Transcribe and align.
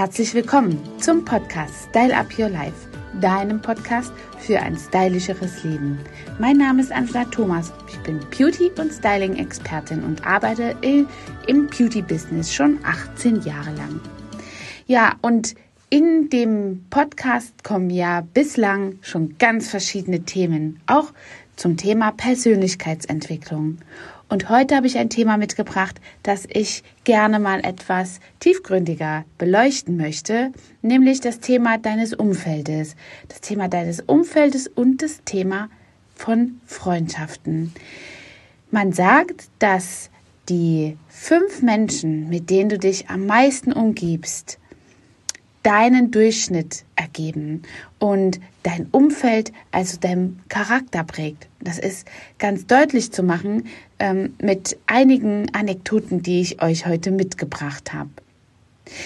Herzlich 0.00 0.32
willkommen 0.32 0.80
zum 0.98 1.26
Podcast 1.26 1.90
Style 1.90 2.16
Up 2.16 2.28
Your 2.38 2.48
Life, 2.48 2.88
deinem 3.20 3.60
Podcast 3.60 4.10
für 4.38 4.58
ein 4.58 4.74
stylischeres 4.74 5.62
Leben. 5.62 5.98
Mein 6.38 6.56
Name 6.56 6.80
ist 6.80 6.90
Angela 6.90 7.26
Thomas. 7.26 7.70
Ich 7.86 7.98
bin 7.98 8.18
Beauty- 8.30 8.70
und 8.80 8.94
Styling-Expertin 8.94 10.02
und 10.02 10.26
arbeite 10.26 10.74
im 10.80 11.66
Beauty-Business 11.66 12.50
schon 12.50 12.78
18 12.82 13.42
Jahre 13.42 13.74
lang. 13.74 14.00
Ja, 14.86 15.16
und 15.20 15.54
in 15.90 16.30
dem 16.30 16.86
Podcast 16.88 17.62
kommen 17.62 17.90
ja 17.90 18.22
bislang 18.22 19.00
schon 19.02 19.36
ganz 19.36 19.68
verschiedene 19.68 20.20
Themen, 20.22 20.80
auch 20.86 21.12
zum 21.56 21.76
Thema 21.76 22.12
Persönlichkeitsentwicklung. 22.12 23.76
Und 24.30 24.48
heute 24.48 24.76
habe 24.76 24.86
ich 24.86 24.96
ein 24.96 25.10
Thema 25.10 25.36
mitgebracht, 25.36 26.00
das 26.22 26.46
ich 26.48 26.84
gerne 27.02 27.40
mal 27.40 27.58
etwas 27.64 28.20
tiefgründiger 28.38 29.24
beleuchten 29.38 29.96
möchte, 29.96 30.52
nämlich 30.82 31.20
das 31.20 31.40
Thema 31.40 31.78
deines 31.78 32.14
Umfeldes. 32.14 32.94
Das 33.26 33.40
Thema 33.40 33.66
deines 33.66 33.98
Umfeldes 33.98 34.68
und 34.68 35.02
das 35.02 35.24
Thema 35.24 35.68
von 36.14 36.60
Freundschaften. 36.64 37.74
Man 38.70 38.92
sagt, 38.92 39.48
dass 39.58 40.10
die 40.48 40.96
fünf 41.08 41.60
Menschen, 41.60 42.28
mit 42.28 42.50
denen 42.50 42.68
du 42.68 42.78
dich 42.78 43.10
am 43.10 43.26
meisten 43.26 43.72
umgibst, 43.72 44.59
deinen 45.62 46.10
Durchschnitt 46.10 46.84
ergeben 46.96 47.62
und 47.98 48.40
dein 48.62 48.86
Umfeld, 48.90 49.52
also 49.70 49.98
dein 50.00 50.40
Charakter 50.48 51.04
prägt. 51.04 51.48
Das 51.60 51.78
ist 51.78 52.06
ganz 52.38 52.66
deutlich 52.66 53.12
zu 53.12 53.22
machen 53.22 53.66
ähm, 53.98 54.34
mit 54.40 54.78
einigen 54.86 55.54
Anekdoten, 55.54 56.22
die 56.22 56.40
ich 56.40 56.62
euch 56.62 56.86
heute 56.86 57.10
mitgebracht 57.10 57.92
habe. 57.92 58.10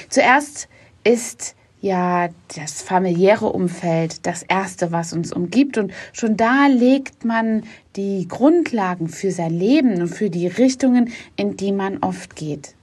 Zuerst 0.08 0.68
ist 1.02 1.54
ja 1.80 2.30
das 2.56 2.80
familiäre 2.80 3.46
Umfeld 3.46 4.24
das 4.26 4.42
Erste, 4.42 4.90
was 4.90 5.12
uns 5.12 5.32
umgibt. 5.32 5.76
Und 5.76 5.92
schon 6.14 6.36
da 6.36 6.66
legt 6.66 7.26
man 7.26 7.64
die 7.96 8.26
Grundlagen 8.26 9.08
für 9.08 9.30
sein 9.30 9.52
Leben 9.52 10.00
und 10.00 10.08
für 10.08 10.30
die 10.30 10.46
Richtungen, 10.46 11.12
in 11.36 11.58
die 11.58 11.72
man 11.72 11.98
oft 11.98 12.36
geht. 12.36 12.74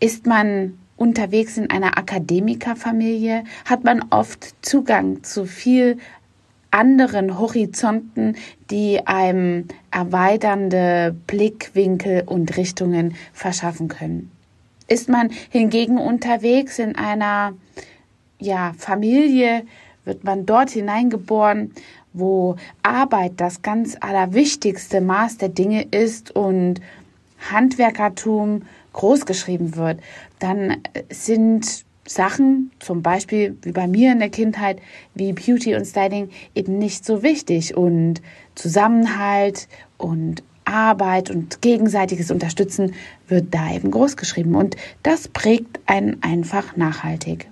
Ist 0.00 0.26
man 0.26 0.78
unterwegs 0.98 1.56
in 1.56 1.70
einer 1.70 1.96
Akademikerfamilie 1.96 3.44
hat 3.64 3.84
man 3.84 4.04
oft 4.10 4.54
Zugang 4.62 5.22
zu 5.22 5.46
viel 5.46 5.98
anderen 6.70 7.38
Horizonten, 7.38 8.36
die 8.70 9.06
einem 9.06 9.66
erweiternde 9.90 11.16
Blickwinkel 11.26 12.24
und 12.26 12.56
Richtungen 12.56 13.14
verschaffen 13.32 13.88
können. 13.88 14.30
Ist 14.86 15.08
man 15.08 15.30
hingegen 15.50 15.98
unterwegs 15.98 16.78
in 16.78 16.96
einer 16.96 17.54
ja, 18.38 18.74
Familie, 18.76 19.62
wird 20.04 20.24
man 20.24 20.46
dort 20.46 20.70
hineingeboren, 20.70 21.72
wo 22.12 22.56
Arbeit 22.82 23.32
das 23.36 23.62
ganz 23.62 23.96
allerwichtigste 24.00 25.00
Maß 25.00 25.38
der 25.38 25.50
Dinge 25.50 25.82
ist 25.82 26.34
und 26.34 26.80
Handwerkertum 27.50 28.62
großgeschrieben 28.92 29.76
wird, 29.76 30.00
dann 30.38 30.78
sind 31.10 31.84
Sachen, 32.06 32.70
zum 32.78 33.02
Beispiel 33.02 33.56
wie 33.62 33.72
bei 33.72 33.86
mir 33.86 34.12
in 34.12 34.18
der 34.18 34.30
Kindheit, 34.30 34.80
wie 35.14 35.32
Beauty 35.32 35.74
und 35.74 35.84
Styling, 35.84 36.30
eben 36.54 36.78
nicht 36.78 37.04
so 37.04 37.22
wichtig. 37.22 37.76
Und 37.76 38.22
Zusammenhalt 38.54 39.68
und 39.98 40.42
Arbeit 40.64 41.30
und 41.30 41.62
gegenseitiges 41.62 42.30
Unterstützen 42.30 42.94
wird 43.28 43.54
da 43.54 43.72
eben 43.74 43.90
großgeschrieben. 43.90 44.54
Und 44.54 44.76
das 45.02 45.28
prägt 45.28 45.80
einen 45.86 46.22
einfach 46.22 46.76
nachhaltig. 46.76 47.48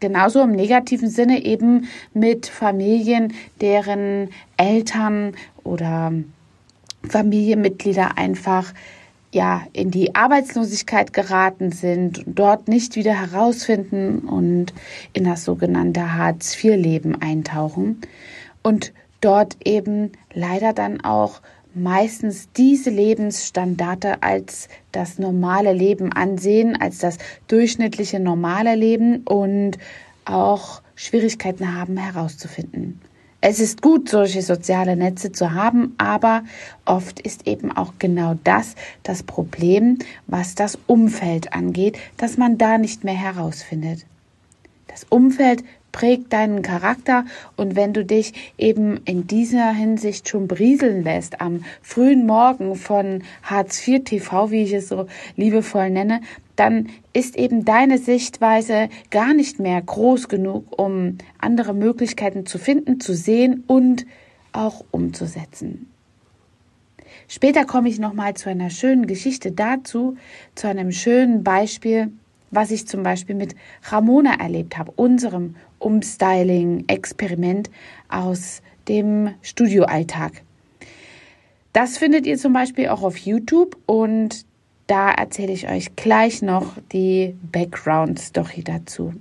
Genauso 0.00 0.42
im 0.42 0.52
negativen 0.52 1.08
Sinne 1.08 1.44
eben 1.44 1.88
mit 2.12 2.46
Familien, 2.46 3.32
deren 3.60 4.28
Eltern 4.56 5.32
oder 5.62 6.12
Familienmitglieder 7.08 8.18
einfach 8.18 8.74
ja 9.34 9.62
in 9.72 9.90
die 9.90 10.14
Arbeitslosigkeit 10.14 11.12
geraten 11.12 11.72
sind 11.72 12.22
dort 12.26 12.68
nicht 12.68 12.96
wieder 12.96 13.12
herausfinden 13.12 14.20
und 14.20 14.72
in 15.12 15.24
das 15.24 15.44
sogenannte 15.44 16.14
Hartz-IV-Leben 16.14 17.20
eintauchen 17.20 18.00
und 18.62 18.92
dort 19.20 19.56
eben 19.64 20.12
leider 20.32 20.72
dann 20.72 21.02
auch 21.02 21.40
meistens 21.74 22.48
diese 22.56 22.90
Lebensstandarte 22.90 24.22
als 24.22 24.68
das 24.92 25.18
normale 25.18 25.72
Leben 25.72 26.12
ansehen, 26.12 26.80
als 26.80 26.98
das 26.98 27.18
durchschnittliche 27.48 28.20
normale 28.20 28.76
Leben 28.76 29.22
und 29.26 29.78
auch 30.24 30.82
Schwierigkeiten 30.94 31.76
haben 31.76 31.96
herauszufinden. 31.96 33.00
Es 33.46 33.60
ist 33.60 33.82
gut, 33.82 34.08
solche 34.08 34.40
soziale 34.40 34.96
Netze 34.96 35.30
zu 35.30 35.52
haben, 35.52 35.94
aber 35.98 36.44
oft 36.86 37.20
ist 37.20 37.46
eben 37.46 37.70
auch 37.70 37.92
genau 37.98 38.38
das 38.42 38.74
das 39.02 39.22
Problem, 39.22 39.98
was 40.26 40.54
das 40.54 40.78
Umfeld 40.86 41.52
angeht, 41.52 41.98
dass 42.16 42.38
man 42.38 42.56
da 42.56 42.78
nicht 42.78 43.04
mehr 43.04 43.12
herausfindet. 43.12 44.06
Das 44.86 45.04
Umfeld 45.10 45.62
prägt 45.94 46.32
deinen 46.32 46.62
Charakter 46.62 47.24
und 47.56 47.76
wenn 47.76 47.92
du 47.92 48.04
dich 48.04 48.32
eben 48.58 49.00
in 49.04 49.28
dieser 49.28 49.72
Hinsicht 49.72 50.28
schon 50.28 50.48
brieseln 50.48 51.04
lässt 51.04 51.40
am 51.40 51.64
frühen 51.82 52.26
Morgen 52.26 52.74
von 52.74 53.22
Hartz 53.44 53.86
IV 53.86 54.02
TV, 54.02 54.50
wie 54.50 54.64
ich 54.64 54.72
es 54.72 54.88
so 54.88 55.06
liebevoll 55.36 55.90
nenne, 55.90 56.20
dann 56.56 56.88
ist 57.12 57.36
eben 57.36 57.64
deine 57.64 57.98
Sichtweise 57.98 58.88
gar 59.12 59.34
nicht 59.34 59.60
mehr 59.60 59.80
groß 59.80 60.28
genug, 60.28 60.76
um 60.76 61.18
andere 61.38 61.74
Möglichkeiten 61.74 62.44
zu 62.44 62.58
finden, 62.58 62.98
zu 62.98 63.14
sehen 63.14 63.62
und 63.68 64.04
auch 64.50 64.84
umzusetzen. 64.90 65.88
Später 67.28 67.64
komme 67.66 67.88
ich 67.88 68.00
nochmal 68.00 68.34
zu 68.34 68.50
einer 68.50 68.70
schönen 68.70 69.06
Geschichte 69.06 69.52
dazu, 69.52 70.16
zu 70.56 70.66
einem 70.66 70.90
schönen 70.90 71.44
Beispiel, 71.44 72.10
was 72.54 72.70
ich 72.70 72.86
zum 72.86 73.02
Beispiel 73.02 73.34
mit 73.34 73.54
Ramona 73.84 74.34
erlebt 74.40 74.78
habe, 74.78 74.92
unserem 74.96 75.56
Umstyling-Experiment 75.78 77.70
aus 78.08 78.62
dem 78.88 79.34
Studioalltag. 79.42 80.42
Das 81.72 81.98
findet 81.98 82.26
ihr 82.26 82.38
zum 82.38 82.52
Beispiel 82.52 82.88
auch 82.88 83.02
auf 83.02 83.16
YouTube 83.16 83.76
und 83.86 84.46
da 84.86 85.10
erzähle 85.10 85.52
ich 85.52 85.68
euch 85.68 85.96
gleich 85.96 86.42
noch 86.42 86.76
die 86.92 87.34
Background-Story 87.50 88.62
dazu. 88.62 89.14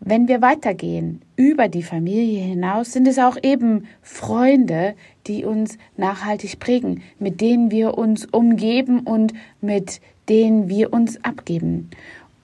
Wenn 0.00 0.26
wir 0.26 0.42
weitergehen 0.42 1.22
über 1.36 1.68
die 1.68 1.84
Familie 1.84 2.42
hinaus, 2.42 2.92
sind 2.92 3.06
es 3.06 3.20
auch 3.20 3.36
eben 3.40 3.86
Freunde, 4.02 4.94
die 5.28 5.44
uns 5.44 5.78
nachhaltig 5.96 6.58
prägen, 6.58 7.02
mit 7.20 7.40
denen 7.40 7.70
wir 7.70 7.96
uns 7.96 8.24
umgeben 8.26 9.00
und 9.00 9.32
mit 9.60 10.00
denen 10.28 10.68
wir 10.68 10.92
uns 10.92 11.22
abgeben. 11.24 11.90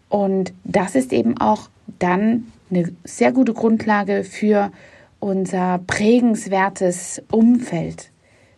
Und 0.09 0.53
das 0.65 0.94
ist 0.94 1.12
eben 1.12 1.39
auch 1.39 1.69
dann 1.99 2.50
eine 2.71 2.93
sehr 3.05 3.33
gute 3.33 3.55
Grundlage 3.55 4.25
für 4.25 4.71
unser 5.21 5.81
prägenswertes 5.87 7.22
Umfeld. 7.31 8.11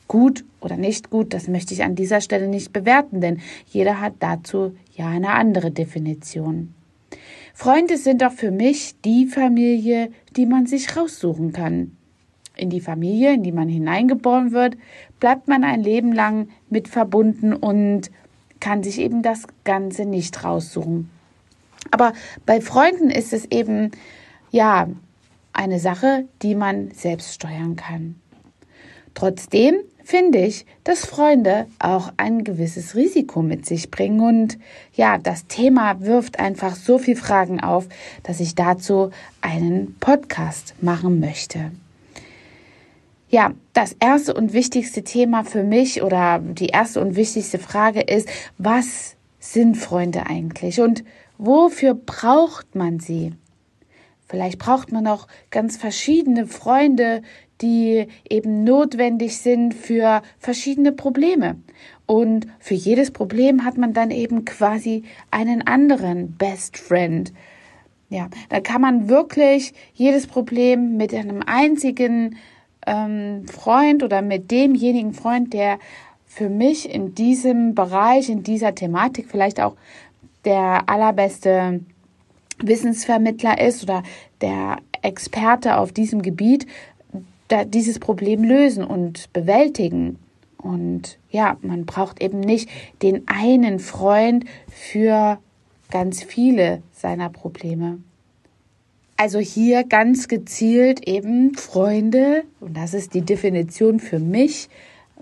Gut 0.09 0.45
oder 0.61 0.77
nicht 0.77 1.11
gut, 1.11 1.33
das 1.33 1.49
möchte 1.49 1.73
ich 1.73 1.85
an 1.85 1.95
dieser 1.95 2.21
Stelle 2.21 2.49
nicht 2.49 2.73
bewerten, 2.73 3.21
denn 3.21 3.41
jeder 3.69 4.01
hat 4.01 4.15
dazu 4.19 4.75
ja 4.97 5.09
eine 5.09 5.31
andere 5.31 5.71
Definition. 5.71 6.75
Freunde 7.55 7.97
sind 7.97 8.25
auch 8.25 8.33
für 8.33 8.51
mich 8.51 8.95
die 9.05 9.27
Familie, 9.27 10.11
die 10.37 10.47
man 10.47 10.67
sich 10.67 10.97
raussuchen 10.97 11.53
kann. 11.53 11.97
In 12.57 12.71
die 12.71 12.81
Familie, 12.81 13.35
in 13.35 13.43
die 13.43 13.53
man 13.53 13.69
hineingeboren 13.69 14.53
wird, 14.53 14.77
bleibt 15.19 15.49
man 15.49 15.65
ein 15.65 15.83
Leben 15.83 16.13
lang 16.13 16.49
mit 16.69 16.89
verbunden 16.89 17.55
und 17.55 18.11
kann 18.61 18.83
sich 18.83 18.99
eben 18.99 19.23
das 19.23 19.45
Ganze 19.65 20.05
nicht 20.05 20.45
raussuchen. 20.45 21.11
Aber 21.91 22.13
bei 22.47 22.61
Freunden 22.61 23.11
ist 23.11 23.33
es 23.33 23.47
eben, 23.47 23.91
ja, 24.51 24.89
eine 25.53 25.81
Sache, 25.81 26.27
die 26.43 26.55
man 26.55 26.91
selbst 26.93 27.35
steuern 27.35 27.77
kann. 27.77 28.21
Trotzdem 29.15 29.75
finde 30.05 30.39
ich, 30.39 30.67
dass 30.85 31.05
Freunde 31.07 31.67
auch 31.79 32.13
ein 32.17 32.45
gewisses 32.45 32.95
Risiko 32.95 33.43
mit 33.43 33.67
sich 33.67 33.91
bringen. 33.91 34.21
Und 34.21 34.59
ja, 34.95 35.19
das 35.19 35.47
Thema 35.47 36.01
wirft 36.01 36.39
einfach 36.39 36.77
so 36.77 36.99
viele 36.99 37.17
Fragen 37.17 37.61
auf, 37.61 37.89
dass 38.23 38.41
ich 38.41 38.55
dazu 38.55 39.11
einen 39.41 39.97
Podcast 40.01 40.75
machen 40.81 41.21
möchte. 41.21 41.73
Ja, 43.31 43.53
das 43.75 43.95
erste 44.01 44.35
und 44.35 44.53
wichtigste 44.53 45.05
Thema 45.05 45.45
für 45.45 45.63
mich 45.63 46.03
oder 46.03 46.41
die 46.41 46.67
erste 46.67 47.01
und 47.01 47.15
wichtigste 47.15 47.61
Frage 47.61 48.01
ist, 48.01 48.29
was 48.59 49.15
sind 49.39 49.77
Freunde 49.77 50.27
eigentlich 50.27 50.81
und 50.81 51.05
wofür 51.39 51.95
braucht 51.95 52.75
man 52.75 52.99
sie? 52.99 53.33
Vielleicht 54.27 54.59
braucht 54.59 54.91
man 54.91 55.07
auch 55.07 55.29
ganz 55.51 55.77
verschiedene 55.77 56.49
Freunde, 56.49 57.23
die 57.61 58.09
eben 58.29 58.65
notwendig 58.65 59.39
sind 59.39 59.75
für 59.75 60.23
verschiedene 60.41 60.91
Probleme. 60.91 61.57
Und 62.07 62.49
für 62.59 62.75
jedes 62.75 63.13
Problem 63.13 63.65
hat 63.65 63.77
man 63.79 63.93
dann 63.93 64.11
eben 64.11 64.45
quasi 64.45 65.05
einen 65.31 65.67
anderen 65.67 66.33
Best 66.33 66.79
Friend. 66.79 67.33
Ja, 68.09 68.29
da 68.49 68.61
kann 68.61 68.81
man 68.81 69.09
wirklich 69.09 69.73
jedes 69.95 70.27
Problem 70.27 70.97
mit 70.97 71.15
einem 71.15 71.43
einzigen 71.47 72.37
ähm, 72.87 73.47
Freund 73.47 74.03
oder 74.03 74.23
mit 74.23 74.51
demjenigen 74.51 75.13
Freund, 75.13 75.53
der 75.53 75.79
für 76.27 76.49
mich 76.49 76.93
in 76.93 77.15
diesem 77.15 77.75
Bereich, 77.75 78.29
in 78.29 78.43
dieser 78.43 78.75
Thematik 78.75 79.27
vielleicht 79.29 79.61
auch 79.61 79.75
der 80.45 80.89
allerbeste 80.89 81.81
Wissensvermittler 82.59 83.61
ist 83.61 83.83
oder 83.83 84.03
der 84.41 84.79
Experte 85.03 85.77
auf 85.77 85.93
diesem 85.93 86.23
Gebiet, 86.23 86.67
da 87.49 87.65
dieses 87.65 87.99
Problem 87.99 88.45
lösen 88.45 88.85
und 88.85 89.33
bewältigen. 89.33 90.19
Und 90.57 91.19
ja, 91.31 91.57
man 91.63 91.87
braucht 91.87 92.23
eben 92.23 92.41
nicht 92.41 92.69
den 93.03 93.27
einen 93.27 93.79
Freund 93.79 94.45
für 94.69 95.39
ganz 95.91 96.23
viele 96.23 96.83
seiner 96.93 97.29
Probleme. 97.29 97.99
Also 99.21 99.39
hier 99.39 99.85
ganz 99.85 100.29
gezielt 100.29 101.07
eben 101.07 101.55
Freunde, 101.55 102.45
und 102.59 102.75
das 102.75 102.95
ist 102.95 103.13
die 103.13 103.21
Definition 103.21 104.01
für 104.01 104.19
mich 104.19 104.71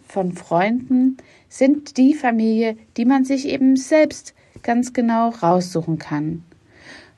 von 0.06 0.30
Freunden, 0.30 1.16
sind 1.48 1.96
die 1.96 2.14
Familie, 2.14 2.76
die 2.96 3.04
man 3.04 3.24
sich 3.24 3.48
eben 3.48 3.74
selbst 3.74 4.34
ganz 4.62 4.92
genau 4.92 5.30
raussuchen 5.30 5.98
kann. 5.98 6.44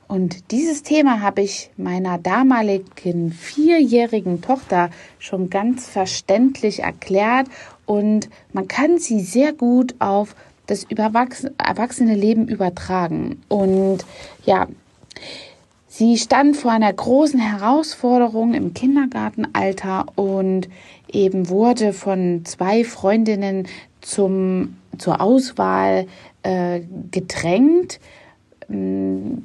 Und 0.07 0.49
dieses 0.49 0.81
Thema 0.81 1.21
habe 1.21 1.43
ich 1.43 1.69
meiner 1.77 2.17
damaligen 2.17 3.31
vierjährigen 3.31 4.41
Tochter 4.41 4.89
schon 5.19 5.51
ganz 5.51 5.87
verständlich 5.87 6.79
erklärt 6.79 7.45
und 7.85 8.27
man 8.53 8.67
kann 8.67 8.97
sie 8.97 9.19
sehr 9.19 9.53
gut 9.53 9.93
auf 9.99 10.35
das 10.65 10.87
erwachsene 10.89 12.15
Leben 12.15 12.47
übertragen. 12.47 13.39
Und 13.49 14.03
ja, 14.47 14.67
sie 15.91 16.17
stand 16.17 16.55
vor 16.55 16.71
einer 16.71 16.91
großen 16.91 17.39
Herausforderung 17.39 18.53
im 18.53 18.73
Kindergartenalter 18.73 20.05
und 20.15 20.69
eben 21.11 21.49
wurde 21.49 21.91
von 21.91 22.45
zwei 22.45 22.85
Freundinnen 22.85 23.67
zum, 23.99 24.77
zur 24.97 25.19
Auswahl 25.19 26.07
äh, 26.43 26.79
gedrängt 27.11 27.99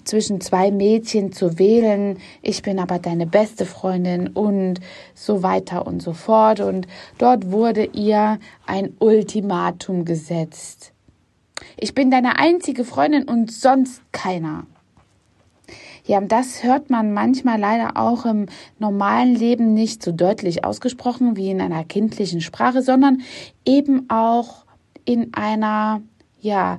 zwischen 0.04 0.40
zwei 0.40 0.70
Mädchen 0.70 1.32
zu 1.32 1.58
wählen, 1.58 2.19
ich 2.43 2.62
bin 2.62 2.78
aber 2.78 3.00
deine 3.00 3.26
beste 3.26 3.66
Freundin 3.66 4.28
und 4.28 4.81
so 5.14 5.43
weiter 5.43 5.84
und 5.84 6.00
so 6.00 6.12
fort. 6.12 6.60
Und 6.60 6.87
dort 7.19 7.50
wurde 7.50 7.87
ihr 7.87 8.38
ein 8.66 8.93
Ultimatum 9.00 10.04
gesetzt. 10.04 10.93
Ich 11.76 11.93
bin 11.94 12.10
deine 12.10 12.38
einzige 12.38 12.84
Freundin 12.84 13.25
und 13.25 13.50
sonst 13.50 14.00
keiner. 14.12 14.64
Ja, 16.06 16.20
das 16.20 16.62
hört 16.62 16.88
man 16.88 17.12
manchmal 17.12 17.58
leider 17.58 17.97
auch 17.97 18.26
im 18.26 18.47
normalen 18.79 19.35
Leben 19.35 19.75
nicht 19.75 20.05
so 20.05 20.12
deutlich 20.12 20.64
ausgesprochen 20.64 21.37
wie 21.37 21.50
in 21.50 21.61
einer 21.61 21.82
kindlichen 21.82 22.41
Sprache, 22.41 22.81
sondern 22.81 23.23
eben 23.64 24.08
auch 24.08 24.64
in 25.05 25.35
einer, 25.35 26.03
ja, 26.41 26.79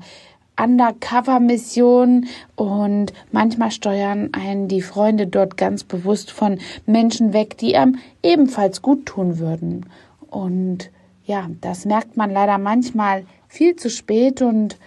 Undercover-Mission 0.60 2.26
und 2.56 3.14
manchmal 3.32 3.70
steuern 3.70 4.30
einen 4.32 4.68
die 4.68 4.82
Freunde 4.82 5.28
dort 5.28 5.56
ganz 5.56 5.84
bewusst 5.84 6.32
von 6.32 6.58
Menschen 6.86 7.32
weg, 7.32 7.58
die 7.58 7.78
einem 7.78 8.00
ebenfalls 8.24 8.82
gut 8.82 9.06
tun 9.06 9.38
würden. 9.38 9.86
Und 10.32 10.90
ja, 11.26 11.48
das 11.62 11.86
merkt 11.86 12.18
man 12.18 12.32
leider 12.32 12.58
manchmal 12.58 13.26
viel 13.48 13.76
zu 13.76 13.90
spät 13.90 14.42
und 14.42 14.78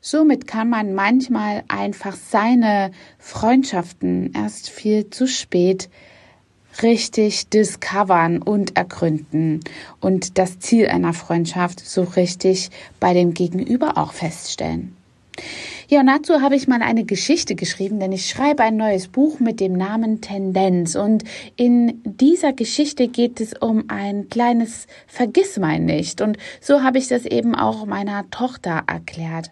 somit 0.00 0.46
kann 0.46 0.70
man 0.70 0.94
manchmal 0.94 1.64
einfach 1.68 2.16
seine 2.16 2.90
Freundschaften 3.18 4.32
erst 4.34 4.70
viel 4.70 5.10
zu 5.10 5.26
spät 5.26 5.88
richtig 6.82 7.48
discovern 7.48 8.40
und 8.40 8.76
ergründen 8.76 9.60
und 10.00 10.38
das 10.38 10.58
Ziel 10.58 10.86
einer 10.86 11.12
Freundschaft 11.12 11.80
so 11.80 12.02
richtig 12.02 12.70
bei 13.00 13.12
dem 13.12 13.34
Gegenüber 13.34 13.98
auch 13.98 14.12
feststellen. 14.12 14.96
Ja, 15.88 16.00
und 16.00 16.06
dazu 16.06 16.40
habe 16.40 16.54
ich 16.54 16.68
mal 16.68 16.82
eine 16.82 17.04
Geschichte 17.04 17.56
geschrieben, 17.56 17.98
denn 17.98 18.12
ich 18.12 18.28
schreibe 18.28 18.62
ein 18.62 18.76
neues 18.76 19.08
Buch 19.08 19.40
mit 19.40 19.58
dem 19.58 19.72
Namen 19.72 20.20
Tendenz. 20.20 20.94
Und 20.94 21.24
in 21.56 22.00
dieser 22.04 22.52
Geschichte 22.52 23.08
geht 23.08 23.40
es 23.40 23.54
um 23.54 23.84
ein 23.88 24.28
kleines 24.28 24.86
Vergissmeinnicht. 25.08 26.20
Und 26.20 26.36
so 26.60 26.82
habe 26.84 26.98
ich 26.98 27.08
das 27.08 27.24
eben 27.24 27.56
auch 27.56 27.86
meiner 27.86 28.30
Tochter 28.30 28.84
erklärt. 28.86 29.50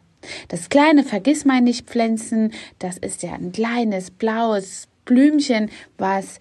Das 0.49 0.69
kleine 0.69 1.05
Vergissmeinnicht-Pflänzchen, 1.05 2.53
das 2.79 2.99
ist 2.99 3.23
ja 3.23 3.35
ein 3.35 3.53
kleines 3.53 4.11
blaues 4.11 4.89
Blümchen, 5.05 5.71
was 5.97 6.39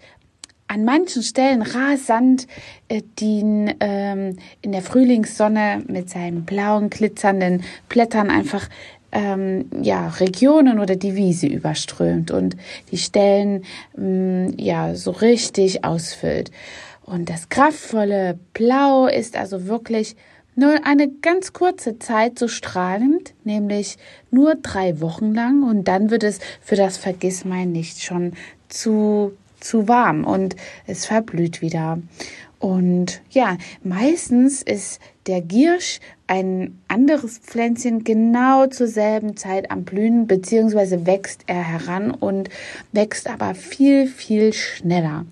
an 0.68 0.84
manchen 0.84 1.22
Stellen 1.22 1.62
rasant 1.62 2.46
äh, 2.88 3.02
den 3.20 3.74
ähm, 3.80 4.36
in 4.60 4.72
der 4.72 4.82
Frühlingssonne 4.82 5.82
mit 5.88 6.10
seinen 6.10 6.44
blauen 6.44 6.90
glitzernden 6.90 7.64
Blättern 7.88 8.30
einfach 8.30 8.68
ähm, 9.10 9.70
ja, 9.82 10.08
Regionen 10.08 10.78
oder 10.78 10.94
die 10.94 11.16
Wiese 11.16 11.46
überströmt 11.46 12.30
und 12.30 12.56
die 12.90 12.98
Stellen 12.98 13.64
ähm, 13.96 14.54
ja 14.58 14.94
so 14.94 15.10
richtig 15.10 15.84
ausfüllt. 15.84 16.50
Und 17.02 17.30
das 17.30 17.48
kraftvolle 17.48 18.38
Blau 18.52 19.06
ist 19.06 19.36
also 19.36 19.66
wirklich 19.66 20.14
nur 20.58 20.84
eine 20.84 21.08
ganz 21.08 21.52
kurze 21.52 21.98
Zeit 21.98 22.38
so 22.38 22.48
strahlend, 22.48 23.34
nämlich 23.44 23.96
nur 24.30 24.56
drei 24.56 25.00
Wochen 25.00 25.32
lang 25.34 25.62
und 25.62 25.88
dann 25.88 26.10
wird 26.10 26.24
es 26.24 26.40
für 26.60 26.76
das 26.76 26.96
Vergissmein 26.98 27.72
nicht 27.72 28.02
schon 28.02 28.32
zu 28.68 29.32
zu 29.60 29.88
warm 29.88 30.24
und 30.24 30.56
es 30.86 31.06
verblüht 31.06 31.62
wieder. 31.62 31.98
Und 32.60 33.22
ja, 33.30 33.56
meistens 33.84 34.62
ist 34.62 35.00
der 35.28 35.40
Giersch 35.40 36.00
ein 36.26 36.78
anderes 36.88 37.38
Pflänzchen 37.38 38.02
genau 38.02 38.66
zur 38.66 38.88
selben 38.88 39.36
Zeit 39.36 39.70
am 39.70 39.84
Blühen, 39.84 40.26
beziehungsweise 40.26 41.06
wächst 41.06 41.42
er 41.46 41.62
heran 41.62 42.10
und 42.10 42.50
wächst 42.92 43.30
aber 43.30 43.54
viel, 43.54 44.08
viel 44.08 44.52
schneller. 44.52 45.24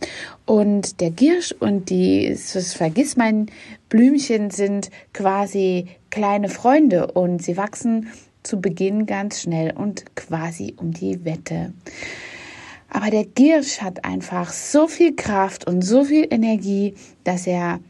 Und 0.45 1.01
der 1.01 1.11
Giersch 1.11 1.53
und 1.59 1.91
die, 1.91 2.29
das 2.29 2.75
Vergissmein 2.75 3.47
Blümchen 3.89 4.51
sind 4.51 4.91
quasi 5.13 5.87
kleine 6.11 6.49
Freunde 6.49 7.13
und 7.13 7.43
sie 7.43 7.57
wachsen 7.57 8.09
zu 8.43 8.61
Beginn 8.61 9.07
ganz 9.07 9.41
schnell 9.41 9.73
und 9.77 10.17
quasi 10.17 10.75
um 10.77 10.93
die 10.93 11.25
Wette. 11.25 11.73
Aber 12.89 13.11
der 13.11 13.25
Giersch 13.25 13.81
hat 13.83 14.05
einfach 14.05 14.53
so 14.53 14.87
viel 14.87 15.15
Kraft 15.15 15.67
und 15.67 15.83
so 15.83 16.05
viel 16.05 16.27
Energie, 16.31 16.95
dass 17.25 17.47
er 17.47 17.81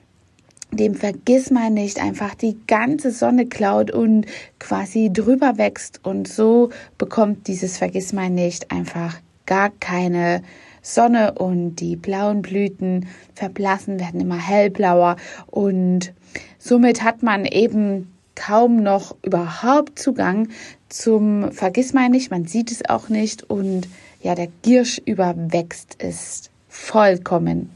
dem 0.73 0.95
Vergissmal 0.95 1.71
nicht 1.71 2.01
einfach 2.03 2.35
die 2.35 2.59
ganze 2.67 3.11
Sonne 3.11 3.47
klaut 3.47 3.91
und 3.91 4.27
quasi 4.59 5.11
drüber 5.13 5.59
wächst 5.59 6.01
und 6.05 6.27
so 6.27 6.71
bekommt 6.99 7.47
dieses 7.47 7.79
Vergissmal 7.79 8.31
nicht 8.31 8.71
einfach 8.71 9.21
gar 9.47 9.71
keine 9.71 10.43
Sonne 10.87 11.33
und 11.33 11.77
die 11.77 11.97
blauen 11.97 12.43
Blüten 12.43 13.09
verblassen, 13.35 13.99
werden 13.99 14.21
immer 14.21 14.39
hellblauer. 14.39 15.17
Und 15.49 16.15
somit 16.61 17.03
hat 17.03 17.25
man 17.25 17.45
eben 17.45 18.13
kaum 18.37 18.85
noch 18.85 19.17
überhaupt 19.25 19.99
Zugang 19.99 20.49
zum 20.89 21.51
Vergissmal 21.51 22.09
nicht, 22.09 22.31
man 22.31 22.47
sieht 22.47 22.71
es 22.71 22.89
auch 22.89 23.09
nicht. 23.09 23.51
Und 23.51 23.89
ja, 24.23 24.37
der 24.37 24.47
Giersch 24.63 25.01
überwächst 25.05 26.01
ist 26.01 26.51
vollkommen. 26.69 27.71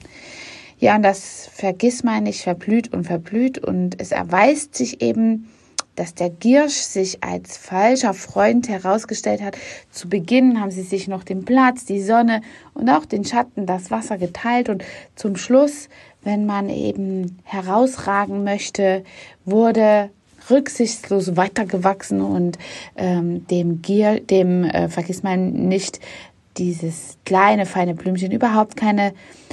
Ja, 0.79 0.95
und 0.95 1.03
das 1.03 1.51
Vergissmal 1.53 2.21
nicht 2.21 2.43
verblüht 2.43 2.93
und 2.93 3.05
verblüht. 3.05 3.59
Und 3.59 4.01
es 4.01 4.13
erweist 4.13 4.77
sich 4.77 5.03
eben, 5.03 5.49
dass 5.97 6.15
der 6.15 6.31
Giersch 6.31 6.75
sich 6.75 7.23
als 7.23 7.57
falscher 7.57 8.15
Freund 8.15 8.69
herausgestellt 8.69 9.43
hat. 9.43 9.57
Zu 9.91 10.09
Beginn 10.09 10.61
haben 10.61 10.71
sie 10.71 10.83
sich 10.83 11.09
noch 11.09 11.25
den 11.25 11.45
Platz, 11.45 11.85
die 11.85 12.03
Sonne 12.03 12.41
und 12.75 12.89
auch 12.89 13.05
den 13.05 13.25
Schatten, 13.25 13.67
das 13.67 13.91
Wasser 13.91 14.19
geteilt 14.19 14.69
und 14.69 14.85
zum 15.15 15.37
Schluss, 15.37 15.89
wenn 16.23 16.47
man 16.47 16.69
eben 16.69 17.39
herausragen 17.45 18.45
möchte, 18.45 19.05
wurde 19.45 20.11
rücksichtslos 20.49 21.37
weitergewachsen 21.37 22.21
und 22.21 22.59
ähm, 22.97 23.47
dem 23.49 23.83
Gier, 23.83 24.21
dem 24.21 24.65
äh, 24.65 24.89
vergisst 24.89 25.23
man 25.23 25.53
nicht 25.69 26.01
dieses 26.57 27.17
kleine, 27.25 27.67
feine 27.67 27.95
Blümchen 27.95 28.33
überhaupt 28.33 28.77
keine 28.77 29.13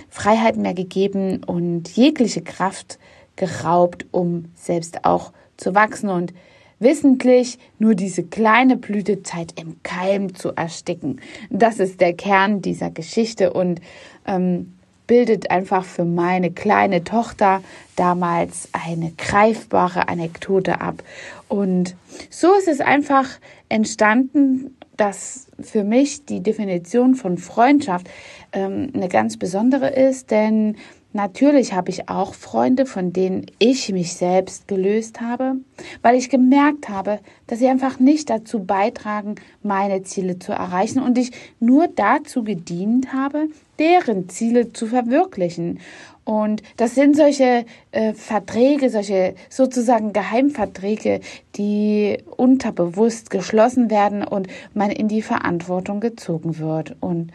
Freiheit 0.09 0.57
mehr 0.57 0.73
gegeben 0.73 1.43
und 1.43 1.89
jegliche 1.89 2.41
Kraft 2.41 2.97
geraubt, 3.35 4.05
um 4.11 4.45
selbst 4.55 5.05
auch 5.05 5.31
zu 5.57 5.75
wachsen 5.75 6.09
und 6.09 6.33
wissentlich 6.79 7.57
nur 7.79 7.95
diese 7.95 8.23
kleine 8.23 8.77
Blütezeit 8.77 9.59
im 9.59 9.81
Keim 9.83 10.35
zu 10.35 10.51
ersticken. 10.55 11.19
Das 11.49 11.79
ist 11.79 12.01
der 12.01 12.13
Kern 12.13 12.61
dieser 12.61 12.91
Geschichte 12.91 13.51
und 13.53 13.81
ähm, 14.25 14.73
bildet 15.07 15.49
einfach 15.49 15.85
für 15.85 16.05
meine 16.05 16.51
kleine 16.51 17.03
Tochter 17.03 17.63
damals 17.95 18.69
eine 18.73 19.13
greifbare 19.17 20.09
Anekdote 20.09 20.81
ab. 20.81 21.01
Und 21.47 21.95
so 22.29 22.53
ist 22.55 22.67
es 22.67 22.81
einfach 22.81 23.27
entstanden, 23.69 24.75
dass 24.97 25.47
für 25.61 25.83
mich 25.83 26.25
die 26.25 26.41
Definition 26.41 27.15
von 27.15 27.37
Freundschaft 27.37 28.07
ähm, 28.51 28.91
eine 28.93 29.07
ganz 29.07 29.37
besondere 29.37 29.89
ist, 29.89 30.31
denn 30.31 30.75
Natürlich 31.17 31.73
habe 31.73 31.89
ich 31.89 32.09
auch 32.09 32.35
Freunde, 32.35 32.85
von 32.85 33.11
denen 33.11 33.47
ich 33.57 33.91
mich 33.91 34.13
selbst 34.13 34.67
gelöst 34.67 35.19
habe, 35.19 35.55
weil 36.03 36.15
ich 36.15 36.29
gemerkt 36.29 36.89
habe, 36.89 37.17
dass 37.47 37.57
sie 37.57 37.67
einfach 37.67 37.97
nicht 37.97 38.29
dazu 38.29 38.63
beitragen, 38.63 39.33
meine 39.63 40.03
Ziele 40.03 40.37
zu 40.37 40.51
erreichen 40.51 41.01
und 41.01 41.17
ich 41.17 41.31
nur 41.59 41.87
dazu 41.87 42.43
gedient 42.43 43.13
habe, 43.13 43.47
deren 43.79 44.29
Ziele 44.29 44.73
zu 44.73 44.85
verwirklichen. 44.85 45.79
Und 46.23 46.61
das 46.77 46.93
sind 46.93 47.15
solche 47.15 47.65
äh, 47.89 48.13
Verträge, 48.13 48.91
solche 48.91 49.33
sozusagen 49.49 50.13
Geheimverträge, 50.13 51.21
die 51.55 52.19
unterbewusst 52.35 53.31
geschlossen 53.31 53.89
werden 53.89 54.23
und 54.23 54.49
man 54.75 54.91
in 54.91 55.07
die 55.07 55.23
Verantwortung 55.23 55.99
gezogen 55.99 56.59
wird. 56.59 56.95
Und 56.99 57.31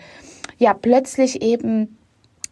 ja, 0.59 0.73
plötzlich 0.73 1.43
eben 1.43 1.99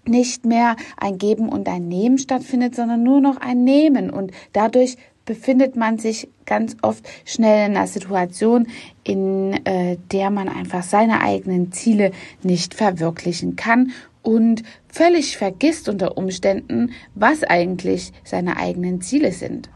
nicht 0.06 0.44
mehr 0.44 0.76
ein 0.96 1.18
Geben 1.18 1.48
und 1.48 1.68
ein 1.68 1.88
Nehmen 1.88 2.18
stattfindet, 2.18 2.74
sondern 2.74 3.02
nur 3.02 3.20
noch 3.20 3.36
ein 3.38 3.64
Nehmen. 3.64 4.10
Und 4.10 4.32
dadurch 4.52 4.96
befindet 5.24 5.76
man 5.76 5.98
sich 5.98 6.28
ganz 6.46 6.76
oft 6.82 7.06
schnell 7.24 7.68
in 7.68 7.76
einer 7.76 7.86
Situation, 7.86 8.66
in 9.04 9.64
äh, 9.64 9.96
der 10.10 10.30
man 10.30 10.48
einfach 10.48 10.82
seine 10.82 11.20
eigenen 11.20 11.72
Ziele 11.72 12.10
nicht 12.42 12.74
verwirklichen 12.74 13.56
kann 13.56 13.92
und 14.22 14.62
völlig 14.88 15.36
vergisst 15.36 15.88
unter 15.88 16.18
Umständen, 16.18 16.90
was 17.14 17.44
eigentlich 17.44 18.12
seine 18.24 18.56
eigenen 18.56 19.00
Ziele 19.00 19.32
sind. 19.32 19.70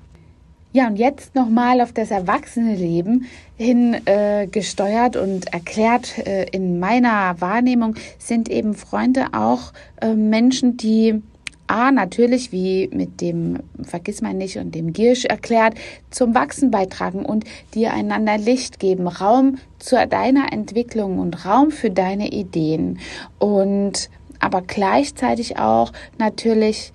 Ja, 0.77 0.89
und 0.89 0.97
jetzt 0.97 1.37
nochmal 1.37 1.81
auf 1.81 1.93
das 1.93 2.11
Erwachsene-Leben 2.11 3.27
hin 3.57 3.97
äh, 4.07 4.49
gesteuert 4.49 5.15
und 5.15 5.53
erklärt. 5.53 6.19
Äh, 6.27 6.47
in 6.51 6.81
meiner 6.81 7.41
Wahrnehmung 7.41 7.95
sind 8.19 8.49
eben 8.49 8.75
Freunde 8.75 9.27
auch 9.35 9.73
äh, 10.01 10.15
Menschen, 10.15 10.77
die 10.77 11.23
A, 11.69 11.93
natürlich, 11.93 12.51
wie 12.51 12.91
mit 12.93 13.21
dem 13.21 13.61
Vergiss 13.85 14.21
mein 14.21 14.37
nicht 14.37 14.59
und 14.59 14.75
dem 14.75 14.93
Giersch 14.93 15.25
erklärt, 15.27 15.75
zum 16.11 16.35
Wachsen 16.35 16.73
beitragen 16.73 17.25
und 17.25 17.45
dir 17.75 17.93
einander 17.93 18.37
Licht 18.37 18.81
geben, 18.81 19.07
Raum 19.07 19.59
zu 19.79 20.05
deiner 20.09 20.53
Entwicklung 20.53 21.21
und 21.21 21.47
Raum 21.47 21.71
für 21.71 21.91
deine 21.91 22.33
Ideen. 22.33 22.99
Und 23.39 24.11
aber 24.41 24.61
gleichzeitig 24.61 25.57
auch 25.57 25.93
natürlich 26.19 26.93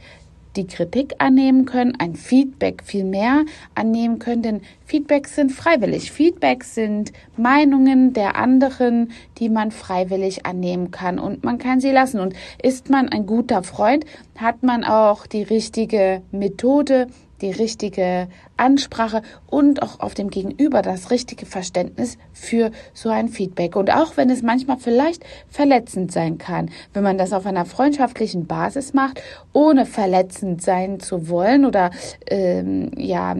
die 0.55 0.67
Kritik 0.67 1.15
annehmen 1.19 1.65
können, 1.65 1.95
ein 1.99 2.15
Feedback 2.15 2.83
viel 2.83 3.03
mehr 3.03 3.45
annehmen 3.75 4.19
können, 4.19 4.41
denn 4.41 4.61
Feedbacks 4.85 5.35
sind 5.35 5.51
freiwillig. 5.51 6.11
Feedbacks 6.11 6.75
sind 6.75 7.13
Meinungen 7.37 8.13
der 8.13 8.35
anderen, 8.35 9.11
die 9.37 9.49
man 9.49 9.71
freiwillig 9.71 10.45
annehmen 10.45 10.91
kann 10.91 11.19
und 11.19 11.43
man 11.43 11.57
kann 11.57 11.79
sie 11.79 11.91
lassen. 11.91 12.19
Und 12.19 12.33
ist 12.61 12.89
man 12.89 13.09
ein 13.09 13.25
guter 13.25 13.63
Freund, 13.63 14.05
hat 14.37 14.63
man 14.63 14.83
auch 14.83 15.27
die 15.27 15.43
richtige 15.43 16.21
Methode, 16.31 17.07
die 17.41 17.51
richtige 17.51 18.27
Ansprache 18.57 19.21
und 19.47 19.81
auch 19.81 19.99
auf 19.99 20.13
dem 20.13 20.29
Gegenüber 20.29 20.81
das 20.81 21.11
richtige 21.11 21.45
Verständnis 21.45 22.17
für 22.33 22.71
so 22.93 23.09
ein 23.09 23.29
Feedback. 23.29 23.75
Und 23.75 23.91
auch 23.91 24.17
wenn 24.17 24.29
es 24.29 24.41
manchmal 24.41 24.77
vielleicht 24.77 25.23
verletzend 25.49 26.11
sein 26.11 26.37
kann, 26.37 26.69
wenn 26.93 27.03
man 27.03 27.17
das 27.17 27.33
auf 27.33 27.45
einer 27.45 27.65
freundschaftlichen 27.65 28.45
Basis 28.47 28.93
macht, 28.93 29.21
ohne 29.53 29.85
verletzend 29.85 30.61
sein 30.61 30.99
zu 30.99 31.29
wollen 31.29 31.65
oder 31.65 31.91
ähm, 32.29 32.91
ja 32.97 33.35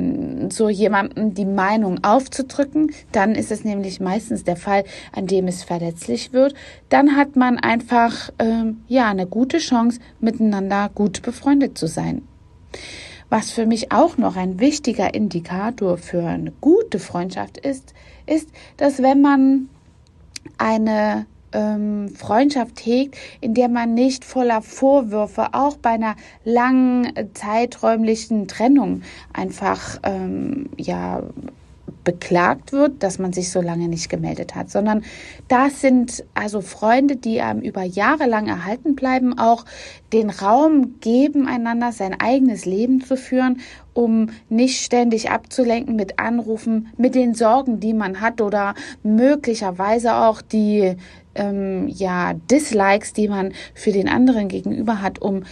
so 0.50 0.70
jemandem 0.70 1.34
die 1.34 1.46
Meinung 1.46 2.04
aufzudrücken, 2.04 2.92
dann 3.12 3.36
ist 3.36 3.52
es 3.52 3.64
nämlich 3.64 4.00
meistens 4.00 4.44
der 4.44 4.56
Fall, 4.56 4.84
an 5.12 5.28
dem 5.28 5.48
es 5.48 5.64
verletzlich 5.64 6.34
wird. 6.34 6.54
Dann 6.90 7.16
hat 7.16 7.36
man 7.36 7.58
einfach 7.58 8.32
ähm, 8.40 8.82
ja 8.88 9.10
eine 9.10 9.28
gute 9.28 9.58
Chance, 9.58 10.00
miteinander 10.20 10.90
gut 10.94 11.22
befreundet 11.22 11.78
zu 11.78 11.88
sein. 11.88 12.22
Was 13.30 13.52
für 13.52 13.66
mich 13.66 13.92
auch 13.92 14.18
noch 14.18 14.36
ein 14.36 14.60
wichtiger 14.60 15.14
Indikator 15.14 15.98
für 15.98 16.24
eine 16.24 16.52
gute 16.62 17.00
Freundschaft 17.00 17.58
ist, 17.58 17.94
ist, 18.26 18.50
dass 18.78 19.02
wenn 19.04 19.22
man 19.22 19.70
eine 20.58 21.28
ähm, 21.52 22.10
Freundschaft 22.10 22.80
hegt, 22.86 23.16
in 23.42 23.54
der 23.54 23.70
man 23.70 23.94
nicht 23.94 24.26
voller 24.26 24.62
Vorwürfe, 24.62 25.54
auch 25.54 25.78
bei 25.78 25.92
einer 25.92 26.16
langen 26.44 27.12
zeiträumlichen 27.34 28.48
Trennung 28.48 29.02
einfach 29.34 30.00
ähm, 30.04 30.70
ja 30.78 31.24
beklagt 32.04 32.72
wird, 32.72 33.04
dass 33.04 33.20
man 33.20 33.34
sich 33.34 33.52
so 33.52 33.62
lange 33.62 33.88
nicht 33.88 34.10
gemeldet 34.10 34.56
hat, 34.56 34.70
sondern 34.70 35.04
das 35.48 35.82
sind 35.82 36.24
also 36.34 36.62
Freunde, 36.62 37.16
die 37.16 37.42
einem 37.42 37.62
über 37.62 37.84
Jahre 37.84 38.26
lang 38.26 38.48
erhalten 38.48 38.96
bleiben, 38.96 39.38
auch 39.38 39.66
den 40.14 40.30
Raum 40.30 41.00
geben, 41.00 41.48
einander 41.48 41.92
sein 41.92 42.20
eigenes 42.20 42.66
Leben 42.66 43.02
zu 43.02 43.18
führen, 43.18 43.62
um 43.94 44.30
nicht 44.50 44.82
ständig 44.84 45.30
abzulenken 45.30 45.96
mit 45.96 46.20
Anrufen, 46.20 46.88
mit 46.98 47.16
den 47.16 47.34
Sorgen, 47.34 47.80
die 47.80 47.94
man 47.94 48.22
hat 48.22 48.42
oder 48.42 48.76
möglicherweise 49.04 50.16
auch 50.16 50.42
die 50.42 50.96
ähm, 51.36 51.88
ja 51.88 52.34
Dislikes, 52.34 53.14
die 53.14 53.28
man 53.28 53.54
für 53.74 53.92
den 53.92 54.10
anderen 54.10 54.48
gegenüber 54.48 55.02
hat, 55.02 55.20
um 55.20 55.44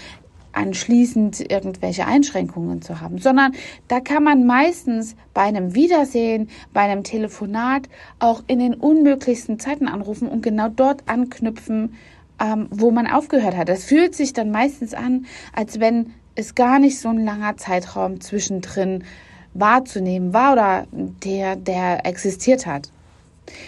anschließend 0.57 1.51
irgendwelche 1.51 2.05
Einschränkungen 2.05 2.81
zu 2.81 2.99
haben, 2.99 3.19
sondern 3.19 3.53
da 3.87 3.99
kann 3.99 4.23
man 4.23 4.45
meistens 4.45 5.15
bei 5.33 5.43
einem 5.43 5.75
Wiedersehen, 5.75 6.49
bei 6.73 6.81
einem 6.81 7.03
Telefonat 7.03 7.83
auch 8.19 8.43
in 8.47 8.59
den 8.59 8.73
unmöglichsten 8.73 9.59
Zeiten 9.59 9.87
anrufen 9.87 10.27
und 10.27 10.41
genau 10.41 10.67
dort 10.69 11.03
anknüpfen, 11.07 11.95
ähm, 12.39 12.67
wo 12.71 12.91
man 12.91 13.07
aufgehört 13.07 13.55
hat. 13.55 13.69
Das 13.69 13.83
fühlt 13.85 14.15
sich 14.15 14.33
dann 14.33 14.51
meistens 14.51 14.93
an, 14.93 15.27
als 15.53 15.79
wenn 15.79 16.13
es 16.35 16.55
gar 16.55 16.79
nicht 16.79 16.99
so 16.99 17.09
ein 17.09 17.23
langer 17.23 17.57
Zeitraum 17.57 18.19
zwischendrin 18.19 19.03
wahrzunehmen 19.53 20.33
war 20.33 20.53
oder 20.53 20.87
der, 20.91 21.55
der 21.55 22.05
existiert 22.05 22.65
hat. 22.65 22.91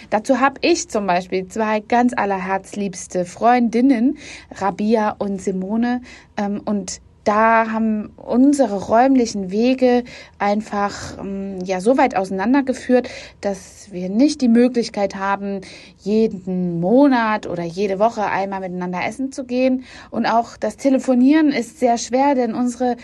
Dazu 0.09 0.39
habe 0.39 0.59
ich 0.61 0.89
zum 0.89 1.07
Beispiel 1.07 1.47
zwei 1.47 1.79
ganz 1.79 2.13
allerherzliebste 2.15 3.25
Freundinnen, 3.25 4.17
Rabia 4.51 5.15
und 5.17 5.41
Simone. 5.41 6.01
Ähm, 6.37 6.61
und 6.65 7.01
da 7.29 7.71
haben 7.71 8.11
unsere 8.15 8.85
räumlichen 8.87 9.51
Wege 9.51 10.03
einfach 10.39 11.19
ähm, 11.19 11.59
ja 11.63 11.79
so 11.79 11.95
weit 11.97 12.15
auseinandergeführt, 12.15 13.07
dass 13.41 13.89
wir 13.91 14.09
nicht 14.09 14.41
die 14.41 14.47
Möglichkeit 14.47 15.15
haben, 15.15 15.61
jeden 15.99 16.79
Monat 16.79 17.45
oder 17.45 17.63
jede 17.63 17.99
Woche 17.99 18.25
einmal 18.25 18.61
miteinander 18.61 19.01
essen 19.05 19.31
zu 19.31 19.43
gehen. 19.43 19.83
Und 20.09 20.25
auch 20.25 20.57
das 20.57 20.77
Telefonieren 20.77 21.49
ist 21.49 21.79
sehr 21.79 21.99
schwer, 21.99 22.33
denn 22.33 22.55
unsere 22.55 22.95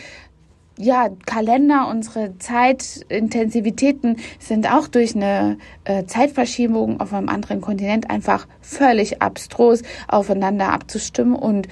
ja, 0.77 1.10
Kalender, 1.25 1.88
unsere 1.89 2.38
Zeitintensivitäten 2.38 4.17
sind 4.39 4.72
auch 4.72 4.88
durch 4.88 5.15
eine 5.15 5.58
äh, 5.86 6.05
Zeitverschiebung 6.05 7.00
auf 7.00 7.13
einem 7.13 7.29
anderen 7.29 7.62
Kontinent 7.62 8.10
einfach 8.10 8.48
völlig 8.62 9.22
abstrus 9.22 9.84
aufeinander 10.08 10.74
abzustimmen 10.74 11.36
und 11.36 11.67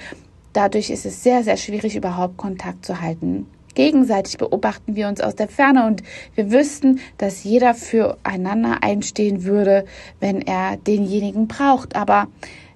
dadurch 0.54 0.90
ist 0.90 1.04
es 1.04 1.22
sehr, 1.22 1.42
sehr 1.44 1.56
schwierig, 1.56 1.96
überhaupt 1.96 2.38
Kontakt 2.38 2.86
zu 2.86 3.00
halten. 3.00 3.46
Gegenseitig 3.74 4.38
beobachten 4.38 4.94
wir 4.94 5.08
uns 5.08 5.20
aus 5.20 5.34
der 5.34 5.48
Ferne 5.48 5.86
und 5.86 6.02
wir 6.36 6.52
wüssten, 6.52 7.00
dass 7.18 7.42
jeder 7.42 7.74
füreinander 7.74 8.78
einstehen 8.82 9.44
würde, 9.44 9.84
wenn 10.20 10.40
er 10.40 10.76
denjenigen 10.76 11.48
braucht. 11.48 11.96
Aber 11.96 12.28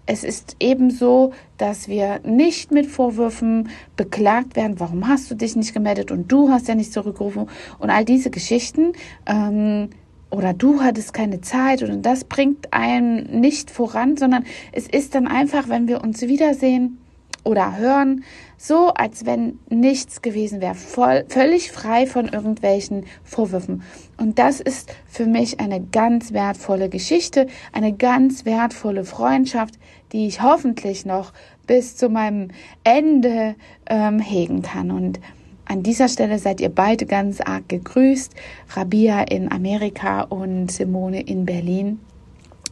es 0.08 0.24
ist 0.24 0.56
ebenso, 0.58 1.34
dass 1.58 1.86
wir 1.86 2.20
nicht 2.24 2.72
mit 2.72 2.86
Vorwürfen 2.86 3.68
beklagt 3.94 4.56
werden, 4.56 4.80
warum 4.80 5.06
hast 5.06 5.30
du 5.30 5.34
dich 5.34 5.54
nicht 5.54 5.74
gemeldet 5.74 6.10
und 6.10 6.32
du 6.32 6.48
hast 6.48 6.66
ja 6.66 6.74
nicht 6.74 6.94
zurückgerufen 6.94 7.46
und 7.78 7.90
all 7.90 8.06
diese 8.06 8.30
Geschichten. 8.30 8.94
Ähm, 9.26 9.90
oder 10.30 10.54
du 10.54 10.80
hattest 10.80 11.12
keine 11.12 11.42
Zeit 11.42 11.82
und 11.82 12.02
das 12.02 12.24
bringt 12.24 12.72
einen 12.72 13.40
nicht 13.40 13.70
voran, 13.70 14.16
sondern 14.16 14.44
es 14.72 14.88
ist 14.88 15.14
dann 15.14 15.26
einfach, 15.26 15.68
wenn 15.68 15.88
wir 15.88 16.02
uns 16.02 16.22
wiedersehen 16.22 16.98
oder 17.44 17.76
hören, 17.78 18.24
so 18.58 18.88
als 18.88 19.24
wenn 19.24 19.58
nichts 19.70 20.20
gewesen 20.20 20.60
wäre, 20.60 20.74
voll, 20.74 21.24
völlig 21.28 21.70
frei 21.72 22.06
von 22.06 22.28
irgendwelchen 22.28 23.06
Vorwürfen. 23.24 23.82
Und 24.18 24.38
das 24.38 24.60
ist 24.60 24.92
für 25.06 25.26
mich 25.26 25.60
eine 25.60 25.80
ganz 25.80 26.32
wertvolle 26.32 26.88
Geschichte, 26.88 27.46
eine 27.72 27.94
ganz 27.94 28.44
wertvolle 28.44 29.04
Freundschaft, 29.04 29.78
die 30.12 30.26
ich 30.26 30.42
hoffentlich 30.42 31.04
noch 31.06 31.32
bis 31.66 31.96
zu 31.96 32.08
meinem 32.08 32.48
Ende 32.84 33.54
ähm, 33.88 34.18
hegen 34.18 34.62
kann. 34.62 34.90
Und 34.90 35.20
an 35.64 35.82
dieser 35.82 36.08
Stelle 36.08 36.38
seid 36.38 36.60
ihr 36.60 36.70
beide 36.70 37.06
ganz 37.06 37.40
arg 37.40 37.68
gegrüßt. 37.68 38.34
Rabia 38.70 39.22
in 39.22 39.52
Amerika 39.52 40.22
und 40.22 40.70
Simone 40.70 41.20
in 41.20 41.44
Berlin. 41.44 42.00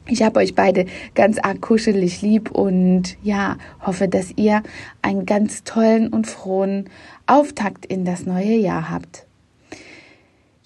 Ich 0.09 0.23
habe 0.23 0.39
euch 0.39 0.55
beide 0.55 0.87
ganz 1.15 1.39
arg 1.39 1.61
kuschelig 1.61 2.23
lieb 2.23 2.53
und 2.53 3.19
ja, 3.23 3.57
hoffe, 3.85 4.09
dass 4.09 4.33
ihr 4.37 4.63
einen 5.03 5.27
ganz 5.27 5.65
tollen 5.65 6.09
und 6.09 6.27
frohen 6.27 6.89
Auftakt 7.27 7.85
in 7.85 8.05
das 8.05 8.25
neue 8.25 8.57
Jahr 8.57 8.89
habt. 8.89 9.27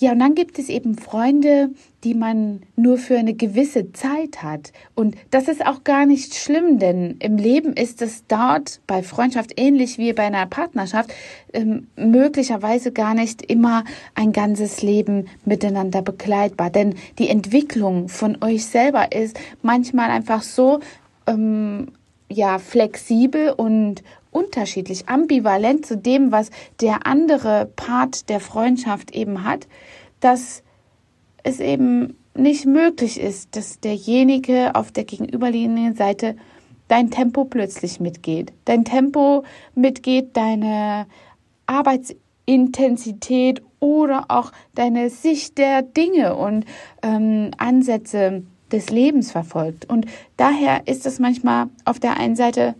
Ja, 0.01 0.13
und 0.13 0.19
dann 0.19 0.35
gibt 0.35 0.59
es 0.59 0.71
eben 0.71 0.97
Freunde, 0.97 1.69
die 2.05 2.15
man 2.15 2.63
nur 2.75 2.97
für 2.97 3.19
eine 3.19 3.35
gewisse 3.35 3.93
Zeit 3.93 4.43
hat. 4.43 4.73
Und 4.95 5.15
das 5.31 5.47
ist 5.47 5.67
auch 5.67 5.85
gar 5.85 6.07
nicht 6.07 6.35
schlimm, 6.35 6.79
denn 6.79 7.17
im 7.19 7.37
Leben 7.37 7.75
ist 7.75 8.01
es 8.01 8.27
dort 8.27 8.81
bei 8.87 9.03
Freundschaft 9.03 9.61
ähnlich 9.61 9.99
wie 9.99 10.15
bei 10.15 10.23
einer 10.23 10.47
Partnerschaft 10.47 11.13
ähm, 11.53 11.89
möglicherweise 11.97 12.93
gar 12.93 13.13
nicht 13.13 13.43
immer 13.43 13.85
ein 14.15 14.33
ganzes 14.33 14.81
Leben 14.81 15.27
miteinander 15.45 16.01
begleitbar. 16.01 16.71
Denn 16.71 16.95
die 17.19 17.29
Entwicklung 17.29 18.09
von 18.09 18.43
euch 18.43 18.65
selber 18.65 19.13
ist 19.13 19.39
manchmal 19.61 20.09
einfach 20.09 20.41
so 20.41 20.81
ähm, 21.27 21.89
ja 22.31 22.59
flexibel 22.59 23.51
und 23.51 24.03
unterschiedlich, 24.31 25.09
ambivalent 25.09 25.87
zu 25.87 25.97
dem, 25.97 26.33
was 26.33 26.51
der 26.81 27.07
andere 27.07 27.71
Part 27.77 28.29
der 28.29 28.41
Freundschaft 28.41 29.15
eben 29.15 29.45
hat, 29.45 29.67
dass 30.21 30.63
es 31.43 31.61
eben 31.61 32.17
nicht 32.35 32.67
möglich 32.67 33.21
ist, 33.21 33.57
dass 33.57 33.81
derjenige 33.81 34.75
auf 34.75 34.93
der 34.93 35.05
gegenüberliegenden 35.05 35.95
Seite 35.95 36.37
dein 36.89 37.11
Tempo 37.11 37.45
plötzlich 37.45 38.01
mitgeht. 38.01 38.53
Dein 38.65 38.85
Tempo 38.85 39.45
mitgeht, 39.75 40.37
deine 40.37 41.07
Arbeitsintensität 41.67 43.63
oder 43.79 44.27
auch 44.29 44.53
deine 44.75 45.11
Sicht 45.11 45.59
der 45.59 45.83
Dinge 45.83 46.37
und 46.37 46.65
ähm, 47.03 47.51
Ansätze 47.59 48.43
des 48.73 48.91
Lebens 48.91 49.33
verfolgt. 49.33 49.89
Und 49.89 50.07
daher 50.37 50.87
ist 50.87 51.07
es 51.07 51.19
manchmal 51.19 51.69
auf 51.85 51.99
der 51.99 52.17
einen 52.17 52.37
Seite 52.37 52.75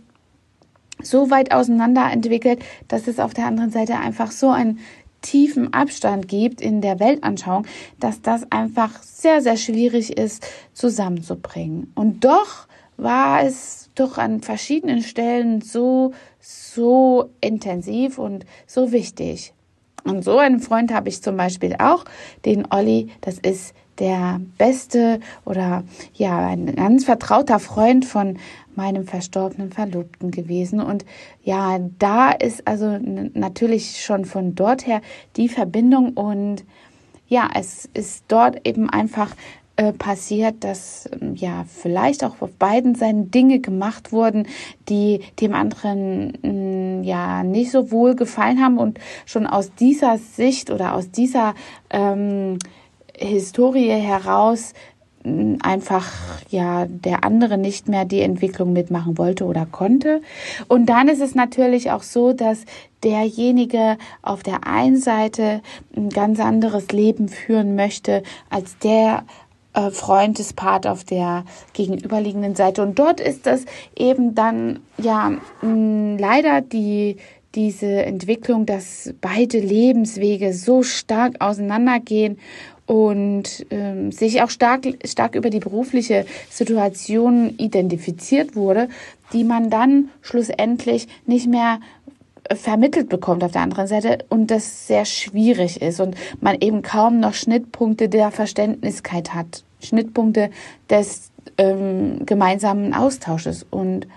so 1.03 1.29
weit 1.29 1.51
auseinander 1.51 2.09
entwickelt, 2.11 2.63
dass 2.87 3.07
es 3.07 3.19
auf 3.19 3.33
der 3.33 3.45
anderen 3.45 3.71
Seite 3.71 3.97
einfach 3.97 4.31
so 4.31 4.49
einen 4.49 4.79
tiefen 5.21 5.73
Abstand 5.73 6.27
gibt 6.27 6.61
in 6.61 6.81
der 6.81 6.99
Weltanschauung, 6.99 7.65
dass 7.99 8.21
das 8.21 8.51
einfach 8.51 9.01
sehr, 9.03 9.41
sehr 9.41 9.57
schwierig 9.57 10.17
ist 10.17 10.45
zusammenzubringen. 10.73 11.91
Und 11.95 12.25
doch 12.25 12.67
war 12.97 13.43
es 13.43 13.89
doch 13.95 14.17
an 14.17 14.41
verschiedenen 14.41 15.01
Stellen 15.01 15.61
so, 15.61 16.13
so 16.39 17.29
intensiv 17.41 18.17
und 18.17 18.45
so 18.67 18.91
wichtig. 18.91 19.53
Und 20.03 20.23
so 20.23 20.37
einen 20.37 20.59
Freund 20.59 20.93
habe 20.93 21.09
ich 21.09 21.21
zum 21.21 21.37
Beispiel 21.37 21.75
auch, 21.77 22.05
den 22.45 22.65
Olli, 22.71 23.09
das 23.21 23.37
ist 23.37 23.75
der 23.99 24.41
beste 24.57 25.19
oder 25.45 25.83
ja, 26.15 26.47
ein 26.47 26.75
ganz 26.75 27.05
vertrauter 27.05 27.59
Freund 27.59 28.05
von 28.05 28.37
meinem 28.75 29.05
verstorbenen 29.05 29.71
Verlobten 29.71 30.31
gewesen. 30.31 30.79
Und 30.79 31.05
ja, 31.43 31.79
da 31.99 32.31
ist 32.31 32.67
also 32.67 32.97
natürlich 33.33 34.03
schon 34.03 34.25
von 34.25 34.55
dort 34.55 34.87
her 34.87 35.01
die 35.35 35.49
Verbindung 35.49 36.13
und 36.13 36.63
ja, 37.27 37.49
es 37.55 37.89
ist 37.93 38.25
dort 38.27 38.67
eben 38.67 38.89
einfach 38.89 39.33
äh, 39.77 39.93
passiert, 39.93 40.65
dass 40.65 41.09
ähm, 41.13 41.33
ja 41.35 41.63
vielleicht 41.65 42.25
auch 42.25 42.41
auf 42.41 42.51
beiden 42.59 42.93
Seiten 42.93 43.31
Dinge 43.31 43.61
gemacht 43.61 44.11
wurden, 44.11 44.47
die 44.89 45.21
dem 45.39 45.55
anderen 45.55 46.33
mh, 46.41 46.51
mm, 46.51 47.03
ja 47.03 47.43
nicht 47.43 47.71
so 47.71 47.89
wohl 47.89 48.15
gefallen 48.15 48.61
haben 48.61 48.77
und 48.77 48.99
schon 49.25 49.47
aus 49.47 49.73
dieser 49.73 50.17
Sicht 50.17 50.71
oder 50.71 50.93
aus 50.93 51.09
dieser 51.09 51.55
ähm, 51.89 52.59
Historie 53.17 53.89
heraus 53.91 54.73
einfach 55.61 56.11
ja 56.49 56.85
der 56.87 57.23
andere 57.23 57.57
nicht 57.57 57.87
mehr 57.87 58.05
die 58.05 58.21
Entwicklung 58.21 58.73
mitmachen 58.73 59.17
wollte 59.17 59.45
oder 59.45 59.65
konnte. 59.65 60.21
Und 60.67 60.87
dann 60.87 61.07
ist 61.07 61.21
es 61.21 61.35
natürlich 61.35 61.91
auch 61.91 62.03
so, 62.03 62.33
dass 62.33 62.65
derjenige 63.03 63.97
auf 64.21 64.43
der 64.43 64.65
einen 64.67 64.97
Seite 64.97 65.61
ein 65.95 66.09
ganz 66.09 66.39
anderes 66.39 66.89
Leben 66.89 67.29
führen 67.29 67.75
möchte 67.75 68.23
als 68.49 68.77
der 68.79 69.23
äh, 69.73 69.89
Freundespart 69.91 70.87
auf 70.87 71.03
der 71.03 71.45
gegenüberliegenden 71.73 72.55
Seite. 72.55 72.81
Und 72.81 72.99
dort 72.99 73.19
ist 73.19 73.45
das 73.45 73.65
eben 73.97 74.35
dann 74.35 74.79
ja 74.97 75.31
mh, 75.61 76.19
leider 76.19 76.61
die 76.61 77.17
diese 77.55 78.05
Entwicklung, 78.05 78.65
dass 78.65 79.13
beide 79.19 79.59
Lebenswege 79.59 80.53
so 80.53 80.83
stark 80.83 81.35
auseinandergehen 81.39 82.39
und 82.85 83.65
ähm, 83.69 84.11
sich 84.11 84.41
auch 84.41 84.49
stark, 84.49 84.85
stark 85.05 85.35
über 85.35 85.49
die 85.49 85.59
berufliche 85.59 86.25
Situation 86.49 87.55
identifiziert 87.57 88.55
wurde, 88.55 88.89
die 89.33 89.43
man 89.43 89.69
dann 89.69 90.09
schlussendlich 90.21 91.07
nicht 91.25 91.47
mehr 91.47 91.79
vermittelt 92.55 93.09
bekommt 93.09 93.43
auf 93.43 93.51
der 93.51 93.61
anderen 93.61 93.87
Seite 93.87 94.19
und 94.29 94.51
das 94.51 94.87
sehr 94.87 95.05
schwierig 95.05 95.81
ist 95.81 95.99
und 95.99 96.15
man 96.39 96.57
eben 96.59 96.81
kaum 96.81 97.19
noch 97.19 97.33
Schnittpunkte 97.33 98.09
der 98.09 98.31
Verständniskeit 98.31 99.33
hat, 99.33 99.63
Schnittpunkte 99.81 100.49
des 100.89 101.31
ähm, 101.57 102.25
gemeinsamen 102.25 102.93
Austausches. 102.93 103.65
Und 103.69 104.07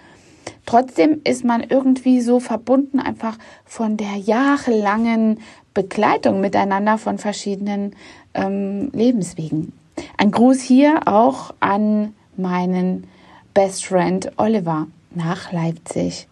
trotzdem 0.66 1.20
ist 1.24 1.44
man 1.44 1.62
irgendwie 1.62 2.20
so 2.20 2.40
verbunden 2.40 2.98
einfach 2.98 3.38
von 3.64 3.96
der 3.96 4.16
jahrelangen 4.16 5.40
Begleitung 5.74 6.40
miteinander 6.40 6.98
von 6.98 7.18
verschiedenen 7.18 7.94
ähm, 8.32 8.90
Lebenswegen. 8.92 9.72
Ein 10.16 10.30
Gruß 10.30 10.60
hier 10.60 11.02
auch 11.06 11.52
an 11.60 12.14
meinen 12.36 13.06
Best 13.52 13.84
Friend 13.86 14.30
Oliver 14.36 14.86
nach 15.10 15.52
Leipzig. 15.52 16.28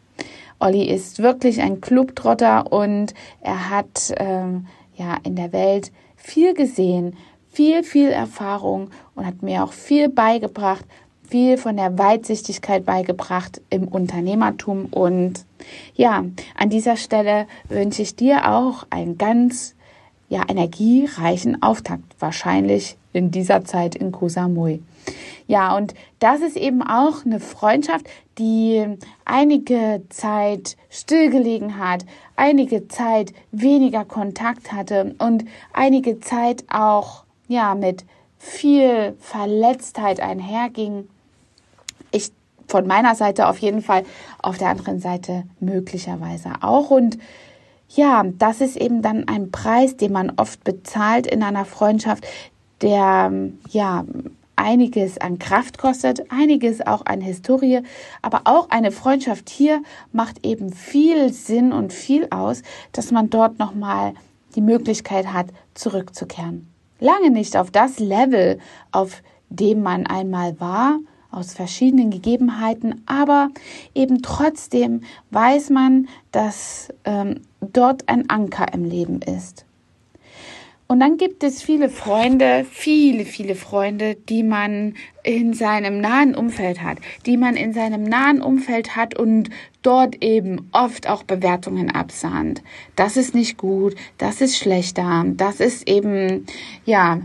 Olli 0.59 0.85
ist 0.85 1.21
wirklich 1.21 1.61
ein 1.61 1.81
Clubtrotter 1.81 2.73
und 2.73 3.15
er 3.41 3.71
hat 3.71 4.13
ähm, 4.17 4.67
ja 4.95 5.17
in 5.25 5.35
der 5.35 5.53
Welt 5.53 5.91
viel 6.17 6.55
gesehen, 6.55 7.17
viel, 7.51 7.83
viel 7.83 8.11
Erfahrung 8.11 8.91
und 9.15 9.27
hat 9.27 9.43
mir 9.43 9.65
auch 9.65 9.73
viel 9.73 10.09
beigebracht, 10.09 10.85
viel 11.33 11.57
von 11.57 11.79
der 11.79 11.97
Weitsichtigkeit 11.97 12.85
beigebracht 12.85 13.63
im 13.71 13.89
Unternehmertum. 13.89 14.85
Und 14.91 15.47
ja, 15.95 16.27
an 16.55 16.69
dieser 16.69 16.99
Stelle 16.99 17.47
wünsche 17.71 18.03
ich 18.03 18.15
dir 18.17 18.53
auch 18.53 18.85
ein 18.91 19.17
ganz 19.17 19.75
ja, 20.29 20.43
energiereichen 20.47 21.63
Auftakt, 21.63 22.05
wahrscheinlich 22.19 22.99
in 23.15 23.31
dieser 23.31 23.65
Zeit 23.65 23.95
in 23.95 24.13
Koh 24.13 24.29
Samui. 24.29 24.83
Ja, 25.47 25.75
und 25.75 25.95
das 26.19 26.43
ist 26.43 26.59
eben 26.59 26.83
auch 26.83 27.25
eine 27.25 27.41
Freundschaft, 27.41 28.05
die 28.37 28.85
einige 29.25 30.03
Zeit 30.11 30.77
stillgelegen 30.91 31.79
hat, 31.79 32.05
einige 32.37 32.89
Zeit 32.89 33.33
weniger 33.53 34.05
Kontakt 34.05 34.71
hatte 34.71 35.15
und 35.19 35.47
einige 35.73 36.21
Zeit 36.21 36.65
auch, 36.71 37.25
ja, 37.49 37.75
mit 37.75 38.05
viel 38.37 39.17
Verletztheit 39.19 40.21
einherging. 40.21 41.09
Ich 42.13 42.33
von 42.69 42.87
meiner 42.87 43.15
Seite 43.15 43.49
auf 43.49 43.59
jeden 43.59 43.83
Fall, 43.83 44.05
auf 44.41 44.57
der 44.57 44.69
anderen 44.69 44.99
Seite 44.99 45.45
möglicherweise 45.61 46.53
auch. 46.63 46.91
Und 46.91 47.19
ja, 47.89 48.25
das 48.39 48.61
ist 48.61 48.77
eben 48.77 49.03
dann 49.03 49.29
ein 49.29 49.51
Preis, 49.51 49.97
den 49.97 50.13
man 50.13 50.33
oft 50.37 50.65
bezahlt 50.65 51.27
in 51.27 51.43
einer 51.43 51.67
Freundschaft, 51.67 52.27
der 52.81 53.31
ja 53.71 54.05
einiges 54.57 55.19
an 55.19 55.39
Kraft 55.39 55.79
kostet, 55.79 56.31
einiges 56.31 56.87
auch 56.87 57.05
an 57.07 57.21
Historie, 57.21 57.81
aber 58.23 58.43
auch 58.45 58.71
eine 58.71 58.93
Freundschaft 58.93 59.51
hier 59.51 59.83
macht 60.13 60.47
eben 60.47 60.73
viel 60.73 61.33
Sinn 61.33 61.73
und 61.73 61.93
viel 61.93 62.29
aus, 62.31 62.63
dass 62.93 63.11
man 63.11 63.29
dort 63.29 63.59
nochmal 63.59 64.15
die 64.55 64.61
Möglichkeit 64.61 65.33
hat, 65.33 65.47
zurückzukehren. 65.75 66.69
Lange 67.01 67.31
nicht 67.31 67.57
auf 67.57 67.71
das 67.71 67.99
Level, 67.99 68.59
auf 68.93 69.23
dem 69.49 69.83
man 69.83 70.07
einmal 70.07 70.59
war, 70.61 70.99
aus 71.33 71.55
verschiedenen 71.55 72.11
Gegebenheiten, 72.11 73.03
aber 73.07 73.49
eben 73.95 74.23
trotzdem 74.23 75.03
weiß 75.31 75.71
man, 75.71 76.09
dass 76.31 76.89
ähm, 77.05 77.41
dort 77.61 78.09
ein 78.09 78.29
Anker 78.31 78.73
im 78.73 78.85
Leben 78.85 79.21
ist. 79.23 79.65
Und 80.93 81.01
dann 81.01 81.17
gibt 81.17 81.43
es 81.43 81.63
viele 81.63 81.89
Freunde, 81.89 82.67
viele, 82.71 83.25
viele 83.25 83.55
Freunde, 83.55 84.15
die 84.29 84.43
man 84.43 84.93
in 85.23 85.55
seinem 85.55 86.03
nahen 86.03 86.35
Umfeld 86.35 86.83
hat, 86.83 86.99
die 87.25 87.39
man 87.39 87.57
in 87.57 87.73
seinem 87.73 88.03
nahen 88.03 88.43
Umfeld 88.43 88.95
hat 88.95 89.19
und 89.19 89.49
dort 89.81 90.23
eben 90.23 90.69
oft 90.73 91.09
auch 91.09 91.23
Bewertungen 91.23 91.91
absahnt. 91.91 92.63
Das 92.95 93.17
ist 93.17 93.35
nicht 93.35 93.57
gut, 93.57 93.95
das 94.19 94.43
ist 94.43 94.59
schlechter, 94.59 95.25
das 95.29 95.61
ist 95.61 95.89
eben, 95.89 96.45
ja, 96.85 97.21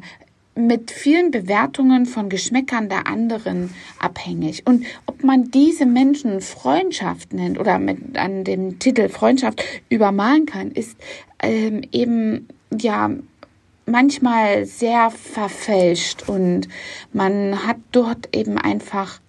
mit 0.58 0.92
vielen 0.92 1.32
Bewertungen 1.32 2.06
von 2.06 2.30
Geschmäckern 2.30 2.90
der 2.90 3.08
anderen 3.08 3.74
abhängig. 4.00 4.64
Und 4.66 4.86
ob 5.06 5.24
man 5.24 5.52
diese 5.52 5.86
Menschen 5.86 6.42
Freundschaft 6.42 7.34
nennt 7.34 7.60
oder 7.60 7.80
mit 7.80 8.18
an 8.18 8.44
dem 8.44 8.80
Titel 8.80 9.10
Freundschaft 9.10 9.64
übermalen 9.90 10.46
kann, 10.46 10.72
ist 10.72 10.98
ähm, 11.42 11.82
eben 11.92 12.48
ja 12.78 13.12
manchmal 13.86 14.66
sehr 14.66 15.10
verfälscht 15.12 16.28
und 16.28 16.68
man 17.14 17.66
hat 17.66 17.78
dort 17.92 18.36
eben 18.36 18.58
einfach 18.58 19.22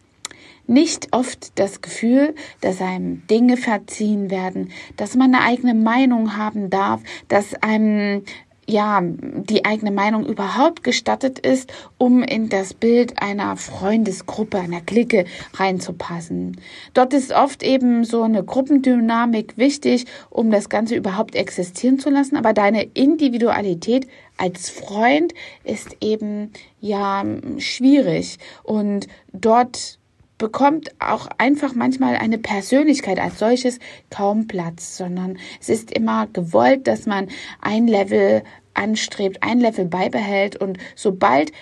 nicht 0.67 1.09
oft 1.13 1.59
das 1.59 1.81
Gefühl, 1.81 2.35
dass 2.61 2.83
einem 2.83 3.27
Dinge 3.27 3.57
verziehen 3.57 4.31
werden, 4.31 4.71
dass 4.97 5.15
man 5.15 5.35
eine 5.35 5.45
eigene 5.45 5.75
Meinung 5.75 6.37
haben 6.37 6.69
darf, 6.69 7.01
dass 7.29 7.55
einem 7.63 8.23
ja, 8.69 9.01
die 9.03 9.65
eigene 9.65 9.91
Meinung 9.91 10.27
überhaupt 10.27 10.85
gestattet 10.85 11.39
ist, 11.39 11.73
um 11.97 12.23
in 12.23 12.51
das 12.51 12.75
Bild 12.75 13.21
einer 13.21 13.57
Freundesgruppe, 13.57 14.59
einer 14.59 14.83
Clique 14.83 15.25
reinzupassen. 15.55 16.61
Dort 16.93 17.15
ist 17.15 17.33
oft 17.33 17.63
eben 17.63 18.05
so 18.05 18.23
eine 18.23 18.45
Gruppendynamik 18.45 19.57
wichtig, 19.57 20.05
um 20.29 20.51
das 20.51 20.69
Ganze 20.69 20.97
überhaupt 20.97 21.35
existieren 21.35 21.99
zu 21.99 22.11
lassen, 22.11 22.37
aber 22.37 22.53
deine 22.53 22.83
Individualität 22.83 24.07
als 24.37 24.69
Freund 24.69 25.33
ist 25.65 25.97
eben 26.03 26.53
ja 26.81 27.25
schwierig 27.57 28.39
und 28.63 29.09
dort 29.33 29.98
bekommt 30.39 30.93
auch 31.01 31.29
einfach 31.37 31.75
manchmal 31.75 32.17
eine 32.17 32.39
Persönlichkeit 32.39 33.19
als 33.19 33.39
solches 33.39 33.79
kaum 34.11 34.47
Platz, 34.47 34.97
sondern 34.97 35.39
es 35.61 35.69
ist 35.69 35.91
immer 35.91 36.29
gewollt, 36.33 36.87
dass 36.87 37.07
man 37.07 37.29
ein 37.61 37.89
Level 37.89 38.43
anstrebt, 38.75 39.43
ein 39.43 39.61
Level 39.61 39.85
beibehält 39.85 40.57
und 40.57 40.79
sobald 40.95 41.53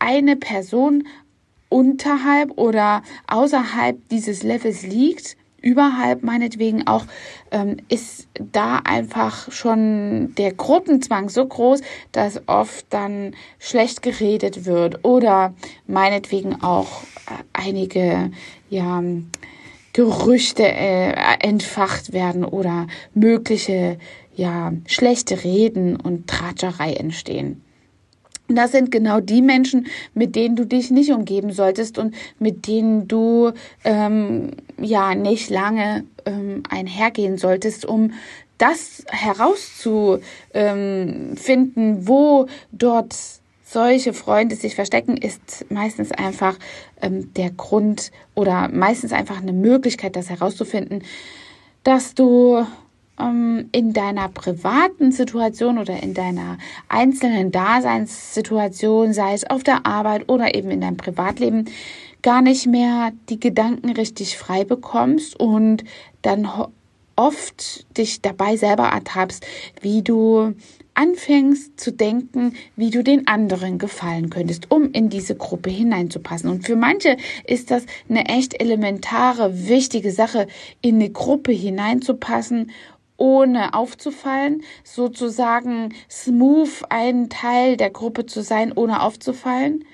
eine 0.00 0.36
Person 0.36 1.06
unterhalb 1.68 2.56
oder 2.56 3.02
außerhalb 3.26 4.08
dieses 4.08 4.42
Levels 4.42 4.82
liegt, 4.82 5.36
überhalb 5.64 6.22
meinetwegen 6.22 6.86
auch, 6.86 7.06
ähm, 7.50 7.78
ist 7.88 8.28
da 8.34 8.80
einfach 8.84 9.50
schon 9.50 10.34
der 10.36 10.52
Gruppenzwang 10.52 11.30
so 11.30 11.46
groß, 11.46 11.80
dass 12.12 12.42
oft 12.46 12.86
dann 12.90 13.34
schlecht 13.58 14.02
geredet 14.02 14.66
wird 14.66 15.04
oder 15.04 15.54
meinetwegen 15.86 16.62
auch 16.62 17.02
äh, 17.26 17.42
einige, 17.52 18.30
ja, 18.68 19.02
Gerüchte 19.94 20.64
äh, 20.64 21.12
entfacht 21.38 22.12
werden 22.12 22.44
oder 22.44 22.88
mögliche 23.14 23.96
ja 24.34 24.72
schlechte 24.86 25.44
Reden 25.44 25.94
und 25.94 26.26
Tratscherei 26.26 26.94
entstehen. 26.94 27.63
Das 28.48 28.72
sind 28.72 28.90
genau 28.90 29.20
die 29.20 29.40
Menschen, 29.40 29.86
mit 30.12 30.36
denen 30.36 30.54
du 30.54 30.66
dich 30.66 30.90
nicht 30.90 31.12
umgeben 31.12 31.50
solltest 31.52 31.96
und 31.96 32.14
mit 32.38 32.66
denen 32.66 33.08
du 33.08 33.52
ähm, 33.84 34.50
ja 34.78 35.14
nicht 35.14 35.48
lange 35.48 36.04
ähm, 36.26 36.62
einhergehen 36.68 37.38
solltest, 37.38 37.86
um 37.86 38.12
das 38.58 39.02
herauszufinden, 39.08 42.06
wo 42.06 42.46
dort 42.70 43.14
solche 43.64 44.12
Freunde 44.12 44.56
sich 44.56 44.74
verstecken, 44.74 45.16
ist 45.16 45.64
meistens 45.70 46.12
einfach 46.12 46.58
ähm, 47.02 47.32
der 47.34 47.50
Grund 47.50 48.12
oder 48.34 48.68
meistens 48.68 49.12
einfach 49.12 49.40
eine 49.40 49.54
Möglichkeit, 49.54 50.16
das 50.16 50.28
herauszufinden, 50.30 51.02
dass 51.82 52.14
du 52.14 52.66
ähm, 53.18 53.68
in 53.72 53.92
deiner 53.92 54.28
privaten 54.28 55.12
Situation 55.12 55.78
oder 55.78 56.02
in 56.02 56.14
deiner 56.14 56.58
einzelnen 56.88 57.52
Daseinssituation, 57.52 59.12
sei 59.12 59.34
es 59.34 59.48
auf 59.48 59.62
der 59.62 59.86
Arbeit 59.86 60.28
oder 60.28 60.54
eben 60.54 60.70
in 60.70 60.80
deinem 60.80 60.96
Privatleben, 60.96 61.66
gar 62.22 62.42
nicht 62.42 62.66
mehr 62.66 63.12
die 63.28 63.38
Gedanken 63.38 63.90
richtig 63.90 64.38
frei 64.38 64.64
bekommst 64.64 65.38
und 65.38 65.84
dann 66.22 66.48
oft 67.16 67.86
dich 67.96 68.22
dabei 68.22 68.56
selber 68.56 68.84
ertappst, 68.84 69.46
wie 69.80 70.02
du 70.02 70.54
anfängst 70.94 71.78
zu 71.78 71.92
denken, 71.92 72.54
wie 72.76 72.90
du 72.90 73.02
den 73.02 73.26
anderen 73.26 73.78
gefallen 73.78 74.30
könntest, 74.30 74.70
um 74.70 74.92
in 74.92 75.08
diese 75.08 75.34
Gruppe 75.34 75.70
hineinzupassen. 75.70 76.48
Und 76.48 76.64
für 76.64 76.76
manche 76.76 77.16
ist 77.46 77.70
das 77.70 77.84
eine 78.08 78.26
echt 78.28 78.60
elementare, 78.60 79.68
wichtige 79.68 80.12
Sache, 80.12 80.46
in 80.80 80.96
eine 80.96 81.10
Gruppe 81.10 81.52
hineinzupassen 81.52 82.70
ohne 83.16 83.74
aufzufallen, 83.74 84.62
sozusagen 84.82 85.94
smooth 86.10 86.82
ein 86.88 87.28
Teil 87.28 87.76
der 87.76 87.90
Gruppe 87.90 88.26
zu 88.26 88.42
sein, 88.42 88.72
ohne 88.74 89.02
aufzufallen. 89.02 89.84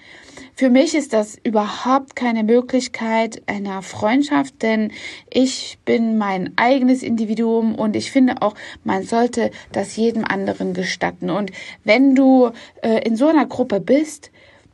Für 0.54 0.68
mich 0.68 0.94
ist 0.94 1.12
das 1.12 1.38
überhaupt 1.42 2.16
keine 2.16 2.44
Möglichkeit 2.44 3.42
einer 3.46 3.82
Freundschaft, 3.82 4.62
denn 4.62 4.92
ich 5.30 5.78
bin 5.84 6.18
mein 6.18 6.52
eigenes 6.56 7.02
Individuum 7.02 7.74
und 7.74 7.96
ich 7.96 8.10
finde 8.10 8.42
auch, 8.42 8.54
man 8.84 9.02
sollte 9.02 9.50
das 9.72 9.96
jedem 9.96 10.24
anderen 10.24 10.74
gestatten. 10.74 11.30
Und 11.30 11.50
wenn 11.84 12.14
du 12.14 12.50
äh, 12.82 13.06
in 13.06 13.16
so 13.16 13.26
einer 13.26 13.46
Gruppe 13.46 13.80
bist, 13.80 14.30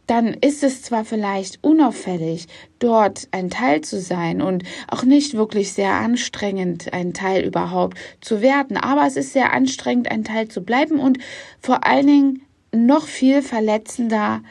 dann 0.06 0.34
ist 0.34 0.62
es 0.62 0.82
zwar 0.82 1.04
vielleicht 1.04 1.62
unauffällig, 1.62 2.46
dort 2.78 3.28
ein 3.32 3.50
Teil 3.50 3.80
zu 3.80 4.00
sein 4.00 4.40
und 4.40 4.62
auch 4.88 5.02
nicht 5.02 5.34
wirklich 5.34 5.72
sehr 5.72 5.92
anstrengend, 5.92 6.92
ein 6.92 7.12
Teil 7.12 7.44
überhaupt 7.44 7.98
zu 8.20 8.40
werden, 8.40 8.76
aber 8.76 9.06
es 9.06 9.16
ist 9.16 9.32
sehr 9.32 9.52
anstrengend, 9.52 10.10
ein 10.10 10.24
Teil 10.24 10.48
zu 10.48 10.62
bleiben 10.62 10.98
und 10.98 11.18
vor 11.60 11.84
allen 11.86 12.06
Dingen 12.06 12.42
noch 12.72 13.06
viel 13.06 13.42
verletzender, 13.42 14.42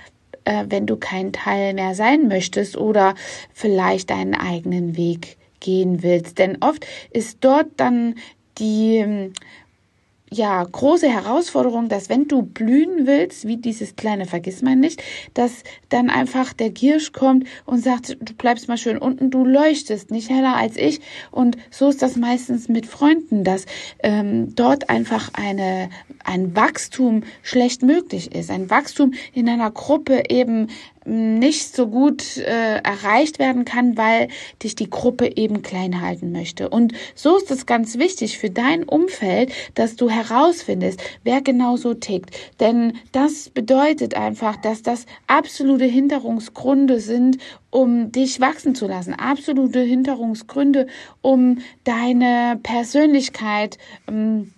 äh, 0.43 0.65
wenn 0.67 0.85
du 0.85 0.97
kein 0.97 1.31
Teil 1.31 1.73
mehr 1.73 1.95
sein 1.95 2.27
möchtest 2.27 2.77
oder 2.77 3.15
vielleicht 3.53 4.09
deinen 4.09 4.35
eigenen 4.35 4.97
Weg 4.97 5.37
gehen 5.59 6.03
willst. 6.03 6.37
Denn 6.37 6.57
oft 6.61 6.85
ist 7.11 7.37
dort 7.41 7.67
dann 7.77 8.15
die 8.57 9.31
ja, 10.31 10.63
große 10.63 11.07
Herausforderung, 11.07 11.87
dass 11.87 12.09
wenn 12.09 12.27
du 12.27 12.41
blühen 12.41 13.05
willst, 13.05 13.47
wie 13.47 13.57
dieses 13.57 13.95
kleine 13.95 14.25
Vergissmein 14.25 14.79
nicht, 14.79 15.03
dass 15.35 15.63
dann 15.89 16.09
einfach 16.09 16.51
der 16.51 16.71
Giersch 16.71 17.11
kommt 17.11 17.47
und 17.65 17.83
sagt, 17.83 18.17
du 18.19 18.33
bleibst 18.33 18.67
mal 18.67 18.77
schön 18.77 18.97
unten, 18.97 19.29
du 19.29 19.45
leuchtest 19.45 20.09
nicht 20.09 20.29
heller 20.29 20.55
als 20.55 20.77
ich. 20.77 20.99
Und 21.31 21.57
so 21.69 21.89
ist 21.89 22.01
das 22.01 22.15
meistens 22.15 22.69
mit 22.69 22.87
Freunden, 22.87 23.43
dass 23.43 23.65
ähm, 24.01 24.55
dort 24.55 24.89
einfach 24.89 25.29
eine, 25.33 25.89
ein 26.23 26.55
Wachstum 26.55 27.21
schlecht 27.43 27.83
möglich 27.83 28.33
ist. 28.33 28.49
Ein 28.49 28.71
Wachstum 28.71 29.13
in 29.31 29.47
einer 29.47 29.69
Gruppe 29.69 30.23
eben 30.29 30.67
nicht 31.05 31.75
so 31.75 31.87
gut 31.87 32.37
äh, 32.37 32.77
erreicht 32.77 33.39
werden 33.39 33.63
kann, 33.63 33.97
weil 33.97 34.27
dich 34.63 34.75
die 34.75 34.89
Gruppe 34.89 35.37
eben 35.37 35.61
klein 35.61 36.01
halten 36.01 36.31
möchte. 36.31 36.69
Und 36.69 36.93
so 37.13 37.37
ist 37.37 37.51
es 37.51 37.65
ganz 37.65 37.97
wichtig 37.97 38.37
für 38.37 38.49
dein 38.49 38.83
Umfeld, 38.83 39.51
dass 39.75 39.95
du 39.95 40.09
herausfindest, 40.09 41.01
wer 41.23 41.41
genau 41.41 41.77
so 41.77 41.93
tickt. 41.93 42.35
Denn 42.59 42.93
das 43.11 43.49
bedeutet 43.49 44.15
einfach, 44.15 44.57
dass 44.57 44.81
das 44.81 45.05
absolute 45.27 45.85
Hinderungsgründe 45.85 46.99
sind, 46.99 47.37
um 47.69 48.11
dich 48.11 48.39
wachsen 48.39 48.73
zu 48.73 48.87
lassen. 48.87 49.13
Absolute 49.13 49.81
Hinderungsgründe, 49.81 50.87
um 51.21 51.59
deine 51.83 52.59
Persönlichkeit 52.63 53.77
ähm, 54.07 54.53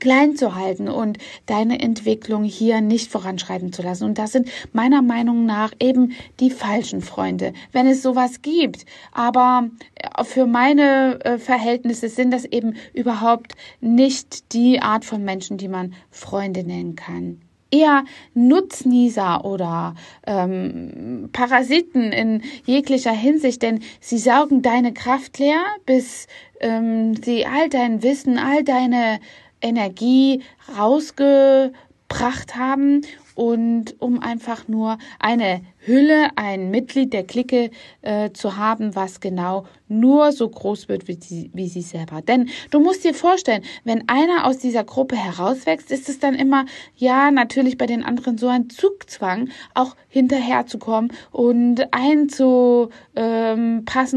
klein 0.00 0.36
zu 0.36 0.54
halten 0.54 0.88
und 0.88 1.18
deine 1.46 1.80
Entwicklung 1.80 2.44
hier 2.44 2.80
nicht 2.80 3.10
voranschreiten 3.10 3.72
zu 3.72 3.82
lassen. 3.82 4.04
Und 4.04 4.18
das 4.18 4.32
sind 4.32 4.48
meiner 4.72 5.02
Meinung 5.02 5.46
nach 5.46 5.72
eben 5.80 6.12
die 6.40 6.50
falschen 6.50 7.00
Freunde, 7.00 7.52
wenn 7.72 7.86
es 7.86 8.02
sowas 8.02 8.42
gibt. 8.42 8.86
Aber 9.12 9.68
äh, 9.94 10.24
für 10.24 10.46
meine 10.46 11.24
äh, 11.24 11.38
Verhältnisse 11.38 12.08
sind 12.08 12.32
das 12.32 12.44
eben 12.44 12.74
überhaupt 12.94 13.54
nicht 13.80 14.52
die 14.52 14.80
Art 14.80 15.04
von 15.04 15.24
Menschen, 15.24 15.56
die 15.56 15.68
man 15.68 15.94
Freunde 16.10 16.64
nennen 16.64 16.96
kann 16.96 17.40
eher 17.72 18.04
Nutznießer 18.34 19.44
oder 19.44 19.94
ähm, 20.26 21.30
Parasiten 21.32 22.12
in 22.12 22.42
jeglicher 22.66 23.12
Hinsicht, 23.12 23.62
denn 23.62 23.80
sie 23.98 24.18
saugen 24.18 24.62
deine 24.62 24.92
Kraft 24.92 25.38
leer, 25.38 25.64
bis 25.86 26.26
ähm, 26.60 27.16
sie 27.16 27.46
all 27.46 27.68
dein 27.68 28.02
Wissen, 28.02 28.38
all 28.38 28.62
deine 28.62 29.18
Energie 29.62 30.42
rausgebracht 30.76 32.56
haben 32.56 33.02
und 33.34 33.94
um 33.98 34.20
einfach 34.20 34.68
nur 34.68 34.98
eine 35.18 35.62
Hülle, 35.84 36.28
ein 36.36 36.70
Mitglied 36.70 37.12
der 37.12 37.24
Clique 37.24 37.70
äh, 38.02 38.30
zu 38.32 38.56
haben, 38.56 38.94
was 38.94 39.20
genau 39.20 39.66
nur 39.88 40.32
so 40.32 40.48
groß 40.48 40.88
wird 40.88 41.08
wie 41.08 41.18
sie, 41.20 41.50
wie 41.52 41.68
sie 41.68 41.82
selber. 41.82 42.22
Denn 42.22 42.48
du 42.70 42.80
musst 42.80 43.04
dir 43.04 43.14
vorstellen, 43.14 43.62
wenn 43.84 44.08
einer 44.08 44.46
aus 44.46 44.58
dieser 44.58 44.84
Gruppe 44.84 45.16
herauswächst, 45.16 45.90
ist 45.90 46.08
es 46.08 46.18
dann 46.18 46.34
immer, 46.34 46.66
ja, 46.96 47.30
natürlich 47.30 47.76
bei 47.78 47.86
den 47.86 48.04
anderen 48.04 48.38
so 48.38 48.48
ein 48.48 48.70
Zugzwang, 48.70 49.50
auch 49.74 49.96
hinterherzukommen 50.08 51.12
und 51.30 51.92
einzupassen 51.92 52.92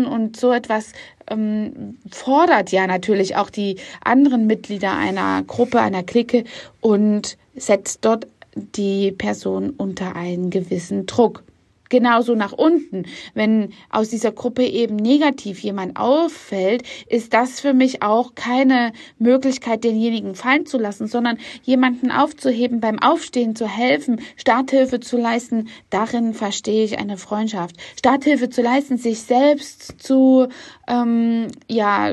und 0.06 0.38
so 0.38 0.51
etwas 0.54 0.93
ähm, 1.28 1.97
fordert 2.12 2.71
ja 2.71 2.88
natürlich 2.88 3.36
auch 3.36 3.49
die 3.49 3.78
anderen 4.04 4.47
Mitglieder 4.47 4.95
einer 4.95 5.43
Gruppe, 5.43 5.82
einer 5.82 6.04
Clique 6.04 6.43
und 6.82 7.38
setzt 7.56 8.06
dort 8.06 8.28
die 8.56 9.12
Person 9.12 9.72
unter 9.72 10.15
einen 10.15 10.50
gewissen 10.50 11.06
Druck. 11.06 11.44
genauso 11.89 12.36
nach 12.36 12.52
unten. 12.52 13.06
Wenn 13.34 13.74
aus 13.89 14.10
dieser 14.10 14.32
Gruppe 14.32 14.65
eben 14.65 14.96
negativ 14.96 15.60
jemand 15.60 15.98
auffällt, 15.98 16.84
ist 17.08 17.34
das 17.34 17.60
für 17.60 17.74
mich 17.74 18.02
auch 18.02 18.36
keine 18.36 18.91
Möglichkeit, 19.20 19.84
denjenigen 19.84 20.36
fallen 20.36 20.65
zu 20.65 20.78
lassen, 20.78 21.08
sondern 21.08 21.38
jemanden 21.63 22.12
aufzuheben, 22.12 22.80
beim 22.80 23.00
Aufstehen 23.00 23.56
zu 23.56 23.68
helfen, 23.68 24.22
Starthilfe 24.36 25.00
zu 25.00 25.18
leisten. 25.18 25.70
Darin 25.89 26.34
verstehe 26.34 26.84
ich 26.84 26.98
eine 26.98 27.18
Freundschaft. 27.18 27.76
Starthilfe 27.98 28.50
zu 28.50 28.62
leisten, 28.62 28.98
sich 28.98 29.22
selbst 29.22 30.02
zu 30.02 30.48
ähm, 30.88 31.48
ja 31.70 32.12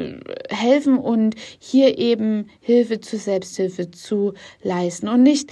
helfen 0.51 0.99
und 0.99 1.35
hier 1.59 1.99
eben 1.99 2.49
Hilfe 2.61 3.01
zur 3.01 3.19
Selbsthilfe 3.19 3.91
zu 3.91 4.35
leisten 4.63 5.09
und 5.09 5.23
nicht 5.23 5.51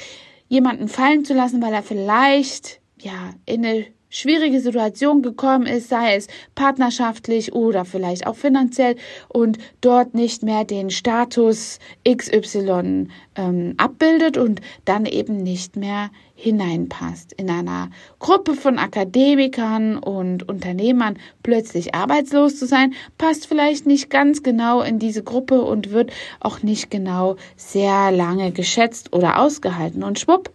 jemanden 0.50 0.88
fallen 0.88 1.24
zu 1.24 1.32
lassen, 1.32 1.62
weil 1.62 1.72
er 1.72 1.82
vielleicht 1.82 2.80
ja 2.98 3.32
in 3.46 3.64
eine 3.64 3.86
schwierige 4.10 4.60
Situation 4.60 5.22
gekommen 5.22 5.66
ist, 5.66 5.88
sei 5.88 6.16
es 6.16 6.26
partnerschaftlich 6.56 7.52
oder 7.54 7.84
vielleicht 7.84 8.26
auch 8.26 8.34
finanziell 8.34 8.96
und 9.28 9.58
dort 9.80 10.14
nicht 10.14 10.42
mehr 10.42 10.64
den 10.64 10.90
Status 10.90 11.78
XY 12.06 13.06
ähm, 13.36 13.74
abbildet 13.76 14.36
und 14.36 14.60
dann 14.84 15.06
eben 15.06 15.36
nicht 15.36 15.76
mehr 15.76 16.10
hineinpasst. 16.40 17.34
In 17.34 17.50
einer 17.50 17.90
Gruppe 18.18 18.54
von 18.54 18.78
Akademikern 18.78 19.98
und 19.98 20.48
Unternehmern 20.48 21.18
plötzlich 21.42 21.94
arbeitslos 21.94 22.58
zu 22.58 22.66
sein, 22.66 22.94
passt 23.18 23.46
vielleicht 23.46 23.86
nicht 23.86 24.08
ganz 24.08 24.42
genau 24.42 24.80
in 24.80 24.98
diese 24.98 25.22
Gruppe 25.22 25.60
und 25.60 25.90
wird 25.90 26.12
auch 26.40 26.62
nicht 26.62 26.90
genau 26.90 27.36
sehr 27.56 28.10
lange 28.10 28.52
geschätzt 28.52 29.12
oder 29.12 29.38
ausgehalten. 29.38 30.02
Und 30.02 30.18
schwupp 30.18 30.50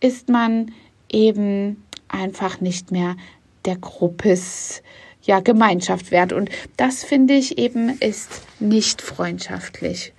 ist 0.00 0.28
man 0.28 0.72
eben 1.08 1.84
einfach 2.08 2.60
nicht 2.60 2.90
mehr 2.90 3.16
der 3.64 3.76
Gruppes 3.76 4.82
ja, 5.22 5.38
Gemeinschaft 5.40 6.10
wert. 6.10 6.32
Und 6.32 6.50
das 6.76 7.04
finde 7.04 7.34
ich 7.34 7.58
eben 7.58 7.90
ist 8.00 8.42
nicht 8.58 9.02
freundschaftlich. 9.02 10.12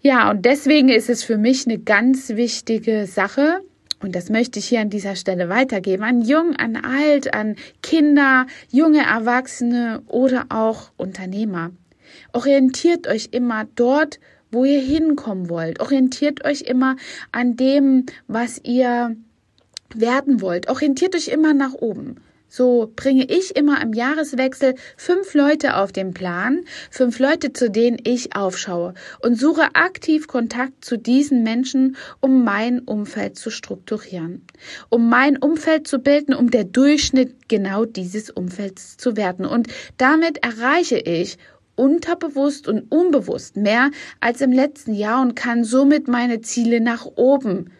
Ja, 0.00 0.30
und 0.30 0.46
deswegen 0.46 0.88
ist 0.88 1.10
es 1.10 1.22
für 1.24 1.36
mich 1.36 1.66
eine 1.66 1.78
ganz 1.78 2.30
wichtige 2.30 3.06
Sache, 3.06 3.60
und 4.02 4.14
das 4.14 4.28
möchte 4.28 4.58
ich 4.58 4.66
hier 4.66 4.80
an 4.80 4.90
dieser 4.90 5.16
Stelle 5.16 5.48
weitergeben, 5.48 6.02
an 6.02 6.22
Jung, 6.22 6.54
an 6.56 6.76
Alt, 6.76 7.32
an 7.32 7.56
Kinder, 7.82 8.46
junge 8.70 9.04
Erwachsene 9.04 10.02
oder 10.06 10.46
auch 10.50 10.90
Unternehmer. 10.96 11.70
Orientiert 12.32 13.06
euch 13.06 13.30
immer 13.32 13.66
dort, 13.74 14.20
wo 14.50 14.64
ihr 14.64 14.80
hinkommen 14.80 15.48
wollt. 15.48 15.80
Orientiert 15.80 16.44
euch 16.44 16.62
immer 16.62 16.96
an 17.32 17.56
dem, 17.56 18.06
was 18.28 18.60
ihr 18.62 19.16
werden 19.94 20.40
wollt, 20.40 20.68
orientiert 20.68 21.14
euch 21.14 21.28
immer 21.28 21.54
nach 21.54 21.74
oben. 21.74 22.16
So 22.48 22.92
bringe 22.94 23.24
ich 23.24 23.56
immer 23.56 23.82
im 23.82 23.92
Jahreswechsel 23.92 24.76
fünf 24.96 25.34
Leute 25.34 25.76
auf 25.76 25.92
den 25.92 26.14
Plan, 26.14 26.60
fünf 26.90 27.18
Leute, 27.18 27.52
zu 27.52 27.70
denen 27.70 27.98
ich 28.04 28.36
aufschaue 28.36 28.94
und 29.20 29.38
suche 29.38 29.74
aktiv 29.74 30.28
Kontakt 30.28 30.84
zu 30.84 30.96
diesen 30.96 31.42
Menschen, 31.42 31.96
um 32.20 32.44
mein 32.44 32.80
Umfeld 32.80 33.36
zu 33.36 33.50
strukturieren, 33.50 34.46
um 34.88 35.08
mein 35.08 35.36
Umfeld 35.36 35.88
zu 35.88 35.98
bilden, 35.98 36.34
um 36.34 36.50
der 36.50 36.64
Durchschnitt 36.64 37.48
genau 37.48 37.84
dieses 37.84 38.30
Umfelds 38.30 38.96
zu 38.96 39.16
werden. 39.16 39.44
Und 39.44 39.68
damit 39.96 40.38
erreiche 40.44 40.98
ich 40.98 41.38
unterbewusst 41.74 42.68
und 42.68 42.90
unbewusst 42.90 43.56
mehr 43.56 43.90
als 44.20 44.40
im 44.40 44.52
letzten 44.52 44.94
Jahr 44.94 45.20
und 45.20 45.34
kann 45.34 45.64
somit 45.64 46.08
meine 46.08 46.40
Ziele 46.40 46.80
nach 46.80 47.06
oben 47.16 47.70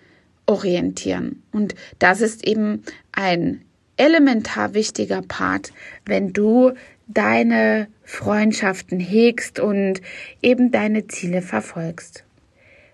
orientieren. 0.47 1.43
Und 1.53 1.75
das 1.99 2.21
ist 2.21 2.47
eben 2.47 2.83
ein 3.13 3.63
elementar 3.97 4.75
wichtiger 4.75 5.23
Part, 5.23 5.73
wenn 6.05 6.33
du 6.33 6.73
deine 7.07 7.89
Freundschaften 8.03 9.01
hegst 9.01 9.61
und 9.61 10.01
eben 10.43 10.71
deine 10.71 11.07
Ziele 11.07 11.43
verfolgst. 11.43 12.25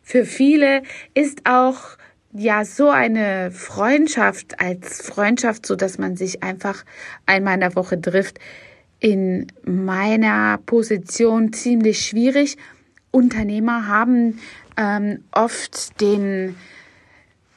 Für 0.02 0.24
viele 0.24 0.82
ist 1.14 1.42
auch 1.44 1.96
ja 2.32 2.64
so 2.64 2.88
eine 2.88 3.50
Freundschaft 3.50 4.60
als 4.60 5.02
Freundschaft, 5.02 5.66
so 5.66 5.76
dass 5.76 5.98
man 5.98 6.16
sich 6.16 6.42
einfach 6.42 6.84
einmal 7.26 7.54
in 7.54 7.60
der 7.60 7.76
Woche 7.76 8.00
trifft, 8.00 8.38
in 9.00 9.46
meiner 9.64 10.58
Position 10.58 11.52
ziemlich 11.52 12.06
schwierig. 12.06 12.56
Unternehmer 13.10 13.86
haben 13.86 14.40
ähm, 14.76 15.24
oft 15.32 16.00
den 16.00 16.56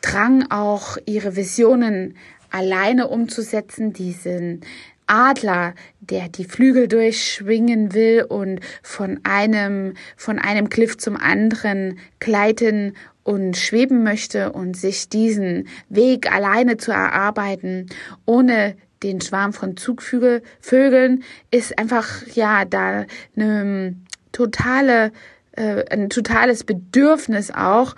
Drang, 0.01 0.51
auch 0.51 0.97
ihre 1.05 1.35
Visionen 1.35 2.15
alleine 2.55 3.09
umzusetzen, 3.09 3.91
diesen 3.91 4.61
Adler, 5.07 5.75
der 5.99 6.29
die 6.29 6.45
Flügel 6.45 6.87
durchschwingen 6.87 7.93
will 7.93 8.25
und 8.27 8.61
von 8.81 9.19
einem, 9.23 9.93
von 10.15 10.39
einem 10.39 10.69
Cliff 10.69 10.97
zum 10.97 11.17
anderen 11.17 11.99
gleiten 12.19 12.95
und 13.23 13.57
schweben 13.57 14.03
möchte 14.03 14.53
und 14.53 14.77
sich 14.77 15.09
diesen 15.09 15.67
Weg 15.89 16.31
alleine 16.31 16.77
zu 16.77 16.91
erarbeiten, 16.91 17.87
ohne 18.25 18.77
den 19.03 19.19
Schwarm 19.19 19.51
von 19.51 19.75
Zugvögeln, 19.75 21.23
ist 21.51 21.77
einfach, 21.77 22.25
ja, 22.33 22.63
da 22.63 23.05
eine 23.35 23.95
totale, 24.31 25.11
äh, 25.51 25.83
ein 25.91 26.09
totales 26.09 26.63
Bedürfnis 26.63 27.51
auch, 27.51 27.95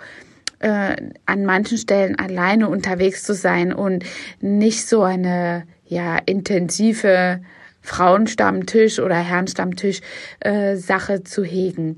äh, 0.60 0.96
an 1.26 1.44
manchen 1.44 1.78
Stellen 1.78 2.18
alleine 2.18 2.68
unterwegs 2.68 3.22
zu 3.22 3.34
sein 3.34 3.72
und 3.72 4.04
nicht 4.40 4.86
so 4.86 5.02
eine 5.02 5.64
ja 5.84 6.18
intensive 6.26 7.40
Frauenstammtisch 7.80 8.98
oder 8.98 9.16
Herrenstammtisch 9.16 10.00
äh, 10.40 10.76
Sache 10.76 11.24
zu 11.24 11.44
hegen. 11.44 11.96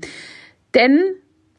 Denn 0.73 1.01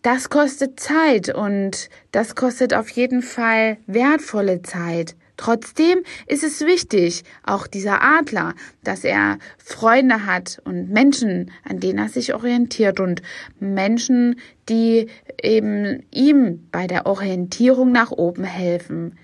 das 0.02 0.30
kostet 0.30 0.80
Zeit 0.80 1.32
und 1.32 1.88
das 2.10 2.34
kostet 2.34 2.74
auf 2.74 2.88
jeden 2.90 3.22
Fall 3.22 3.76
wertvolle 3.86 4.62
Zeit. 4.62 5.14
Trotzdem 5.42 6.04
ist 6.28 6.44
es 6.44 6.60
wichtig, 6.60 7.24
auch 7.42 7.66
dieser 7.66 8.00
Adler, 8.00 8.54
dass 8.84 9.02
er 9.02 9.40
Freunde 9.58 10.24
hat 10.24 10.62
und 10.64 10.88
Menschen, 10.90 11.50
an 11.64 11.80
denen 11.80 11.98
er 11.98 12.08
sich 12.08 12.32
orientiert 12.32 13.00
und 13.00 13.22
Menschen, 13.58 14.36
die 14.68 15.08
eben 15.42 16.04
ihm 16.12 16.68
bei 16.70 16.86
der 16.86 17.06
Orientierung 17.06 17.90
nach 17.90 18.12
oben 18.12 18.44
helfen. 18.44 19.18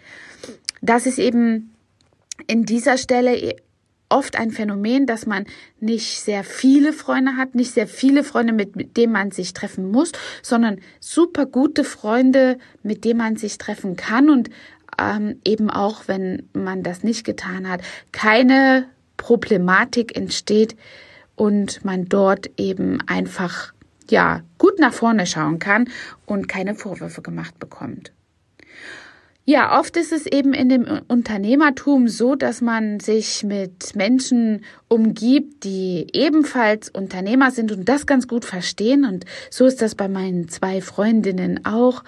Das 0.83 1.07
ist 1.07 1.20
eben 1.20 1.76
in 2.48 2.64
dieser 2.64 2.98
Stelle 2.98 3.54
oft 4.09 4.37
ein 4.37 4.50
Phänomen, 4.50 5.07
dass 5.07 5.24
man 5.24 5.44
nicht 5.78 6.20
sehr 6.20 6.42
viele 6.42 6.92
Freunde 6.92 7.37
hat, 7.37 7.54
nicht 7.54 7.72
sehr 7.72 7.87
viele 7.87 8.24
Freunde, 8.24 8.52
mit, 8.52 8.74
mit 8.74 8.96
denen 8.96 9.12
man 9.12 9.31
sich 9.31 9.52
treffen 9.52 9.88
muss, 9.92 10.11
sondern 10.42 10.81
super 10.98 11.46
gute 11.46 11.85
Freunde, 11.85 12.59
mit 12.83 13.04
denen 13.04 13.18
man 13.18 13.37
sich 13.37 13.59
treffen 13.59 13.96
kann 13.96 14.31
und 14.31 14.50
ähm, 14.98 15.40
eben 15.44 15.70
auch, 15.70 16.02
wenn 16.06 16.48
man 16.52 16.82
das 16.82 17.02
nicht 17.02 17.24
getan 17.24 17.68
hat, 17.68 17.80
keine 18.12 18.87
Problematik 19.16 20.16
entsteht 20.16 20.76
und 21.37 21.84
man 21.84 22.06
dort 22.06 22.50
eben 22.56 23.00
einfach 23.06 23.72
ja 24.11 24.42
gut 24.58 24.78
nach 24.78 24.92
vorne 24.92 25.26
schauen 25.26 25.58
kann 25.58 25.88
und 26.26 26.48
keine 26.48 26.74
Vorwürfe 26.74 27.22
gemacht 27.22 27.58
bekommt. 27.58 28.12
Ja, 29.50 29.80
oft 29.80 29.96
ist 29.96 30.12
es 30.12 30.26
eben 30.26 30.52
in 30.52 30.68
dem 30.68 30.87
Unternehmertum 31.08 32.06
so, 32.06 32.34
dass 32.34 32.61
man 32.61 33.00
sich 33.00 33.44
mit 33.44 33.96
Menschen 33.96 34.62
umgibt, 34.88 35.64
die 35.64 36.06
ebenfalls 36.12 36.90
Unternehmer 36.90 37.50
sind 37.50 37.72
und 37.72 37.88
das 37.88 38.04
ganz 38.04 38.28
gut 38.28 38.44
verstehen. 38.44 39.06
Und 39.06 39.24
so 39.48 39.64
ist 39.64 39.80
das 39.80 39.94
bei 39.94 40.06
meinen 40.06 40.50
zwei 40.50 40.82
Freundinnen 40.82 41.64
auch. 41.64 42.04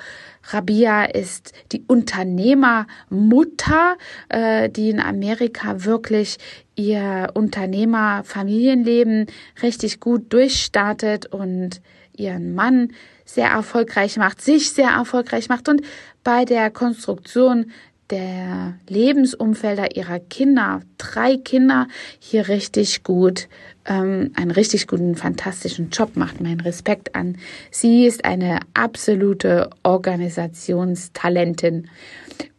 Rabia 0.51 1.05
ist 1.05 1.55
die 1.73 1.83
Unternehmermutter, 1.87 3.97
äh, 4.29 4.69
die 4.69 4.91
in 4.91 5.01
Amerika 5.01 5.87
wirklich 5.87 6.37
ihr 6.77 7.31
Unternehmerfamilienleben 7.33 9.29
richtig 9.63 9.99
gut 9.99 10.31
durchstartet 10.31 11.33
und 11.33 11.81
ihren 12.21 12.55
Mann 12.55 12.93
sehr 13.25 13.49
erfolgreich 13.49 14.17
macht, 14.17 14.41
sich 14.41 14.73
sehr 14.73 14.91
erfolgreich 14.91 15.49
macht 15.49 15.69
und 15.69 15.83
bei 16.25 16.45
der 16.45 16.71
Konstruktion 16.71 17.71
der 18.11 18.75
Lebensumfelder 18.89 19.97
ihrer 19.97 20.19
Kinder, 20.19 20.81
drei 20.99 21.37
Kinder, 21.37 21.87
hier 22.19 22.49
richtig 22.49 23.05
gut, 23.05 23.49
ähm, 23.87 24.33
einen 24.35 24.51
richtig 24.51 24.89
guten, 24.89 25.15
fantastischen 25.15 25.91
Job 25.91 26.17
macht. 26.17 26.41
Mein 26.41 26.61
Respekt 26.61 27.15
an. 27.15 27.39
Sie 27.71 28.07
ist 28.07 28.25
eine 28.25 28.61
absolute 28.75 29.71
Organisationstalentin. 29.83 31.89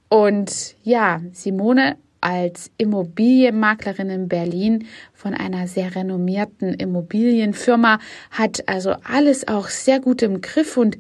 Und 0.08 0.76
ja, 0.84 1.22
Simone 1.34 1.98
als 2.22 2.72
Immobilienmaklerin 2.78 4.10
in 4.10 4.28
Berlin 4.28 4.88
von 5.14 5.34
einer 5.34 5.68
sehr 5.68 5.96
renommierten 5.96 6.74
Immobilienfirma, 6.74 8.00
hat 8.30 8.68
also 8.68 8.96
alles 9.04 9.48
auch 9.48 9.68
sehr 9.68 10.00
gut 10.00 10.22
im 10.22 10.42
Griff 10.42 10.78
und 10.78 10.98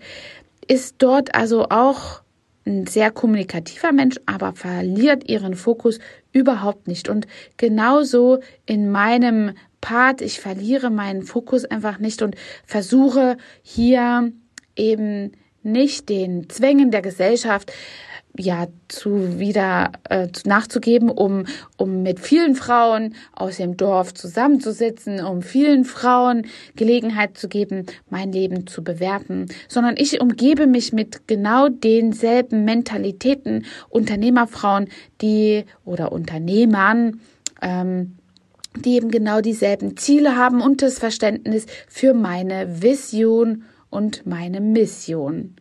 ist 0.68 0.96
dort 0.98 1.36
also 1.36 1.70
auch 1.70 2.22
ein 2.66 2.86
sehr 2.88 3.12
kommunikativer 3.12 3.92
Mensch, 3.92 4.18
aber 4.26 4.54
verliert 4.54 5.30
ihren 5.30 5.56
Fokus 5.56 6.00
überhaupt 6.32 6.88
nicht. 6.88 7.10
Und 7.10 7.28
genauso 7.58 8.40
in 8.66 8.92
meinem 8.92 9.54
Part, 9.82 10.22
ich 10.22 10.40
verliere 10.40 10.92
meinen 10.92 11.24
Fokus 11.24 11.66
einfach 11.66 11.98
nicht 11.98 12.22
und 12.22 12.36
versuche 12.66 13.38
hier 13.64 14.32
eben 14.76 15.32
nicht 15.64 16.10
den 16.10 16.50
Zwängen 16.50 16.92
der 16.92 17.02
Gesellschaft 17.02 17.72
ja 18.38 18.68
zu 18.88 19.40
wieder 19.40 19.92
äh, 20.10 20.28
nachzugeben, 20.46 21.10
um 21.10 21.46
um 21.78 22.04
mit 22.04 22.20
vielen 22.20 22.56
Frauen 22.56 23.16
aus 23.34 23.58
dem 23.58 23.78
Dorf 23.78 24.14
zusammenzusitzen, 24.14 25.24
um 25.24 25.42
vielen 25.42 25.86
Frauen 25.86 26.48
Gelegenheit 26.76 27.38
zu 27.38 27.48
geben, 27.48 27.86
mein 28.10 28.32
Leben 28.32 28.68
zu 28.68 28.84
bewerten, 28.84 29.48
sondern 29.68 29.96
ich 29.98 30.22
umgebe 30.22 30.68
mich 30.68 30.94
mit 30.94 31.28
genau 31.28 31.70
denselben 31.70 32.66
Mentalitäten 32.66 33.66
Unternehmerfrauen, 33.90 34.90
die 35.22 35.66
oder 35.86 36.12
Unternehmern 36.12 37.20
ähm, 37.62 38.18
die 38.76 38.96
eben 38.96 39.12
genau 39.12 39.42
dieselben 39.42 39.98
Ziele 39.98 40.36
haben 40.38 40.62
und 40.62 40.82
das 40.82 41.00
Verständnis 41.00 41.66
für 41.88 42.14
meine 42.14 42.82
Vision 42.82 43.64
und 43.90 44.26
meine 44.26 44.62
Mission. 44.62 45.56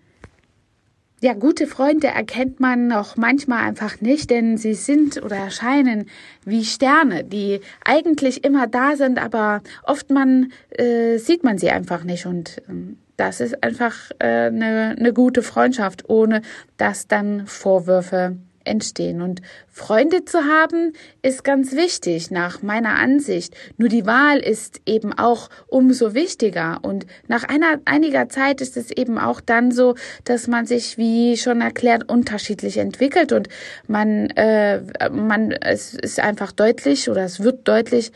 Ja, 1.23 1.35
gute 1.35 1.67
Freunde 1.67 2.07
erkennt 2.07 2.61
man 2.61 2.91
auch 2.93 3.17
manchmal 3.17 3.63
einfach 3.65 4.01
nicht, 4.01 4.31
denn 4.31 4.57
sie 4.57 4.73
sind 4.73 5.23
oder 5.23 5.37
erscheinen 5.37 6.09
wie 6.47 6.65
Sterne, 6.65 7.25
die 7.25 7.61
eigentlich 7.85 8.43
immer 8.43 8.67
da 8.67 8.97
sind, 8.97 9.23
aber 9.23 9.61
oft 9.83 10.09
man 10.09 10.51
äh, 10.71 11.19
sieht 11.19 11.45
man 11.45 11.59
sie 11.59 11.69
einfach 11.71 12.05
nicht. 12.05 12.25
Und 12.25 12.59
äh, 12.69 12.97
das 13.19 13.43
ist 13.43 13.63
einfach 13.63 13.97
eine 14.19 14.47
äh, 14.47 14.51
ne, 14.51 14.97
ne 14.99 15.13
gute 15.13 15.43
Freundschaft, 15.43 16.09
ohne 16.09 16.41
dass 16.79 17.07
dann 17.07 17.47
Vorwürfe 17.47 18.37
entstehen. 18.65 19.23
Und 19.23 19.41
Freunde 19.69 20.25
zu 20.25 20.45
haben 20.45 20.93
ist 21.23 21.45
ganz 21.45 21.73
wichtig 21.73 22.31
nach 22.31 22.63
meiner 22.63 22.97
Ansicht. 22.97 23.55
Nur 23.77 23.89
die 23.89 24.07
Wahl 24.07 24.39
ist 24.39 24.81
eben 24.87 25.13
auch 25.13 25.49
umso 25.69 26.15
wichtiger. 26.15 26.79
Und 26.83 27.07
nach 27.29 27.45
einer, 27.45 27.81
einiger 27.85 28.29
Zeit 28.29 28.61
ist 28.61 28.77
es 28.77 28.91
eben 28.91 29.19
auch 29.19 29.41
dann 29.41 29.73
so, 29.73 29.95
dass 30.25 30.47
man 30.47 30.67
sich, 30.67 30.99
wie 30.99 31.37
schon 31.37 31.61
erklärt, 31.61 32.11
unterschiedlich 32.11 32.77
entwickelt 32.77 33.33
und 33.33 33.49
man, 33.87 34.31
äh, 34.31 34.81
man, 35.11 35.53
es 35.53 35.95
ist 35.95 36.21
einfach 36.21 36.53
deutlich 36.53 37.09
oder 37.09 37.25
es 37.25 37.41
wird 37.41 37.67
deutlich, 37.67 38.13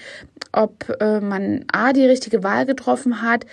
ob 0.53 0.97
äh, 1.01 1.21
man 1.21 1.65
A, 1.73 1.93
die 1.93 2.07
richtige 2.07 2.43
Wahl 2.43 2.67
getroffen 2.67 3.23
hat, 3.23 3.47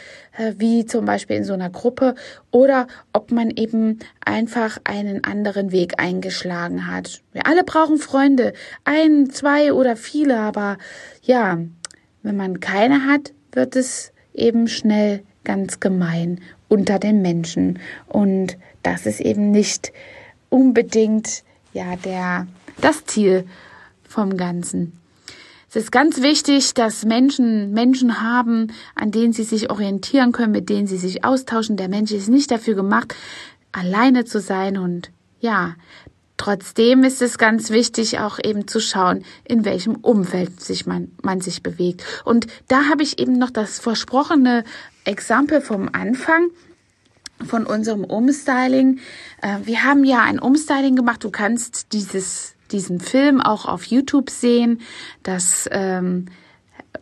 wie 0.58 0.86
zum 0.86 1.06
Beispiel 1.06 1.38
in 1.38 1.44
so 1.44 1.54
einer 1.54 1.70
Gruppe, 1.70 2.16
oder 2.52 2.88
ob 3.14 3.32
man 3.32 3.50
eben 3.50 4.00
einfach 4.24 4.78
einen 4.84 5.24
anderen 5.24 5.72
Weg 5.72 5.96
eingeschlagen 5.98 6.88
hat. 6.88 7.22
Wir 7.34 7.48
alle 7.48 7.64
brauchen 7.64 7.98
Freunde, 7.98 8.54
ein, 8.84 9.30
zwei 9.30 9.74
oder 9.74 9.96
viele, 9.96 10.40
aber 10.40 10.78
ja, 11.24 11.60
wenn 12.24 12.38
man 12.38 12.60
keine 12.60 13.06
hat, 13.08 13.34
wird 13.52 13.76
es 13.76 14.14
eben 14.34 14.68
schnell 14.68 15.24
ganz 15.44 15.80
gemein 15.80 16.40
unter 16.70 17.00
den 17.00 17.22
Menschen. 17.22 17.80
Und 18.08 18.58
das 18.84 19.06
ist 19.06 19.20
eben 19.20 19.52
nicht 19.52 19.92
unbedingt 20.50 21.44
ja 21.74 21.96
der 21.96 22.48
das 22.80 23.06
Ziel 23.06 23.46
vom 24.04 24.38
Ganzen. 24.38 25.01
Es 25.74 25.78
ist 25.78 25.92
ganz 25.94 26.22
wichtig, 26.22 26.74
dass 26.74 27.06
Menschen 27.06 27.72
Menschen 27.72 28.22
haben, 28.22 28.74
an 28.94 29.12
denen 29.12 29.32
sie 29.32 29.46
sich 29.46 29.72
orientieren 29.72 30.34
können, 30.34 30.52
mit 30.52 30.68
denen 30.68 30.86
sie 30.86 30.98
sich 30.98 31.24
austauschen. 31.24 31.78
Der 31.78 31.88
Mensch 31.88 32.12
ist 32.12 32.28
nicht 32.28 32.52
dafür 32.52 32.74
gemacht, 32.76 33.16
alleine 33.72 34.26
zu 34.26 34.42
sein 34.42 34.78
und 34.78 35.12
ja, 35.40 35.76
Trotzdem 36.36 37.04
ist 37.04 37.22
es 37.22 37.38
ganz 37.38 37.70
wichtig, 37.70 38.18
auch 38.18 38.40
eben 38.44 38.68
zu 38.68 38.80
schauen, 38.80 39.24
in 39.44 39.64
welchem 39.64 39.94
Umfeld 39.96 40.60
sich 40.60 40.88
man, 40.88 41.12
man 41.22 41.40
sich 41.40 41.62
bewegt. 41.62 42.04
Und 42.26 42.48
da 42.68 42.90
habe 42.90 43.04
ich 43.04 43.20
eben 43.20 43.38
noch 43.38 43.52
das 43.52 43.78
versprochene 43.78 44.64
Exempel 45.06 45.62
vom 45.62 45.88
Anfang 45.94 46.50
von 47.46 47.68
unserem 47.68 48.04
Umstyling. 48.04 49.00
Äh, 49.44 49.60
wir 49.66 49.84
haben 49.84 50.04
ja 50.04 50.24
ein 50.24 50.40
Umstyling 50.40 50.96
gemacht. 50.96 51.24
Du 51.24 51.30
kannst 51.30 51.94
dieses 51.94 52.56
diesen 52.72 53.00
Film 53.00 53.42
auch 53.42 53.66
auf 53.66 53.86
YouTube 53.86 54.30
sehen. 54.30 54.82
Das 55.24 55.68
ähm, 55.72 56.26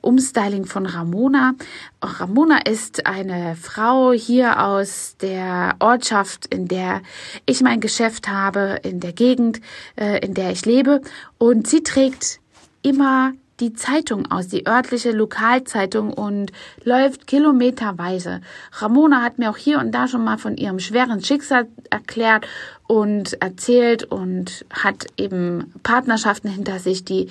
Umstyling 0.01 0.65
von 0.65 0.86
Ramona. 0.86 1.55
Ramona 2.01 2.60
ist 2.60 3.05
eine 3.05 3.55
Frau 3.55 4.12
hier 4.12 4.63
aus 4.63 5.15
der 5.21 5.75
Ortschaft, 5.79 6.45
in 6.53 6.67
der 6.67 7.01
ich 7.45 7.62
mein 7.62 7.79
Geschäft 7.79 8.27
habe, 8.27 8.79
in 8.84 8.99
der 8.99 9.13
Gegend, 9.13 9.62
äh, 9.95 10.19
in 10.25 10.34
der 10.34 10.51
ich 10.51 10.65
lebe. 10.65 11.01
Und 11.38 11.67
sie 11.67 11.84
trägt 11.84 12.39
immer 12.82 13.34
die 13.60 13.74
Zeitung 13.74 14.32
aus, 14.32 14.48
die 14.48 14.67
örtliche 14.67 15.12
Lokalzeitung 15.12 16.13
und 16.13 16.52
läuft 16.84 17.28
kilometerweise. 17.28 18.41
Ramona 18.74 19.22
hat 19.22 19.39
mir 19.39 19.50
auch 19.50 19.58
hier 19.58 19.80
und 19.80 19.91
da 19.91 20.08
schon 20.08 20.24
mal 20.24 20.38
von 20.38 20.58
ihrem 20.58 20.80
schweren 20.80 21.24
Schicksal 21.24 21.67
erklärt 21.89 22.48
und 22.88 23.41
erzählt 23.41 24.04
und 24.04 24.65
hat 24.69 25.08
eben 25.17 25.74
Partnerschaften 25.84 26.50
hinter 26.50 26.80
sich, 26.80 27.06
die 27.06 27.30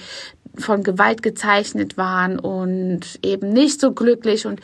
von 0.56 0.82
Gewalt 0.82 1.22
gezeichnet 1.22 1.96
waren 1.96 2.38
und 2.38 3.18
eben 3.22 3.50
nicht 3.50 3.80
so 3.80 3.92
glücklich 3.92 4.46
und 4.46 4.60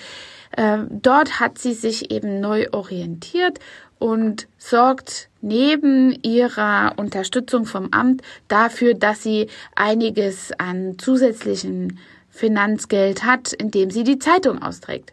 äh, 0.56 0.78
dort 0.90 1.40
hat 1.40 1.58
sie 1.58 1.74
sich 1.74 2.10
eben 2.10 2.40
neu 2.40 2.68
orientiert 2.72 3.58
und 3.98 4.48
sorgt 4.58 5.28
neben 5.44 6.18
ihrer 6.22 6.94
Unterstützung 6.96 7.66
vom 7.66 7.88
Amt 7.92 8.22
dafür, 8.48 8.94
dass 8.94 9.22
sie 9.22 9.48
einiges 9.76 10.52
an 10.58 10.98
zusätzlichen 10.98 11.98
Finanzgeld 12.30 13.24
hat, 13.24 13.52
indem 13.52 13.90
sie 13.90 14.04
die 14.04 14.18
Zeitung 14.18 14.62
austrägt. 14.62 15.12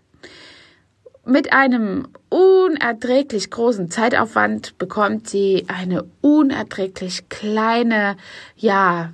Mit 1.26 1.54
einem 1.54 2.08
unerträglich 2.30 3.52
großen 3.52 3.92
Zeitaufwand 3.92 4.78
bekommt 4.80 5.30
sie 5.30 5.66
eine 5.68 6.06
unerträglich 6.22 7.30
kleine, 7.30 8.18
ja, 8.56 9.12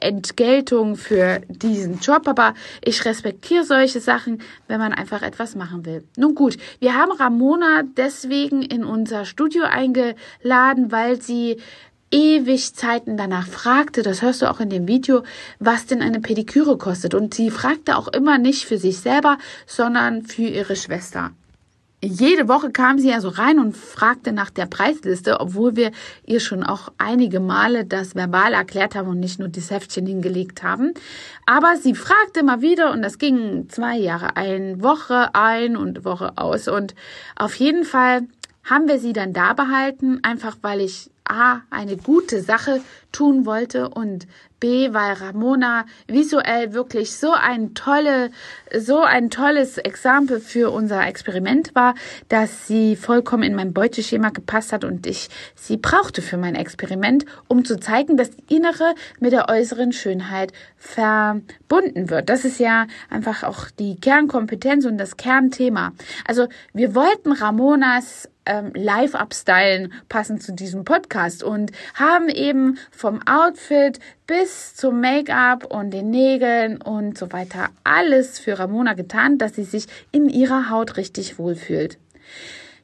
Entgeltung 0.00 0.96
für 0.96 1.40
diesen 1.48 2.00
Job, 2.00 2.28
aber 2.28 2.54
ich 2.84 3.04
respektiere 3.04 3.64
solche 3.64 4.00
Sachen, 4.00 4.42
wenn 4.68 4.78
man 4.78 4.92
einfach 4.92 5.22
etwas 5.22 5.54
machen 5.54 5.84
will. 5.84 6.04
Nun 6.16 6.34
gut, 6.34 6.56
wir 6.80 6.94
haben 6.94 7.12
Ramona 7.12 7.82
deswegen 7.96 8.62
in 8.62 8.84
unser 8.84 9.24
Studio 9.24 9.64
eingeladen, 9.64 10.92
weil 10.92 11.20
sie 11.20 11.58
ewig 12.10 12.74
Zeiten 12.74 13.16
danach 13.16 13.46
fragte, 13.46 14.02
das 14.02 14.22
hörst 14.22 14.42
du 14.42 14.50
auch 14.50 14.60
in 14.60 14.70
dem 14.70 14.86
Video, 14.86 15.22
was 15.58 15.86
denn 15.86 16.02
eine 16.02 16.20
Pediküre 16.20 16.78
kostet. 16.78 17.14
Und 17.14 17.34
sie 17.34 17.50
fragte 17.50 17.96
auch 17.96 18.08
immer 18.08 18.38
nicht 18.38 18.64
für 18.64 18.78
sich 18.78 18.98
selber, 18.98 19.38
sondern 19.66 20.22
für 20.22 20.42
ihre 20.42 20.76
Schwester 20.76 21.32
jede 22.06 22.48
Woche 22.48 22.70
kam 22.70 22.98
sie 22.98 23.12
also 23.12 23.28
rein 23.28 23.58
und 23.58 23.76
fragte 23.76 24.32
nach 24.32 24.50
der 24.50 24.66
Preisliste, 24.66 25.40
obwohl 25.40 25.76
wir 25.76 25.90
ihr 26.24 26.40
schon 26.40 26.62
auch 26.62 26.92
einige 26.98 27.40
Male 27.40 27.84
das 27.84 28.14
verbal 28.14 28.52
erklärt 28.52 28.94
haben 28.94 29.08
und 29.08 29.20
nicht 29.20 29.38
nur 29.38 29.48
das 29.48 29.70
Heftchen 29.70 30.06
hingelegt 30.06 30.62
haben. 30.62 30.94
Aber 31.46 31.76
sie 31.76 31.94
fragte 31.94 32.40
immer 32.40 32.62
wieder 32.62 32.92
und 32.92 33.02
das 33.02 33.18
ging 33.18 33.68
zwei 33.68 33.96
Jahre 33.98 34.36
ein, 34.36 34.82
Woche 34.82 35.34
ein 35.34 35.76
und 35.76 36.04
Woche 36.04 36.32
aus. 36.36 36.68
Und 36.68 36.94
auf 37.36 37.54
jeden 37.56 37.84
Fall 37.84 38.22
haben 38.64 38.88
wir 38.88 38.98
sie 38.98 39.12
dann 39.12 39.32
da 39.32 39.52
behalten, 39.52 40.20
einfach 40.22 40.56
weil 40.62 40.80
ich 40.80 41.10
A, 41.28 41.60
eine 41.70 41.96
gute 41.96 42.40
Sache 42.40 42.80
tun 43.10 43.46
wollte 43.46 43.88
und 43.88 44.26
Weil 44.90 45.14
Ramona 45.14 45.86
visuell 46.08 46.72
wirklich 46.72 47.12
so 47.16 47.32
ein 47.32 47.74
tolle, 47.74 48.30
so 48.76 49.00
ein 49.00 49.30
tolles 49.30 49.78
Exempel 49.78 50.40
für 50.40 50.70
unser 50.70 51.06
Experiment 51.06 51.74
war, 51.74 51.94
dass 52.28 52.66
sie 52.66 52.96
vollkommen 52.96 53.44
in 53.44 53.54
mein 53.54 53.72
Beuteschema 53.72 54.30
gepasst 54.30 54.72
hat 54.72 54.84
und 54.84 55.06
ich 55.06 55.28
sie 55.54 55.76
brauchte 55.76 56.22
für 56.22 56.36
mein 56.36 56.54
Experiment, 56.54 57.24
um 57.48 57.64
zu 57.64 57.78
zeigen, 57.78 58.16
dass 58.16 58.30
die 58.30 58.56
innere 58.56 58.94
mit 59.20 59.32
der 59.32 59.48
äußeren 59.48 59.92
Schönheit 59.92 60.52
verbunden 60.76 62.10
wird. 62.10 62.28
Das 62.28 62.44
ist 62.44 62.58
ja 62.58 62.86
einfach 63.10 63.42
auch 63.44 63.70
die 63.70 63.96
Kernkompetenz 64.00 64.84
und 64.84 64.98
das 64.98 65.16
Kernthema. 65.16 65.92
Also 66.26 66.48
wir 66.72 66.94
wollten 66.94 67.32
Ramonas 67.32 68.28
ähm, 68.46 68.72
live 68.74 69.14
abstylen, 69.14 69.92
passend 70.08 70.42
zu 70.42 70.52
diesem 70.52 70.84
Podcast 70.84 71.42
und 71.42 71.72
haben 71.94 72.28
eben 72.28 72.78
vom 72.90 73.20
Outfit 73.26 73.98
bis 74.26 74.74
zum 74.74 75.00
Make-up 75.00 75.64
und 75.64 75.90
den 75.90 76.10
Nägeln 76.10 76.80
und 76.80 77.18
so 77.18 77.32
weiter 77.32 77.68
alles 77.84 78.38
für 78.38 78.58
Ramona 78.58 78.94
getan, 78.94 79.38
dass 79.38 79.54
sie 79.54 79.64
sich 79.64 79.86
in 80.12 80.28
ihrer 80.28 80.70
Haut 80.70 80.96
richtig 80.96 81.38
wohlfühlt. 81.38 81.98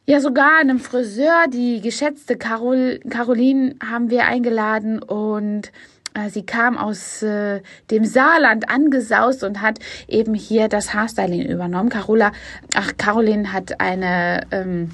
Ja, 0.05 0.21
sogar 0.21 0.59
einem 0.59 0.81
Friseur, 0.81 1.45
die 1.49 1.81
geschätzte 1.81 2.37
Carol, 2.37 2.99
Caroline, 3.09 3.77
haben 3.89 4.11
wir 4.11 4.25
eingeladen 4.25 5.01
und 5.01 5.71
äh, 6.15 6.29
sie 6.29 6.45
kam 6.45 6.77
aus 6.77 7.23
äh, 7.23 7.63
dem 7.91 8.05
Saarland 8.05 8.69
angesaust 8.69 9.45
und 9.45 9.61
hat 9.61 9.79
eben 10.09 10.35
hier 10.35 10.69
das 10.69 10.93
Haarstyling 10.93 11.43
übernommen. 11.43 11.89
Carola, 11.89 12.33
ach, 12.75 12.93
Caroline 12.99 13.53
hat 13.53 13.81
eine 13.81 14.47
ähm, 14.51 14.91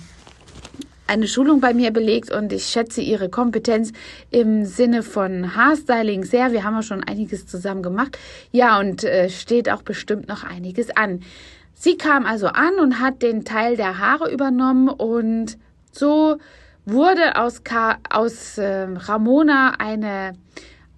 eine 1.09 1.27
Schulung 1.27 1.61
bei 1.61 1.75
mir 1.75 1.91
belegt 1.91 2.31
und 2.31 2.53
ich 2.53 2.67
schätze 2.67 3.01
ihre 3.01 3.29
Kompetenz 3.29 3.93
im 4.31 4.65
Sinne 4.65 5.03
von 5.03 5.57
Haarstyling 5.57 6.25
sehr. 6.25 6.53
Wir 6.53 6.65
haben 6.65 6.75
ja 6.75 6.83
schon 6.83 7.03
einiges 7.03 7.47
zusammen 7.47 7.83
gemacht. 7.83 8.19
Ja, 8.53 8.79
und 8.79 9.05
äh, 9.05 9.31
steht 9.31 9.71
auch 9.71 9.83
bestimmt 9.83 10.29
noch 10.29 10.45
einiges 10.45 10.95
an. 10.97 11.21
Sie 11.75 11.97
kam 11.97 12.27
also 12.27 12.49
an 12.49 12.75
und 12.81 13.01
hat 13.01 13.23
den 13.23 13.45
Teil 13.45 13.77
der 13.77 13.99
Haare 13.99 14.31
übernommen 14.31 14.89
und 14.89 15.57
so 15.93 16.39
wurde 16.85 17.37
aus, 17.37 17.65
Ka 17.65 17.99
aus 18.11 18.59
äh, 18.59 18.87
Ramona 18.91 19.75
eine 19.79 20.33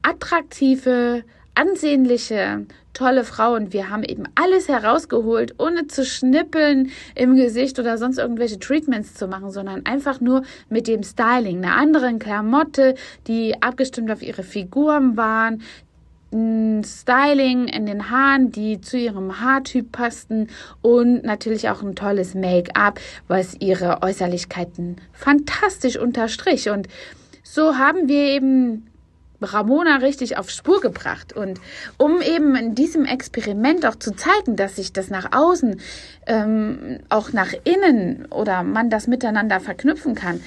attraktive, 0.02 1.22
ansehnliche, 1.54 2.66
tolle 2.92 3.24
Frau 3.24 3.54
und 3.54 3.72
wir 3.72 3.90
haben 3.90 4.02
eben 4.02 4.24
alles 4.34 4.68
herausgeholt, 4.68 5.54
ohne 5.58 5.86
zu 5.86 6.04
schnippeln 6.04 6.90
im 7.14 7.36
Gesicht 7.36 7.78
oder 7.78 7.98
sonst 7.98 8.18
irgendwelche 8.18 8.58
Treatments 8.58 9.14
zu 9.14 9.28
machen, 9.28 9.50
sondern 9.50 9.86
einfach 9.86 10.20
nur 10.20 10.42
mit 10.68 10.86
dem 10.86 11.02
Styling, 11.02 11.64
einer 11.64 11.76
anderen 11.76 12.18
Klamotte, 12.18 12.94
die 13.26 13.62
abgestimmt 13.62 14.10
auf 14.10 14.22
ihre 14.22 14.42
Figuren 14.42 15.16
waren, 15.16 15.62
ein 16.32 16.84
Styling 16.84 17.66
in 17.66 17.86
den 17.86 18.10
Haaren, 18.10 18.52
die 18.52 18.80
zu 18.80 18.96
ihrem 18.96 19.40
Haartyp 19.40 19.90
passten 19.90 20.48
und 20.80 21.24
natürlich 21.24 21.68
auch 21.68 21.82
ein 21.82 21.96
tolles 21.96 22.34
Make-up, 22.34 23.00
was 23.26 23.56
ihre 23.58 24.02
Äußerlichkeiten 24.02 24.96
fantastisch 25.12 25.96
unterstrich. 25.96 26.70
Und 26.70 26.86
so 27.42 27.78
haben 27.78 28.08
wir 28.08 28.26
eben 28.26 28.89
Ramona 29.40 29.96
richtig 29.96 30.36
auf 30.38 30.50
Spur 30.50 30.80
gebracht. 30.80 31.32
Und 31.32 31.60
um 31.98 32.20
eben 32.20 32.54
in 32.56 32.74
diesem 32.74 33.04
Experiment 33.04 33.86
auch 33.86 33.96
zu 33.96 34.12
zeigen, 34.12 34.56
dass 34.56 34.76
sich 34.76 34.92
das 34.92 35.10
nach 35.10 35.32
außen, 35.32 35.80
ähm, 36.26 36.98
auch 37.08 37.32
nach 37.32 37.52
innen 37.64 38.26
oder 38.26 38.62
man 38.62 38.90
das 38.90 39.06
miteinander 39.06 39.60
verknüpfen 39.60 40.14
kann, 40.14 40.40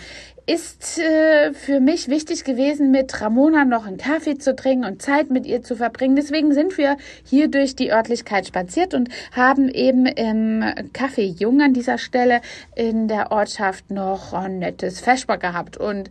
ist 0.45 0.99
äh, 0.99 1.53
für 1.53 1.79
mich 1.79 2.09
wichtig 2.09 2.43
gewesen, 2.43 2.91
mit 2.91 3.21
Ramona 3.21 3.63
noch 3.63 3.85
einen 3.85 3.97
Kaffee 3.97 4.37
zu 4.37 4.55
trinken 4.55 4.83
und 4.85 5.01
Zeit 5.01 5.29
mit 5.29 5.45
ihr 5.45 5.63
zu 5.63 5.75
verbringen. 5.75 6.17
Deswegen 6.17 6.53
sind 6.53 6.77
wir 6.77 6.97
hier 7.23 7.47
durch 7.47 7.75
die 7.75 7.91
Örtlichkeit 7.91 8.47
spaziert 8.47 8.93
und 8.93 9.09
haben 9.31 9.69
eben 9.69 10.05
im 10.05 10.61
Café 10.93 11.21
Jung 11.21 11.61
an 11.61 11.73
dieser 11.73 11.97
Stelle 11.97 12.41
in 12.75 13.07
der 13.07 13.31
Ortschaft 13.31 13.89
noch 13.89 14.33
ein 14.33 14.59
nettes 14.59 14.99
Feschbar 14.99 15.37
gehabt. 15.37 15.77
Und 15.77 16.09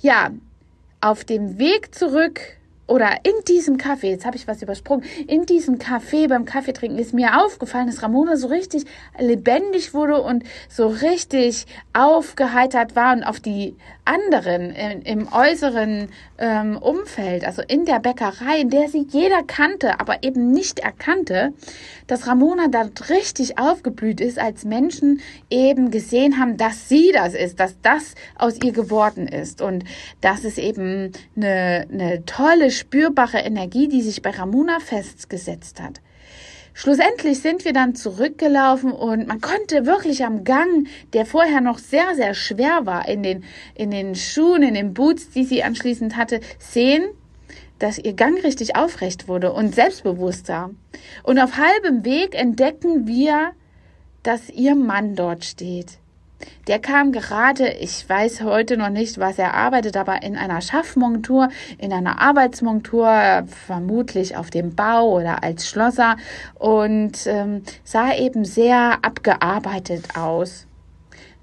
ja, 0.00 0.30
auf 1.00 1.24
dem 1.24 1.58
Weg 1.58 1.94
zurück 1.94 2.40
oder 2.86 3.18
in 3.24 3.32
diesem 3.48 3.78
Kaffee, 3.78 4.10
jetzt 4.10 4.24
habe 4.24 4.36
ich 4.36 4.46
was 4.46 4.62
übersprungen, 4.62 5.04
in 5.26 5.46
diesem 5.46 5.78
Kaffee 5.78 6.28
beim 6.28 6.44
Kaffeetrinken 6.44 6.98
ist 6.98 7.14
mir 7.14 7.44
aufgefallen, 7.44 7.86
dass 7.86 8.02
Ramona 8.02 8.36
so 8.36 8.46
richtig 8.46 8.84
lebendig 9.18 9.92
wurde 9.92 10.22
und 10.22 10.44
so 10.68 10.86
richtig 10.86 11.66
aufgeheitert 11.92 12.94
war 12.94 13.12
und 13.14 13.24
auf 13.24 13.40
die 13.40 13.76
anderen 14.04 14.70
im, 14.70 15.02
im 15.02 15.32
äußeren 15.32 16.08
ähm, 16.38 16.76
Umfeld, 16.76 17.44
also 17.44 17.62
in 17.66 17.84
der 17.84 17.98
Bäckerei, 17.98 18.60
in 18.60 18.70
der 18.70 18.88
sie 18.88 19.06
jeder 19.10 19.42
kannte, 19.42 19.98
aber 19.98 20.22
eben 20.22 20.52
nicht 20.52 20.78
erkannte, 20.78 21.52
dass 22.06 22.26
Ramona 22.26 22.68
da 22.68 22.88
richtig 23.08 23.58
aufgeblüht 23.58 24.20
ist, 24.20 24.38
als 24.38 24.64
Menschen 24.64 25.20
eben 25.50 25.90
gesehen 25.90 26.38
haben, 26.38 26.56
dass 26.56 26.88
sie 26.88 27.10
das 27.12 27.34
ist, 27.34 27.58
dass 27.58 27.80
das 27.82 28.14
aus 28.36 28.58
ihr 28.62 28.72
geworden 28.72 29.26
ist. 29.26 29.60
Und 29.60 29.84
das 30.20 30.44
ist 30.44 30.58
eben 30.58 31.12
eine, 31.36 31.86
eine 31.92 32.24
tolle, 32.24 32.70
spürbare 32.76 33.38
Energie, 33.38 33.88
die 33.88 34.02
sich 34.02 34.22
bei 34.22 34.30
Ramona 34.30 34.78
festgesetzt 34.80 35.80
hat. 35.80 36.00
Schlussendlich 36.78 37.40
sind 37.40 37.64
wir 37.64 37.72
dann 37.72 37.94
zurückgelaufen 37.94 38.92
und 38.92 39.26
man 39.26 39.40
konnte 39.40 39.86
wirklich 39.86 40.26
am 40.26 40.44
Gang, 40.44 40.86
der 41.14 41.24
vorher 41.24 41.62
noch 41.62 41.78
sehr, 41.78 42.14
sehr 42.14 42.34
schwer 42.34 42.84
war, 42.84 43.08
in 43.08 43.22
den, 43.22 43.44
in 43.74 43.90
den 43.90 44.14
Schuhen, 44.14 44.62
in 44.62 44.74
den 44.74 44.92
Boots, 44.92 45.30
die 45.30 45.44
sie 45.44 45.62
anschließend 45.62 46.16
hatte, 46.18 46.40
sehen, 46.58 47.04
dass 47.78 47.98
ihr 47.98 48.12
Gang 48.12 48.44
richtig 48.44 48.76
aufrecht 48.76 49.26
wurde 49.26 49.54
und 49.54 49.74
selbstbewusster. 49.74 50.70
Und 51.22 51.38
auf 51.38 51.56
halbem 51.56 52.04
Weg 52.04 52.34
entdecken 52.34 53.06
wir, 53.06 53.52
dass 54.22 54.50
ihr 54.50 54.74
Mann 54.74 55.14
dort 55.14 55.46
steht. 55.46 55.98
Der 56.66 56.78
kam 56.78 57.12
gerade, 57.12 57.68
ich 57.68 58.08
weiß 58.08 58.42
heute 58.42 58.76
noch 58.76 58.90
nicht, 58.90 59.18
was 59.18 59.38
er 59.38 59.54
arbeitet, 59.54 59.96
aber 59.96 60.22
in 60.22 60.36
einer 60.36 60.60
Schaffmontur, 60.60 61.48
in 61.78 61.92
einer 61.92 62.20
Arbeitsmontur, 62.20 63.44
vermutlich 63.66 64.36
auf 64.36 64.50
dem 64.50 64.74
Bau 64.74 65.16
oder 65.16 65.42
als 65.42 65.68
Schlosser 65.68 66.16
und 66.54 67.26
ähm, 67.26 67.62
sah 67.84 68.14
eben 68.14 68.44
sehr 68.44 68.98
abgearbeitet 69.02 70.16
aus. 70.16 70.66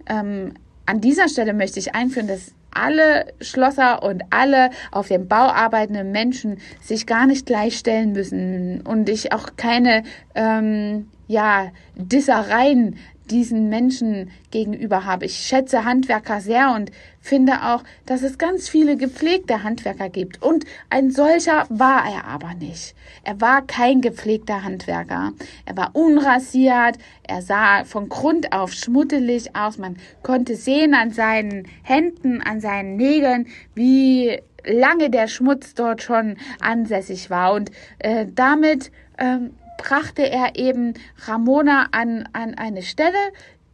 Ähm, 0.08 0.54
an 0.86 1.02
dieser 1.02 1.30
Stelle 1.30 1.54
möchte 1.54 1.80
ich 1.80 1.96
einführen, 1.96 2.28
dass 2.28 2.54
alle 2.72 3.34
Schlosser 3.40 4.04
und 4.04 4.24
alle 4.30 4.72
auf 4.92 5.08
dem 5.08 5.28
Bau 5.28 5.48
arbeitenden 5.48 6.12
Menschen 6.12 6.58
sich 6.82 7.06
gar 7.06 7.28
nicht 7.28 7.46
gleichstellen 7.46 8.12
müssen 8.12 8.82
und 8.82 9.10
ich 9.10 9.32
auch 9.32 9.52
keine 9.58 10.04
ähm, 10.36 11.08
ja 11.28 11.72
Dissereien 11.96 12.98
diesen 13.30 13.70
Menschen 13.70 14.32
gegenüber 14.52 15.06
habe. 15.06 15.26
Ich 15.26 15.38
schätze 15.38 15.86
Handwerker 15.86 16.42
sehr 16.42 16.74
und 16.76 16.92
finde 17.22 17.64
auch, 17.64 17.84
dass 18.06 18.22
es 18.22 18.38
ganz 18.38 18.68
viele 18.68 18.98
gepflegte 18.98 19.64
Handwerker 19.64 20.10
gibt. 20.10 20.42
Und 20.42 20.66
ein 20.90 21.10
solcher 21.10 21.66
war 21.70 22.04
er 22.06 22.26
aber 22.26 22.54
nicht. 22.54 22.96
Er 23.24 23.40
war 23.40 23.66
kein 23.66 24.02
gepflegter 24.02 24.64
Handwerker. 24.64 25.32
Er 25.66 25.78
war 25.78 25.92
unrasiert. 25.94 26.98
Er 27.24 27.42
sah 27.42 27.86
von 27.86 28.10
Grund 28.10 28.52
auf 28.52 28.74
schmuddelig 28.74 29.56
aus. 29.56 29.78
Man 29.78 29.98
konnte 30.22 30.56
sehen 30.56 30.94
an 30.94 31.12
seinen 31.12 31.68
Händen, 31.84 32.42
an 32.42 32.60
seinen 32.60 32.98
Nägeln, 32.98 33.48
wie 33.74 34.40
lange 34.66 35.10
der 35.10 35.28
Schmutz 35.28 35.74
dort 35.74 36.02
schon 36.02 36.38
ansässig 36.60 37.30
war. 37.30 37.54
Und 37.54 37.72
äh, 38.00 38.26
damit 38.34 38.92
ähm, 39.18 39.52
brachte 39.78 40.30
er 40.30 40.56
eben 40.56 40.94
Ramona 41.26 41.88
an, 41.92 42.28
an 42.34 42.56
eine 42.56 42.84
Stelle, 42.84 43.18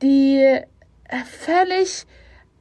die 0.01 0.37
äh, 0.41 0.63
völlig 1.25 2.05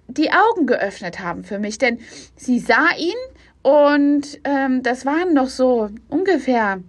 die 0.09 0.31
Augen 0.31 0.67
geöffnet 0.67 1.21
haben 1.21 1.45
für 1.45 1.59
mich, 1.59 1.79
denn 1.79 1.99
sie 2.35 2.59
sah 2.59 2.89
ihn 2.97 3.15
und 3.63 4.41
ähm, 4.45 4.83
das 4.83 5.05
waren 5.05 5.35
noch 5.35 5.49
so 5.49 5.91
ungefähr 6.09 6.81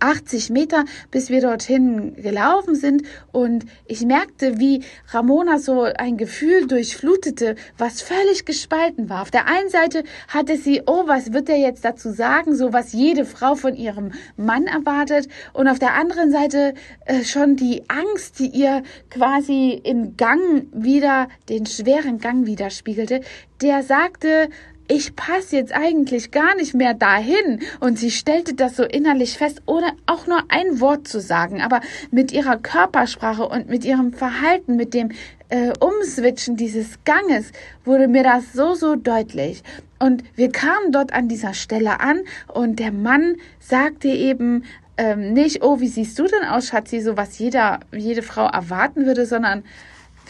80 0.00 0.50
Meter, 0.50 0.84
bis 1.10 1.30
wir 1.30 1.40
dorthin 1.40 2.14
gelaufen 2.16 2.74
sind. 2.74 3.02
Und 3.32 3.64
ich 3.86 4.04
merkte, 4.04 4.58
wie 4.58 4.82
Ramona 5.08 5.58
so 5.58 5.82
ein 5.82 6.16
Gefühl 6.16 6.66
durchflutete, 6.66 7.56
was 7.78 8.02
völlig 8.02 8.44
gespalten 8.44 9.08
war. 9.08 9.22
Auf 9.22 9.30
der 9.30 9.46
einen 9.46 9.68
Seite 9.68 10.04
hatte 10.28 10.56
sie, 10.56 10.82
oh, 10.86 11.04
was 11.06 11.32
wird 11.32 11.48
er 11.48 11.58
jetzt 11.58 11.84
dazu 11.84 12.10
sagen, 12.10 12.54
so 12.54 12.72
was 12.72 12.92
jede 12.92 13.24
Frau 13.24 13.54
von 13.54 13.74
ihrem 13.74 14.12
Mann 14.36 14.66
erwartet. 14.66 15.28
Und 15.52 15.68
auf 15.68 15.78
der 15.78 15.94
anderen 15.94 16.30
Seite 16.30 16.74
äh, 17.06 17.24
schon 17.24 17.56
die 17.56 17.82
Angst, 17.88 18.38
die 18.38 18.48
ihr 18.48 18.82
quasi 19.10 19.80
im 19.84 20.16
Gang 20.16 20.66
wieder, 20.72 21.28
den 21.48 21.66
schweren 21.66 22.18
Gang 22.18 22.46
widerspiegelte, 22.46 23.20
der 23.60 23.82
sagte, 23.82 24.48
ich 24.92 25.16
passe 25.16 25.56
jetzt 25.56 25.72
eigentlich 25.72 26.30
gar 26.30 26.54
nicht 26.54 26.74
mehr 26.74 26.92
dahin. 26.92 27.60
Und 27.80 27.98
sie 27.98 28.10
stellte 28.10 28.54
das 28.54 28.76
so 28.76 28.84
innerlich 28.84 29.38
fest, 29.38 29.62
ohne 29.64 29.92
auch 30.04 30.26
nur 30.26 30.42
ein 30.48 30.80
Wort 30.80 31.08
zu 31.08 31.20
sagen. 31.20 31.62
Aber 31.62 31.80
mit 32.10 32.30
ihrer 32.30 32.58
Körpersprache 32.58 33.48
und 33.48 33.70
mit 33.70 33.86
ihrem 33.86 34.12
Verhalten, 34.12 34.76
mit 34.76 34.92
dem 34.92 35.12
äh, 35.48 35.72
Umswitchen 35.80 36.56
dieses 36.56 37.02
Ganges, 37.04 37.52
wurde 37.86 38.06
mir 38.06 38.22
das 38.22 38.52
so, 38.52 38.74
so 38.74 38.96
deutlich. 38.96 39.62
Und 39.98 40.24
wir 40.34 40.52
kamen 40.52 40.92
dort 40.92 41.14
an 41.14 41.28
dieser 41.28 41.54
Stelle 41.54 42.00
an 42.00 42.20
und 42.52 42.78
der 42.78 42.92
Mann 42.92 43.36
sagte 43.60 44.08
eben, 44.08 44.64
ähm, 44.98 45.32
nicht, 45.32 45.62
oh, 45.62 45.80
wie 45.80 45.88
siehst 45.88 46.18
du 46.18 46.24
denn 46.24 46.46
aus, 46.46 46.68
Schatzi, 46.68 47.00
so 47.00 47.16
was 47.16 47.38
jeder, 47.38 47.80
jede 47.92 48.20
Frau 48.20 48.46
erwarten 48.46 49.06
würde, 49.06 49.24
sondern 49.24 49.64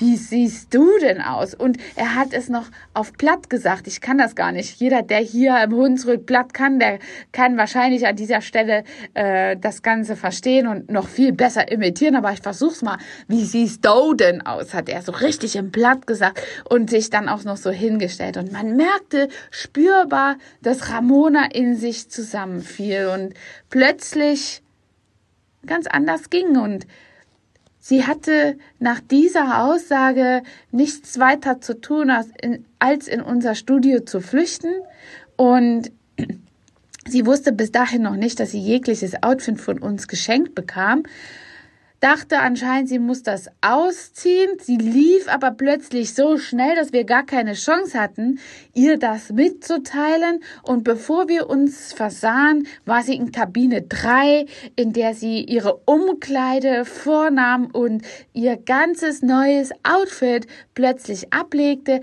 wie 0.03 0.17
siehst 0.17 0.75
du 0.75 0.99
denn 1.01 1.21
aus? 1.21 1.55
Und 1.55 1.79
er 1.95 2.17
hat 2.17 2.33
es 2.33 2.49
noch 2.49 2.67
auf 2.93 3.13
platt 3.13 3.49
gesagt. 3.49 3.87
Ich 3.87 4.01
kann 4.01 4.19
das 4.19 4.35
gar 4.35 4.51
nicht. 4.51 4.81
Jeder, 4.81 5.03
der 5.03 5.19
hier 5.19 5.63
im 5.63 5.73
Hunsrück 5.77 6.27
platt 6.27 6.53
kann, 6.53 6.81
der 6.81 6.99
kann 7.31 7.57
wahrscheinlich 7.57 8.05
an 8.05 8.17
dieser 8.17 8.41
Stelle 8.41 8.83
äh, 9.15 9.57
das 9.57 9.83
Ganze 9.83 10.17
verstehen 10.17 10.67
und 10.67 10.91
noch 10.91 11.07
viel 11.07 11.33
besser 11.33 11.71
imitieren. 11.71 12.17
Aber 12.17 12.33
ich 12.33 12.41
versuch's 12.41 12.83
mal. 12.83 12.99
Wie 13.29 13.45
siehst 13.45 13.85
du 13.87 14.15
denn 14.15 14.45
aus? 14.45 14.75
Hat 14.75 14.89
er 14.89 15.03
so 15.03 15.13
richtig 15.13 15.55
im 15.55 15.71
Platt 15.71 16.09
gesagt 16.09 16.43
und 16.69 16.91
sich 16.91 17.09
dann 17.09 17.29
auch 17.29 17.45
noch 17.45 17.57
so 17.57 17.71
hingestellt. 17.71 18.37
Und 18.37 18.51
man 18.51 18.75
merkte 18.75 19.29
spürbar, 19.53 20.35
dass 20.63 20.91
Ramona 20.91 21.47
in 21.53 21.77
sich 21.77 22.11
zusammenfiel 22.11 23.07
und 23.07 23.35
plötzlich 23.71 24.63
ganz 25.65 25.87
anders 25.87 26.29
ging 26.29 26.59
und 26.59 26.89
Sie 27.85 28.07
hatte 28.07 28.57
nach 28.79 29.01
dieser 29.01 29.65
Aussage 29.65 30.45
nichts 30.71 31.19
weiter 31.19 31.61
zu 31.61 31.81
tun, 31.81 32.11
als 32.11 32.29
in, 32.41 32.65
als 32.79 33.09
in 33.09 33.21
unser 33.21 33.57
Studio 33.57 34.05
zu 34.05 34.21
flüchten. 34.21 34.71
Und 35.35 35.91
sie 37.09 37.27
wusste 37.27 37.51
bis 37.51 37.73
dahin 37.73 38.03
noch 38.03 38.15
nicht, 38.15 38.39
dass 38.39 38.53
sie 38.53 38.61
jegliches 38.61 39.21
Outfit 39.25 39.61
von 39.61 39.81
uns 39.81 40.07
geschenkt 40.07 40.55
bekam. 40.55 41.03
Dachte 42.03 42.41
anscheinend, 42.41 42.89
sie 42.89 42.99
muss 42.99 43.23
das 43.23 43.49
ausziehen. 43.61 44.59
Sie 44.61 44.77
lief 44.77 45.29
aber 45.29 45.53
plötzlich 45.53 46.15
so 46.15 46.37
schnell, 46.37 46.75
dass 46.75 46.93
wir 46.93 47.05
gar 47.05 47.25
keine 47.25 47.55
Chance 47.55 47.99
hatten, 47.99 48.41
ihr 48.75 48.99
das 48.99 49.31
mitzuteilen. 49.31 50.41
Und 50.65 50.83
bevor 50.83 51.29
wir 51.29 51.49
uns 51.49 51.93
versahen, 51.93 52.67
war 52.85 53.03
sie 53.03 53.15
in 53.15 53.31
Kabine 53.31 53.83
3, 53.83 54.47
in 54.75 54.93
der 54.93 55.15
sie 55.15 55.45
ihre 55.45 55.77
Umkleide 55.85 56.85
vornahm 56.85 57.67
und 57.67 58.03
ihr 58.33 58.57
ganzes 58.57 59.23
neues 59.23 59.71
Outfit 59.85 60.49
plötzlich 60.75 61.33
ablegte, 61.33 62.01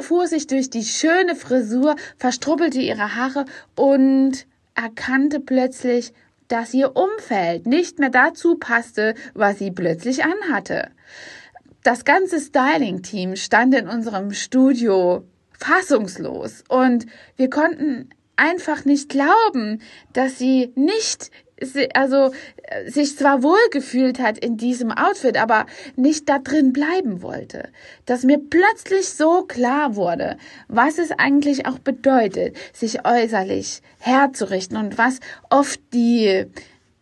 fuhr 0.00 0.26
sich 0.26 0.46
durch 0.46 0.70
die 0.70 0.84
schöne 0.84 1.36
Frisur, 1.36 1.96
verstrubbelte 2.16 2.80
ihre 2.80 3.14
Haare 3.14 3.44
und 3.74 4.46
erkannte 4.74 5.40
plötzlich, 5.40 6.12
dass 6.48 6.74
ihr 6.74 6.96
Umfeld 6.96 7.66
nicht 7.66 7.98
mehr 7.98 8.10
dazu 8.10 8.56
passte, 8.56 9.14
was 9.34 9.58
sie 9.58 9.70
plötzlich 9.70 10.24
anhatte. 10.24 10.90
Das 11.82 12.04
ganze 12.04 12.40
Styling-Team 12.40 13.36
stand 13.36 13.74
in 13.74 13.88
unserem 13.88 14.32
Studio 14.32 15.24
fassungslos 15.58 16.64
und 16.68 17.06
wir 17.36 17.48
konnten 17.48 18.10
einfach 18.36 18.84
nicht 18.84 19.08
glauben, 19.08 19.80
dass 20.12 20.38
sie 20.38 20.72
nicht 20.74 21.30
also 21.94 22.32
äh, 22.64 22.90
sich 22.90 23.16
zwar 23.16 23.42
wohlgefühlt 23.42 24.18
hat 24.18 24.38
in 24.38 24.56
diesem 24.56 24.92
Outfit, 24.92 25.36
aber 25.36 25.66
nicht 25.96 26.28
da 26.28 26.38
drin 26.38 26.72
bleiben 26.72 27.22
wollte. 27.22 27.68
Dass 28.04 28.24
mir 28.24 28.38
plötzlich 28.38 29.08
so 29.08 29.42
klar 29.42 29.96
wurde, 29.96 30.36
was 30.68 30.98
es 30.98 31.12
eigentlich 31.12 31.66
auch 31.66 31.78
bedeutet, 31.78 32.56
sich 32.72 33.06
äußerlich 33.06 33.80
herzurichten 33.98 34.76
und 34.76 34.98
was 34.98 35.20
oft 35.48 35.80
die 35.92 36.46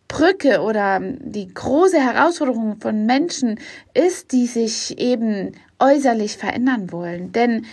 Brücke 0.07 0.61
oder 0.61 0.99
die 1.01 1.53
große 1.53 1.99
Herausforderung 1.99 2.79
von 2.79 3.05
Menschen 3.05 3.59
ist, 3.93 4.31
die 4.31 4.45
sich 4.47 4.97
eben 4.99 5.53
äußerlich 5.79 6.37
verändern 6.37 6.91
wollen. 6.91 7.31
Denn 7.31 7.65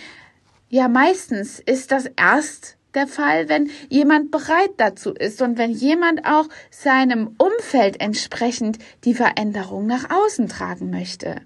ja, 0.69 0.87
meistens 0.87 1.59
ist 1.59 1.91
das 1.91 2.09
erst 2.17 2.77
der 2.93 3.07
Fall, 3.07 3.49
wenn 3.49 3.69
jemand 3.89 4.31
bereit 4.31 4.71
dazu 4.77 5.13
ist 5.13 5.41
und 5.41 5.57
wenn 5.57 5.71
jemand 5.71 6.25
auch 6.25 6.47
seinem 6.69 7.35
Umfeld 7.37 7.99
entsprechend 8.01 8.79
die 9.03 9.13
Veränderung 9.13 9.87
nach 9.87 10.09
außen 10.09 10.47
tragen 10.47 10.89
möchte. 10.89 11.41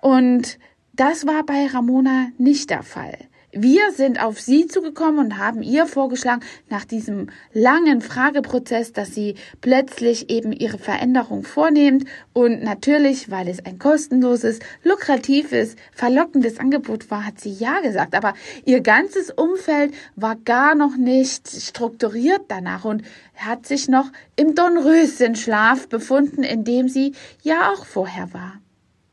Und 0.00 0.58
das 0.92 1.26
war 1.26 1.44
bei 1.44 1.66
Ramona 1.66 2.28
nicht 2.38 2.70
der 2.70 2.82
Fall. 2.82 3.18
Wir 3.52 3.92
sind 3.92 4.22
auf 4.22 4.38
sie 4.38 4.66
zugekommen 4.66 5.18
und 5.18 5.38
haben 5.38 5.62
ihr 5.62 5.86
vorgeschlagen, 5.86 6.42
nach 6.68 6.84
diesem 6.84 7.30
langen 7.54 8.02
Frageprozess, 8.02 8.92
dass 8.92 9.14
sie 9.14 9.36
plötzlich 9.62 10.28
eben 10.28 10.52
ihre 10.52 10.76
Veränderung 10.76 11.44
vornimmt 11.44 12.04
und 12.34 12.62
natürlich, 12.62 13.30
weil 13.30 13.48
es 13.48 13.64
ein 13.64 13.78
kostenloses, 13.78 14.58
lukratives, 14.84 15.76
verlockendes 15.92 16.60
Angebot 16.60 17.10
war, 17.10 17.24
hat 17.24 17.40
sie 17.40 17.52
ja 17.52 17.80
gesagt, 17.80 18.14
aber 18.14 18.34
ihr 18.66 18.82
ganzes 18.82 19.30
Umfeld 19.30 19.94
war 20.14 20.36
gar 20.36 20.74
noch 20.74 20.98
nicht 20.98 21.48
strukturiert 21.48 22.42
danach 22.48 22.84
und 22.84 23.02
hat 23.34 23.64
sich 23.64 23.88
noch 23.88 24.12
im 24.36 24.54
Dornröschenschlaf 24.54 25.88
befunden, 25.88 26.42
in 26.42 26.64
dem 26.64 26.90
sie 26.90 27.14
ja 27.42 27.72
auch 27.72 27.86
vorher 27.86 28.34
war. 28.34 28.60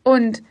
Und 0.03 0.43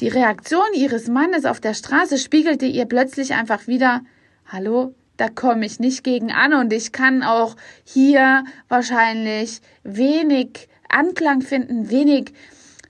die 0.00 0.08
Reaktion 0.08 0.66
ihres 0.74 1.08
Mannes 1.08 1.44
auf 1.44 1.60
der 1.60 1.74
Straße 1.74 2.18
spiegelte 2.18 2.66
ihr 2.66 2.86
plötzlich 2.86 3.34
einfach 3.34 3.66
wieder 3.66 4.02
Hallo, 4.46 4.94
da 5.16 5.28
komme 5.28 5.64
ich 5.64 5.78
nicht 5.78 6.02
gegen 6.02 6.32
an 6.32 6.54
und 6.54 6.72
ich 6.72 6.92
kann 6.92 7.22
auch 7.22 7.56
hier 7.84 8.44
wahrscheinlich 8.68 9.60
wenig 9.84 10.68
Anklang 10.88 11.40
finden, 11.40 11.90
wenig 11.90 12.32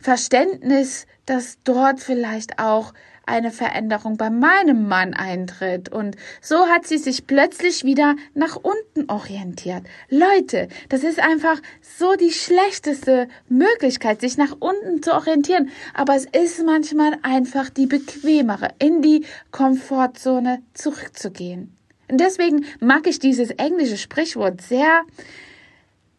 Verständnis, 0.00 1.06
dass 1.26 1.58
dort 1.64 2.00
vielleicht 2.00 2.58
auch 2.58 2.92
eine 3.26 3.50
Veränderung 3.50 4.16
bei 4.16 4.30
meinem 4.30 4.88
Mann 4.88 5.14
eintritt. 5.14 5.90
Und 5.90 6.16
so 6.40 6.66
hat 6.66 6.86
sie 6.86 6.98
sich 6.98 7.26
plötzlich 7.26 7.84
wieder 7.84 8.16
nach 8.34 8.56
unten 8.56 9.10
orientiert. 9.10 9.84
Leute, 10.08 10.68
das 10.88 11.04
ist 11.04 11.20
einfach 11.20 11.60
so 11.80 12.14
die 12.14 12.32
schlechteste 12.32 13.28
Möglichkeit, 13.48 14.20
sich 14.20 14.36
nach 14.36 14.56
unten 14.58 15.02
zu 15.02 15.12
orientieren. 15.12 15.70
Aber 15.94 16.14
es 16.14 16.26
ist 16.26 16.64
manchmal 16.64 17.18
einfach 17.22 17.70
die 17.70 17.86
bequemere, 17.86 18.70
in 18.78 19.02
die 19.02 19.24
Komfortzone 19.50 20.62
zurückzugehen. 20.74 21.76
Und 22.08 22.20
deswegen 22.20 22.66
mag 22.80 23.06
ich 23.06 23.18
dieses 23.18 23.50
englische 23.50 23.96
Sprichwort 23.96 24.60
sehr. 24.60 25.02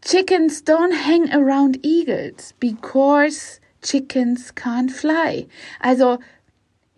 Chickens 0.01 0.63
don't 0.63 0.93
hang 0.93 1.31
around 1.31 1.83
eagles 1.83 2.53
because 2.59 3.59
chickens 3.81 4.53
can't 4.55 4.91
fly. 4.91 5.47
Also 5.79 6.19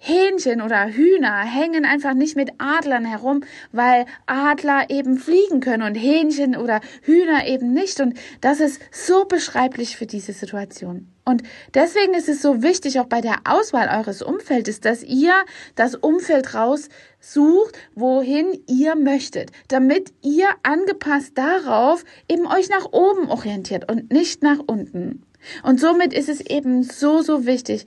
Hähnchen 0.08 0.62
oder 0.62 0.88
Hühner 0.88 1.40
hängen 1.40 1.84
einfach 1.84 2.14
nicht 2.14 2.38
mit 2.38 2.52
Adlern 2.60 3.04
herum, 3.04 3.42
weil 3.74 4.06
Adler 4.26 4.90
eben 4.90 5.18
fliegen 5.18 5.60
können 5.60 5.84
und 5.84 5.96
Hähnchen 5.96 6.56
oder 6.56 6.80
Hühner 7.02 7.46
eben 7.46 7.74
nicht. 7.74 8.00
Und 8.00 8.18
das 8.40 8.62
ist 8.62 8.80
so 8.92 9.26
beschreiblich 9.26 9.98
für 9.98 10.06
diese 10.06 10.32
Situation. 10.32 11.10
Und 11.26 11.44
deswegen 11.74 12.14
ist 12.14 12.30
es 12.30 12.42
so 12.42 12.64
wichtig, 12.64 13.02
auch 13.02 13.08
bei 13.08 13.20
der 13.20 13.40
Auswahl 13.44 13.90
eures 13.90 14.22
Umfeldes, 14.22 14.80
dass 14.80 15.04
ihr 15.04 15.34
das 15.76 15.94
Umfeld 15.94 16.54
raussucht, 16.54 17.78
wohin 17.96 18.58
ihr 18.66 18.96
möchtet, 18.96 19.52
damit 19.68 20.14
ihr 20.22 20.48
angepasst 20.64 21.38
darauf 21.38 22.06
eben 22.30 22.48
euch 22.48 22.70
nach 22.70 22.94
oben 22.94 23.30
orientiert 23.30 23.92
und 23.92 24.10
nicht 24.10 24.42
nach 24.42 24.60
unten. 24.68 25.24
Und 25.64 25.80
somit 25.80 26.14
ist 26.14 26.30
es 26.30 26.42
eben 26.42 26.84
so, 26.84 27.22
so 27.22 27.46
wichtig, 27.46 27.86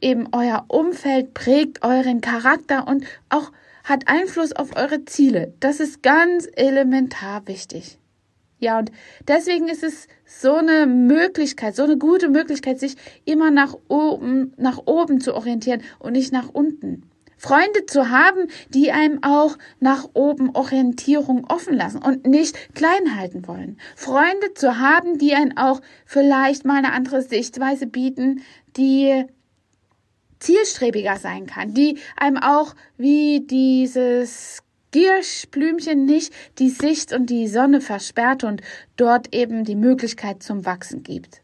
eben 0.00 0.28
euer 0.32 0.64
Umfeld 0.68 1.34
prägt 1.34 1.84
euren 1.84 2.20
Charakter 2.20 2.86
und 2.86 3.04
auch 3.28 3.52
hat 3.84 4.08
Einfluss 4.08 4.52
auf 4.52 4.76
eure 4.76 5.04
Ziele. 5.04 5.54
Das 5.60 5.80
ist 5.80 6.02
ganz 6.02 6.46
elementar 6.54 7.46
wichtig. 7.46 7.98
Ja, 8.60 8.78
und 8.78 8.90
deswegen 9.26 9.68
ist 9.68 9.84
es 9.84 10.08
so 10.26 10.54
eine 10.54 10.86
Möglichkeit, 10.86 11.76
so 11.76 11.84
eine 11.84 11.96
gute 11.96 12.28
Möglichkeit, 12.28 12.80
sich 12.80 12.96
immer 13.24 13.50
nach 13.50 13.76
oben, 13.88 14.52
nach 14.56 14.78
oben 14.84 15.20
zu 15.20 15.34
orientieren 15.34 15.82
und 16.00 16.12
nicht 16.12 16.32
nach 16.32 16.48
unten. 16.48 17.08
Freunde 17.38 17.86
zu 17.86 18.10
haben, 18.10 18.48
die 18.74 18.90
einem 18.90 19.22
auch 19.22 19.56
nach 19.78 20.08
oben 20.12 20.54
Orientierung 20.56 21.46
offen 21.48 21.74
lassen 21.74 22.02
und 22.02 22.26
nicht 22.26 22.74
klein 22.74 23.16
halten 23.16 23.46
wollen. 23.46 23.78
Freunde 23.94 24.54
zu 24.54 24.80
haben, 24.80 25.18
die 25.18 25.34
einen 25.34 25.56
auch 25.56 25.80
vielleicht 26.04 26.64
mal 26.64 26.78
eine 26.78 26.92
andere 26.92 27.22
Sichtweise 27.22 27.86
bieten, 27.86 28.42
die 28.76 29.24
zielstrebiger 30.38 31.16
sein 31.16 31.46
kann, 31.46 31.74
die 31.74 31.98
einem 32.16 32.38
auch 32.38 32.74
wie 32.96 33.40
dieses 33.40 34.62
Gierschblümchen 34.90 36.04
nicht 36.04 36.32
die 36.58 36.70
Sicht 36.70 37.12
und 37.12 37.28
die 37.28 37.48
Sonne 37.48 37.80
versperrt 37.80 38.44
und 38.44 38.62
dort 38.96 39.34
eben 39.34 39.64
die 39.64 39.76
Möglichkeit 39.76 40.42
zum 40.42 40.64
Wachsen 40.64 41.02
gibt. 41.02 41.42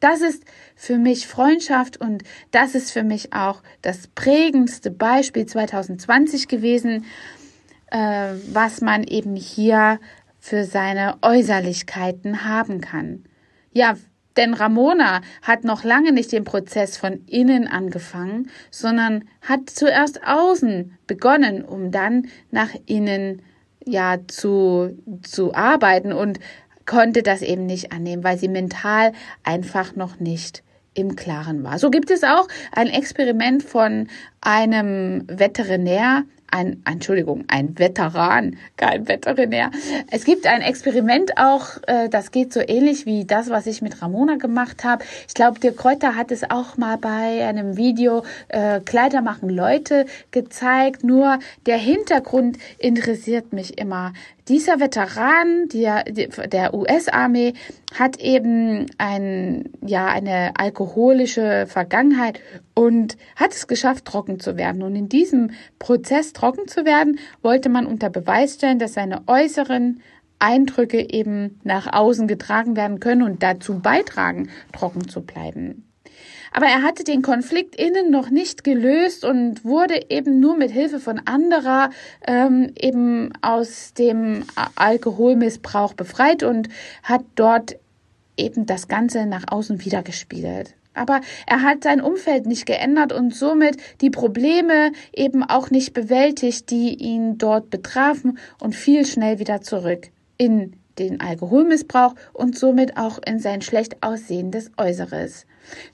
Das 0.00 0.20
ist 0.20 0.44
für 0.76 0.96
mich 0.96 1.26
Freundschaft 1.26 2.00
und 2.00 2.22
das 2.50 2.74
ist 2.74 2.92
für 2.92 3.02
mich 3.02 3.32
auch 3.32 3.62
das 3.82 4.06
prägendste 4.06 4.90
Beispiel 4.90 5.44
2020 5.44 6.46
gewesen, 6.46 7.04
äh, 7.90 8.34
was 8.52 8.80
man 8.80 9.02
eben 9.04 9.34
hier 9.34 9.98
für 10.38 10.64
seine 10.64 11.16
Äußerlichkeiten 11.22 12.44
haben 12.44 12.80
kann. 12.80 13.24
Ja, 13.72 13.96
denn 14.38 14.54
Ramona 14.54 15.20
hat 15.42 15.64
noch 15.64 15.84
lange 15.84 16.12
nicht 16.12 16.32
den 16.32 16.44
Prozess 16.44 16.96
von 16.96 17.24
innen 17.26 17.68
angefangen, 17.68 18.50
sondern 18.70 19.24
hat 19.42 19.68
zuerst 19.68 20.26
außen 20.26 20.96
begonnen, 21.06 21.62
um 21.64 21.90
dann 21.90 22.28
nach 22.50 22.70
innen 22.86 23.42
ja 23.84 24.18
zu, 24.26 24.96
zu 25.22 25.54
arbeiten 25.54 26.12
und 26.12 26.40
konnte 26.86 27.22
das 27.22 27.42
eben 27.42 27.66
nicht 27.66 27.92
annehmen, 27.92 28.24
weil 28.24 28.38
sie 28.38 28.48
mental 28.48 29.12
einfach 29.44 29.94
noch 29.94 30.20
nicht 30.20 30.62
im 30.94 31.16
Klaren 31.16 31.62
war. 31.62 31.78
So 31.78 31.90
gibt 31.90 32.10
es 32.10 32.24
auch 32.24 32.48
ein 32.72 32.88
Experiment 32.88 33.62
von 33.62 34.08
einem 34.40 35.24
Veterinär, 35.28 36.24
ein, 36.50 36.82
Entschuldigung, 36.84 37.44
ein 37.48 37.78
Veteran, 37.78 38.56
kein 38.76 39.06
Veterinär. 39.08 39.70
Es 40.10 40.24
gibt 40.24 40.46
ein 40.46 40.62
Experiment 40.62 41.32
auch, 41.36 41.78
äh, 41.86 42.08
das 42.08 42.30
geht 42.30 42.52
so 42.52 42.60
ähnlich 42.60 43.06
wie 43.06 43.24
das, 43.24 43.50
was 43.50 43.66
ich 43.66 43.82
mit 43.82 44.00
Ramona 44.02 44.36
gemacht 44.36 44.84
habe. 44.84 45.04
Ich 45.26 45.34
glaube, 45.34 45.60
der 45.60 45.72
Kräuter 45.72 46.16
hat 46.16 46.30
es 46.30 46.50
auch 46.50 46.76
mal 46.76 46.96
bei 46.96 47.46
einem 47.46 47.76
Video 47.76 48.24
äh, 48.48 48.80
Kleider 48.80 49.20
machen 49.20 49.48
Leute 49.48 50.06
gezeigt. 50.30 51.04
Nur 51.04 51.38
der 51.66 51.78
Hintergrund 51.78 52.58
interessiert 52.78 53.52
mich 53.52 53.78
immer. 53.78 54.12
Dieser 54.48 54.80
Veteran 54.80 55.68
der, 55.68 56.04
der 56.04 56.72
US-Armee 56.72 57.52
hat 57.94 58.18
eben 58.18 58.86
ein, 58.96 59.68
ja, 59.84 60.06
eine 60.06 60.52
alkoholische 60.58 61.66
Vergangenheit 61.66 62.40
und 62.74 63.18
hat 63.36 63.52
es 63.52 63.66
geschafft, 63.66 64.06
trocken 64.06 64.40
zu 64.40 64.56
werden. 64.56 64.82
Und 64.82 64.96
in 64.96 65.10
diesem 65.10 65.50
Prozess 65.78 66.32
trocken 66.32 66.66
zu 66.66 66.86
werden, 66.86 67.18
wollte 67.42 67.68
man 67.68 67.84
unter 67.84 68.08
Beweis 68.08 68.54
stellen, 68.54 68.78
dass 68.78 68.94
seine 68.94 69.22
äußeren 69.26 70.00
Eindrücke 70.38 71.10
eben 71.10 71.60
nach 71.64 71.92
außen 71.92 72.26
getragen 72.26 72.74
werden 72.74 73.00
können 73.00 73.22
und 73.22 73.42
dazu 73.42 73.80
beitragen, 73.80 74.48
trocken 74.72 75.08
zu 75.08 75.22
bleiben. 75.22 75.87
Aber 76.58 76.66
er 76.66 76.82
hatte 76.82 77.04
den 77.04 77.22
Konflikt 77.22 77.76
innen 77.76 78.10
noch 78.10 78.30
nicht 78.30 78.64
gelöst 78.64 79.24
und 79.24 79.64
wurde 79.64 80.06
eben 80.08 80.40
nur 80.40 80.56
mit 80.56 80.72
Hilfe 80.72 80.98
von 80.98 81.20
anderer 81.24 81.90
ähm, 82.26 82.72
eben 82.76 83.32
aus 83.42 83.94
dem 83.94 84.42
Alkoholmissbrauch 84.74 85.94
befreit 85.94 86.42
und 86.42 86.68
hat 87.04 87.22
dort 87.36 87.76
eben 88.36 88.66
das 88.66 88.88
Ganze 88.88 89.24
nach 89.26 89.44
außen 89.46 89.84
wiedergespiegelt. 89.84 90.74
Aber 90.94 91.20
er 91.46 91.62
hat 91.62 91.84
sein 91.84 92.00
Umfeld 92.00 92.46
nicht 92.46 92.66
geändert 92.66 93.12
und 93.12 93.36
somit 93.36 93.76
die 94.00 94.10
Probleme 94.10 94.90
eben 95.14 95.44
auch 95.44 95.70
nicht 95.70 95.94
bewältigt, 95.94 96.70
die 96.70 96.92
ihn 96.96 97.38
dort 97.38 97.70
betrafen 97.70 98.36
und 98.60 98.74
fiel 98.74 99.06
schnell 99.06 99.38
wieder 99.38 99.60
zurück 99.60 100.08
in 100.38 100.72
den 100.98 101.20
Alkoholmissbrauch 101.20 102.16
und 102.32 102.58
somit 102.58 102.96
auch 102.96 103.20
in 103.24 103.38
sein 103.38 103.62
schlecht 103.62 104.02
aussehendes 104.02 104.72
Äußeres. 104.76 105.46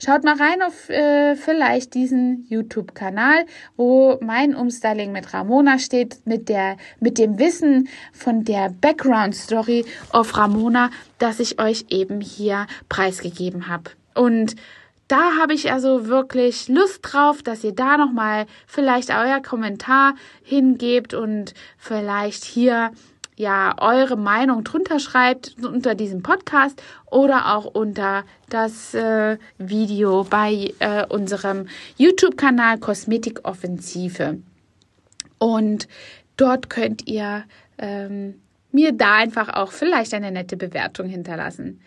Schaut 0.03 0.23
mal 0.23 0.37
rein 0.37 0.61
auf 0.61 0.89
äh, 0.89 1.35
vielleicht 1.35 1.93
diesen 1.93 2.45
YouTube-Kanal, 2.49 3.45
wo 3.77 4.17
mein 4.21 4.55
Umstyling 4.55 5.11
mit 5.11 5.33
Ramona 5.33 5.79
steht, 5.79 6.25
mit 6.25 6.49
der, 6.49 6.77
mit 6.99 7.17
dem 7.17 7.39
Wissen 7.39 7.87
von 8.13 8.43
der 8.43 8.69
Background-Story 8.69 9.85
of 10.13 10.37
Ramona, 10.37 10.89
das 11.19 11.39
ich 11.39 11.59
euch 11.59 11.85
eben 11.89 12.21
hier 12.21 12.67
preisgegeben 12.89 13.67
habe. 13.67 13.91
Und 14.13 14.55
da 15.07 15.37
habe 15.39 15.53
ich 15.53 15.71
also 15.71 16.07
wirklich 16.07 16.67
Lust 16.67 16.99
drauf, 17.03 17.43
dass 17.43 17.63
ihr 17.63 17.73
da 17.73 17.97
nochmal 17.97 18.47
vielleicht 18.65 19.11
euer 19.11 19.39
Kommentar 19.39 20.15
hingebt 20.43 21.13
und 21.13 21.53
vielleicht 21.77 22.43
hier 22.43 22.91
ja 23.35 23.75
eure 23.79 24.17
Meinung 24.17 24.63
drunter 24.63 24.99
schreibt 24.99 25.55
unter 25.63 25.95
diesem 25.95 26.23
Podcast 26.23 26.81
oder 27.05 27.55
auch 27.55 27.65
unter 27.65 28.23
das 28.49 28.93
äh, 28.93 29.37
Video 29.57 30.23
bei 30.23 30.73
äh, 30.79 31.05
unserem 31.07 31.67
YouTube-Kanal 31.97 32.79
Kosmetik 32.79 33.41
Offensive. 33.43 34.39
Und 35.37 35.87
dort 36.37 36.69
könnt 36.69 37.07
ihr 37.07 37.43
ähm, 37.77 38.35
mir 38.71 38.91
da 38.91 39.15
einfach 39.15 39.49
auch 39.49 39.71
vielleicht 39.71 40.13
eine 40.13 40.31
nette 40.31 40.57
Bewertung 40.57 41.07
hinterlassen. 41.07 41.81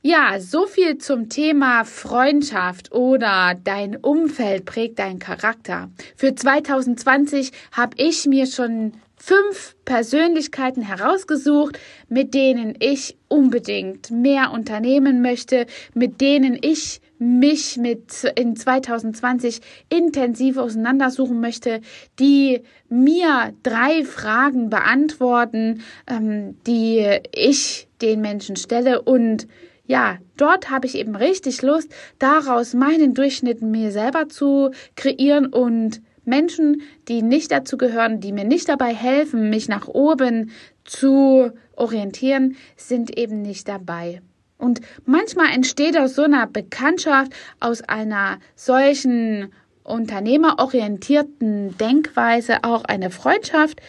Ja, 0.00 0.38
so 0.38 0.66
viel 0.66 0.98
zum 0.98 1.28
Thema 1.28 1.84
Freundschaft 1.84 2.92
oder 2.92 3.56
dein 3.64 3.96
Umfeld 3.96 4.64
prägt 4.64 5.00
deinen 5.00 5.18
Charakter. 5.18 5.90
Für 6.16 6.34
2020 6.34 7.50
habe 7.72 7.96
ich 7.96 8.24
mir 8.26 8.46
schon 8.46 8.92
fünf 9.18 9.76
Persönlichkeiten 9.84 10.82
herausgesucht, 10.82 11.78
mit 12.08 12.34
denen 12.34 12.74
ich 12.78 13.16
unbedingt 13.28 14.10
mehr 14.10 14.52
unternehmen 14.52 15.22
möchte, 15.22 15.66
mit 15.94 16.20
denen 16.20 16.58
ich 16.60 17.00
mich 17.18 17.76
mit 17.76 18.24
in 18.36 18.54
2020 18.54 19.60
intensiv 19.88 20.56
auseinandersuchen 20.56 21.40
möchte, 21.40 21.80
die 22.18 22.62
mir 22.88 23.52
drei 23.62 24.04
Fragen 24.04 24.70
beantworten, 24.70 25.82
ähm, 26.06 26.56
die 26.66 27.04
ich 27.34 27.88
den 28.00 28.20
Menschen 28.20 28.56
stelle. 28.56 29.02
Und 29.02 29.48
ja, 29.86 30.18
dort 30.36 30.70
habe 30.70 30.86
ich 30.86 30.94
eben 30.94 31.16
richtig 31.16 31.62
Lust, 31.62 31.92
daraus 32.18 32.74
meinen 32.74 33.14
Durchschnitt 33.14 33.62
mir 33.62 33.90
selber 33.90 34.28
zu 34.28 34.70
kreieren 34.94 35.46
und 35.46 36.00
Menschen, 36.28 36.82
die 37.08 37.22
nicht 37.22 37.50
dazu 37.50 37.76
gehören, 37.76 38.20
die 38.20 38.32
mir 38.32 38.44
nicht 38.44 38.68
dabei 38.68 38.94
helfen, 38.94 39.50
mich 39.50 39.68
nach 39.68 39.88
oben 39.88 40.52
zu 40.84 41.50
orientieren, 41.74 42.56
sind 42.76 43.18
eben 43.18 43.42
nicht 43.42 43.66
dabei. 43.66 44.22
Und 44.58 44.80
manchmal 45.04 45.52
entsteht 45.52 45.98
aus 45.98 46.14
so 46.14 46.22
einer 46.22 46.46
Bekanntschaft, 46.46 47.32
aus 47.60 47.82
einer 47.82 48.38
solchen 48.54 49.52
unternehmerorientierten 49.82 51.76
Denkweise 51.78 52.58
auch 52.62 52.84
eine 52.84 53.10
Freundschaft, 53.10 53.80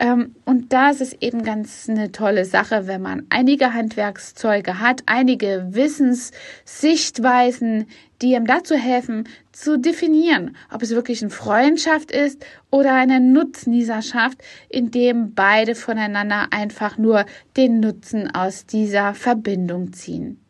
ähm, 0.00 0.36
und 0.44 0.72
da 0.72 0.90
ist 0.90 1.00
es 1.00 1.12
eben 1.14 1.42
ganz 1.42 1.88
eine 1.88 2.12
tolle 2.12 2.44
Sache, 2.44 2.86
wenn 2.86 3.02
man 3.02 3.26
einige 3.30 3.74
Handwerkszeuge 3.74 4.78
hat, 4.78 5.02
einige 5.06 5.66
Wissenssichtweisen, 5.70 7.88
die 8.22 8.34
ihm 8.34 8.46
dazu 8.46 8.76
helfen, 8.76 9.28
zu 9.58 9.76
definieren, 9.76 10.56
ob 10.72 10.82
es 10.82 10.90
wirklich 10.90 11.20
eine 11.20 11.30
Freundschaft 11.30 12.12
ist 12.12 12.44
oder 12.70 12.94
eine 12.94 13.18
Nutznießerschaft, 13.18 14.38
in 14.68 14.92
dem 14.92 15.34
beide 15.34 15.74
voneinander 15.74 16.48
einfach 16.52 16.96
nur 16.96 17.26
den 17.56 17.80
Nutzen 17.80 18.32
aus 18.32 18.66
dieser 18.66 19.14
Verbindung 19.14 19.92
ziehen. 19.92 20.40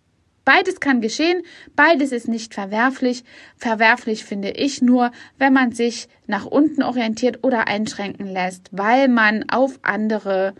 Beides 0.45 0.81
kann 0.81 1.01
geschehen, 1.01 1.43
beides 1.75 2.13
ist 2.13 2.29
nicht 2.29 2.55
verwerflich. 2.55 3.25
Verwerflich 3.57 4.25
finde 4.25 4.51
ich 4.51 4.83
nur, 4.83 5.11
wenn 5.39 5.53
man 5.53 5.73
sich 5.73 6.09
nach 6.27 6.45
unten 6.45 6.83
orientiert 6.83 7.45
oder 7.45 7.67
einschränken 7.67 8.27
lässt, 8.27 8.69
weil 8.73 9.09
man 9.09 9.49
auf 9.49 9.79
andere 9.83 10.55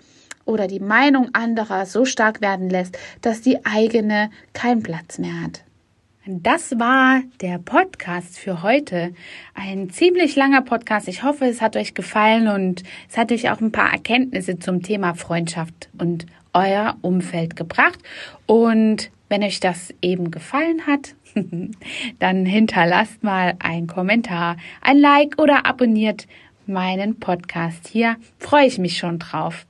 oder 0.47 0.67
die 0.67 0.81
Meinung 0.81 1.31
anderer 1.35 1.85
so 1.85 2.07
stark 2.07 2.41
werden 2.41 2.71
lässt, 2.71 2.97
dass 3.21 3.43
die 3.43 3.65
eigene 3.67 4.31
keinen 4.55 4.83
Platz 4.83 5.19
mehr 5.19 5.43
hat. 5.43 5.65
Das 6.31 6.79
war 6.79 7.23
der 7.41 7.57
Podcast 7.57 8.39
für 8.39 8.63
heute. 8.63 9.15
Ein 9.55 9.89
ziemlich 9.89 10.37
langer 10.37 10.61
Podcast. 10.61 11.09
Ich 11.09 11.23
hoffe, 11.23 11.47
es 11.47 11.63
hat 11.63 11.75
euch 11.75 11.95
gefallen 11.95 12.49
und 12.49 12.83
es 13.09 13.17
hat 13.17 13.33
euch 13.33 13.49
auch 13.49 13.63
ein 13.63 13.73
paar 13.73 13.91
Erkenntnisse 13.91 14.59
zum 14.59 14.83
Thema 14.83 15.15
Freundschaft 15.15 15.89
und 15.97 16.27
euer 16.53 16.99
Umfeld 17.01 17.57
gebracht. 17.57 17.99
Und 18.45 19.11
wenn 19.31 19.43
euch 19.43 19.61
das 19.61 19.95
eben 20.03 20.31
gefallen 20.31 20.87
hat, 20.87 21.15
dann 22.19 22.45
hinterlasst 22.45 23.23
mal 23.23 23.55
einen 23.61 23.87
Kommentar, 23.87 24.59
ein 24.83 24.99
Like 24.99 25.41
oder 25.41 25.65
abonniert 25.65 26.27
meinen 26.67 27.19
Podcast. 27.19 27.89
Hier 27.89 28.17
freue 28.39 28.67
ich 28.67 28.77
mich 28.77 28.99
schon 28.99 29.19
drauf. 29.19 29.67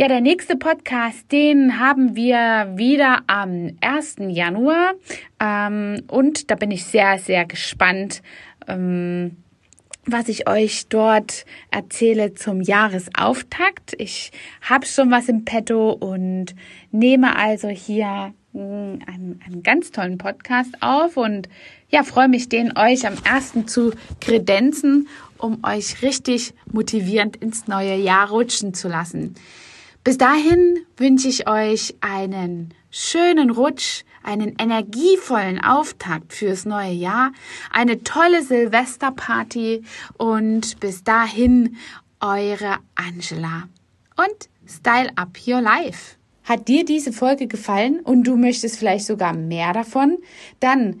Ja, 0.00 0.08
der 0.08 0.22
nächste 0.22 0.56
Podcast, 0.56 1.30
den 1.30 1.78
haben 1.78 2.16
wir 2.16 2.72
wieder 2.74 3.20
am 3.26 3.76
1. 3.82 4.16
Januar. 4.28 4.94
Ähm, 5.38 6.04
und 6.08 6.50
da 6.50 6.54
bin 6.54 6.70
ich 6.70 6.86
sehr, 6.86 7.18
sehr 7.18 7.44
gespannt. 7.44 8.22
Ähm, 8.66 9.36
was 10.06 10.30
ich 10.30 10.48
euch 10.48 10.86
dort 10.88 11.44
erzähle 11.70 12.32
zum 12.32 12.62
Jahresauftakt. 12.62 13.94
Ich 13.98 14.32
habe 14.62 14.86
schon 14.86 15.10
was 15.10 15.28
im 15.28 15.44
Petto 15.44 15.90
und 15.90 16.54
nehme 16.90 17.36
also 17.36 17.68
hier 17.68 18.32
hm, 18.54 19.00
einen, 19.06 19.40
einen 19.44 19.62
ganz 19.62 19.90
tollen 19.90 20.16
Podcast 20.16 20.78
auf 20.80 21.18
und 21.18 21.46
ja, 21.90 22.04
freue 22.04 22.28
mich, 22.28 22.48
den 22.48 22.74
euch 22.74 23.06
am 23.06 23.18
ersten 23.22 23.68
zu 23.68 23.92
kredenzen, 24.22 25.08
um 25.36 25.62
euch 25.62 26.00
richtig 26.00 26.54
motivierend 26.72 27.36
ins 27.36 27.68
neue 27.68 27.96
Jahr 27.96 28.30
rutschen 28.30 28.72
zu 28.72 28.88
lassen. 28.88 29.34
Bis 30.02 30.16
dahin 30.16 30.86
wünsche 30.96 31.28
ich 31.28 31.46
euch 31.46 31.94
einen 32.00 32.72
schönen 32.90 33.50
Rutsch, 33.50 34.04
einen 34.22 34.54
energievollen 34.58 35.62
Auftakt 35.62 36.32
fürs 36.32 36.64
neue 36.64 36.92
Jahr, 36.92 37.32
eine 37.70 38.02
tolle 38.02 38.42
Silvesterparty 38.42 39.84
und 40.16 40.80
bis 40.80 41.04
dahin 41.04 41.76
eure 42.20 42.78
Angela 42.94 43.68
und 44.16 44.48
Style 44.66 45.10
Up 45.16 45.36
Your 45.46 45.60
Life. 45.60 46.16
Hat 46.44 46.68
dir 46.68 46.86
diese 46.86 47.12
Folge 47.12 47.46
gefallen 47.46 48.00
und 48.00 48.24
du 48.24 48.36
möchtest 48.36 48.78
vielleicht 48.78 49.04
sogar 49.04 49.34
mehr 49.34 49.74
davon? 49.74 50.16
Dann 50.60 51.00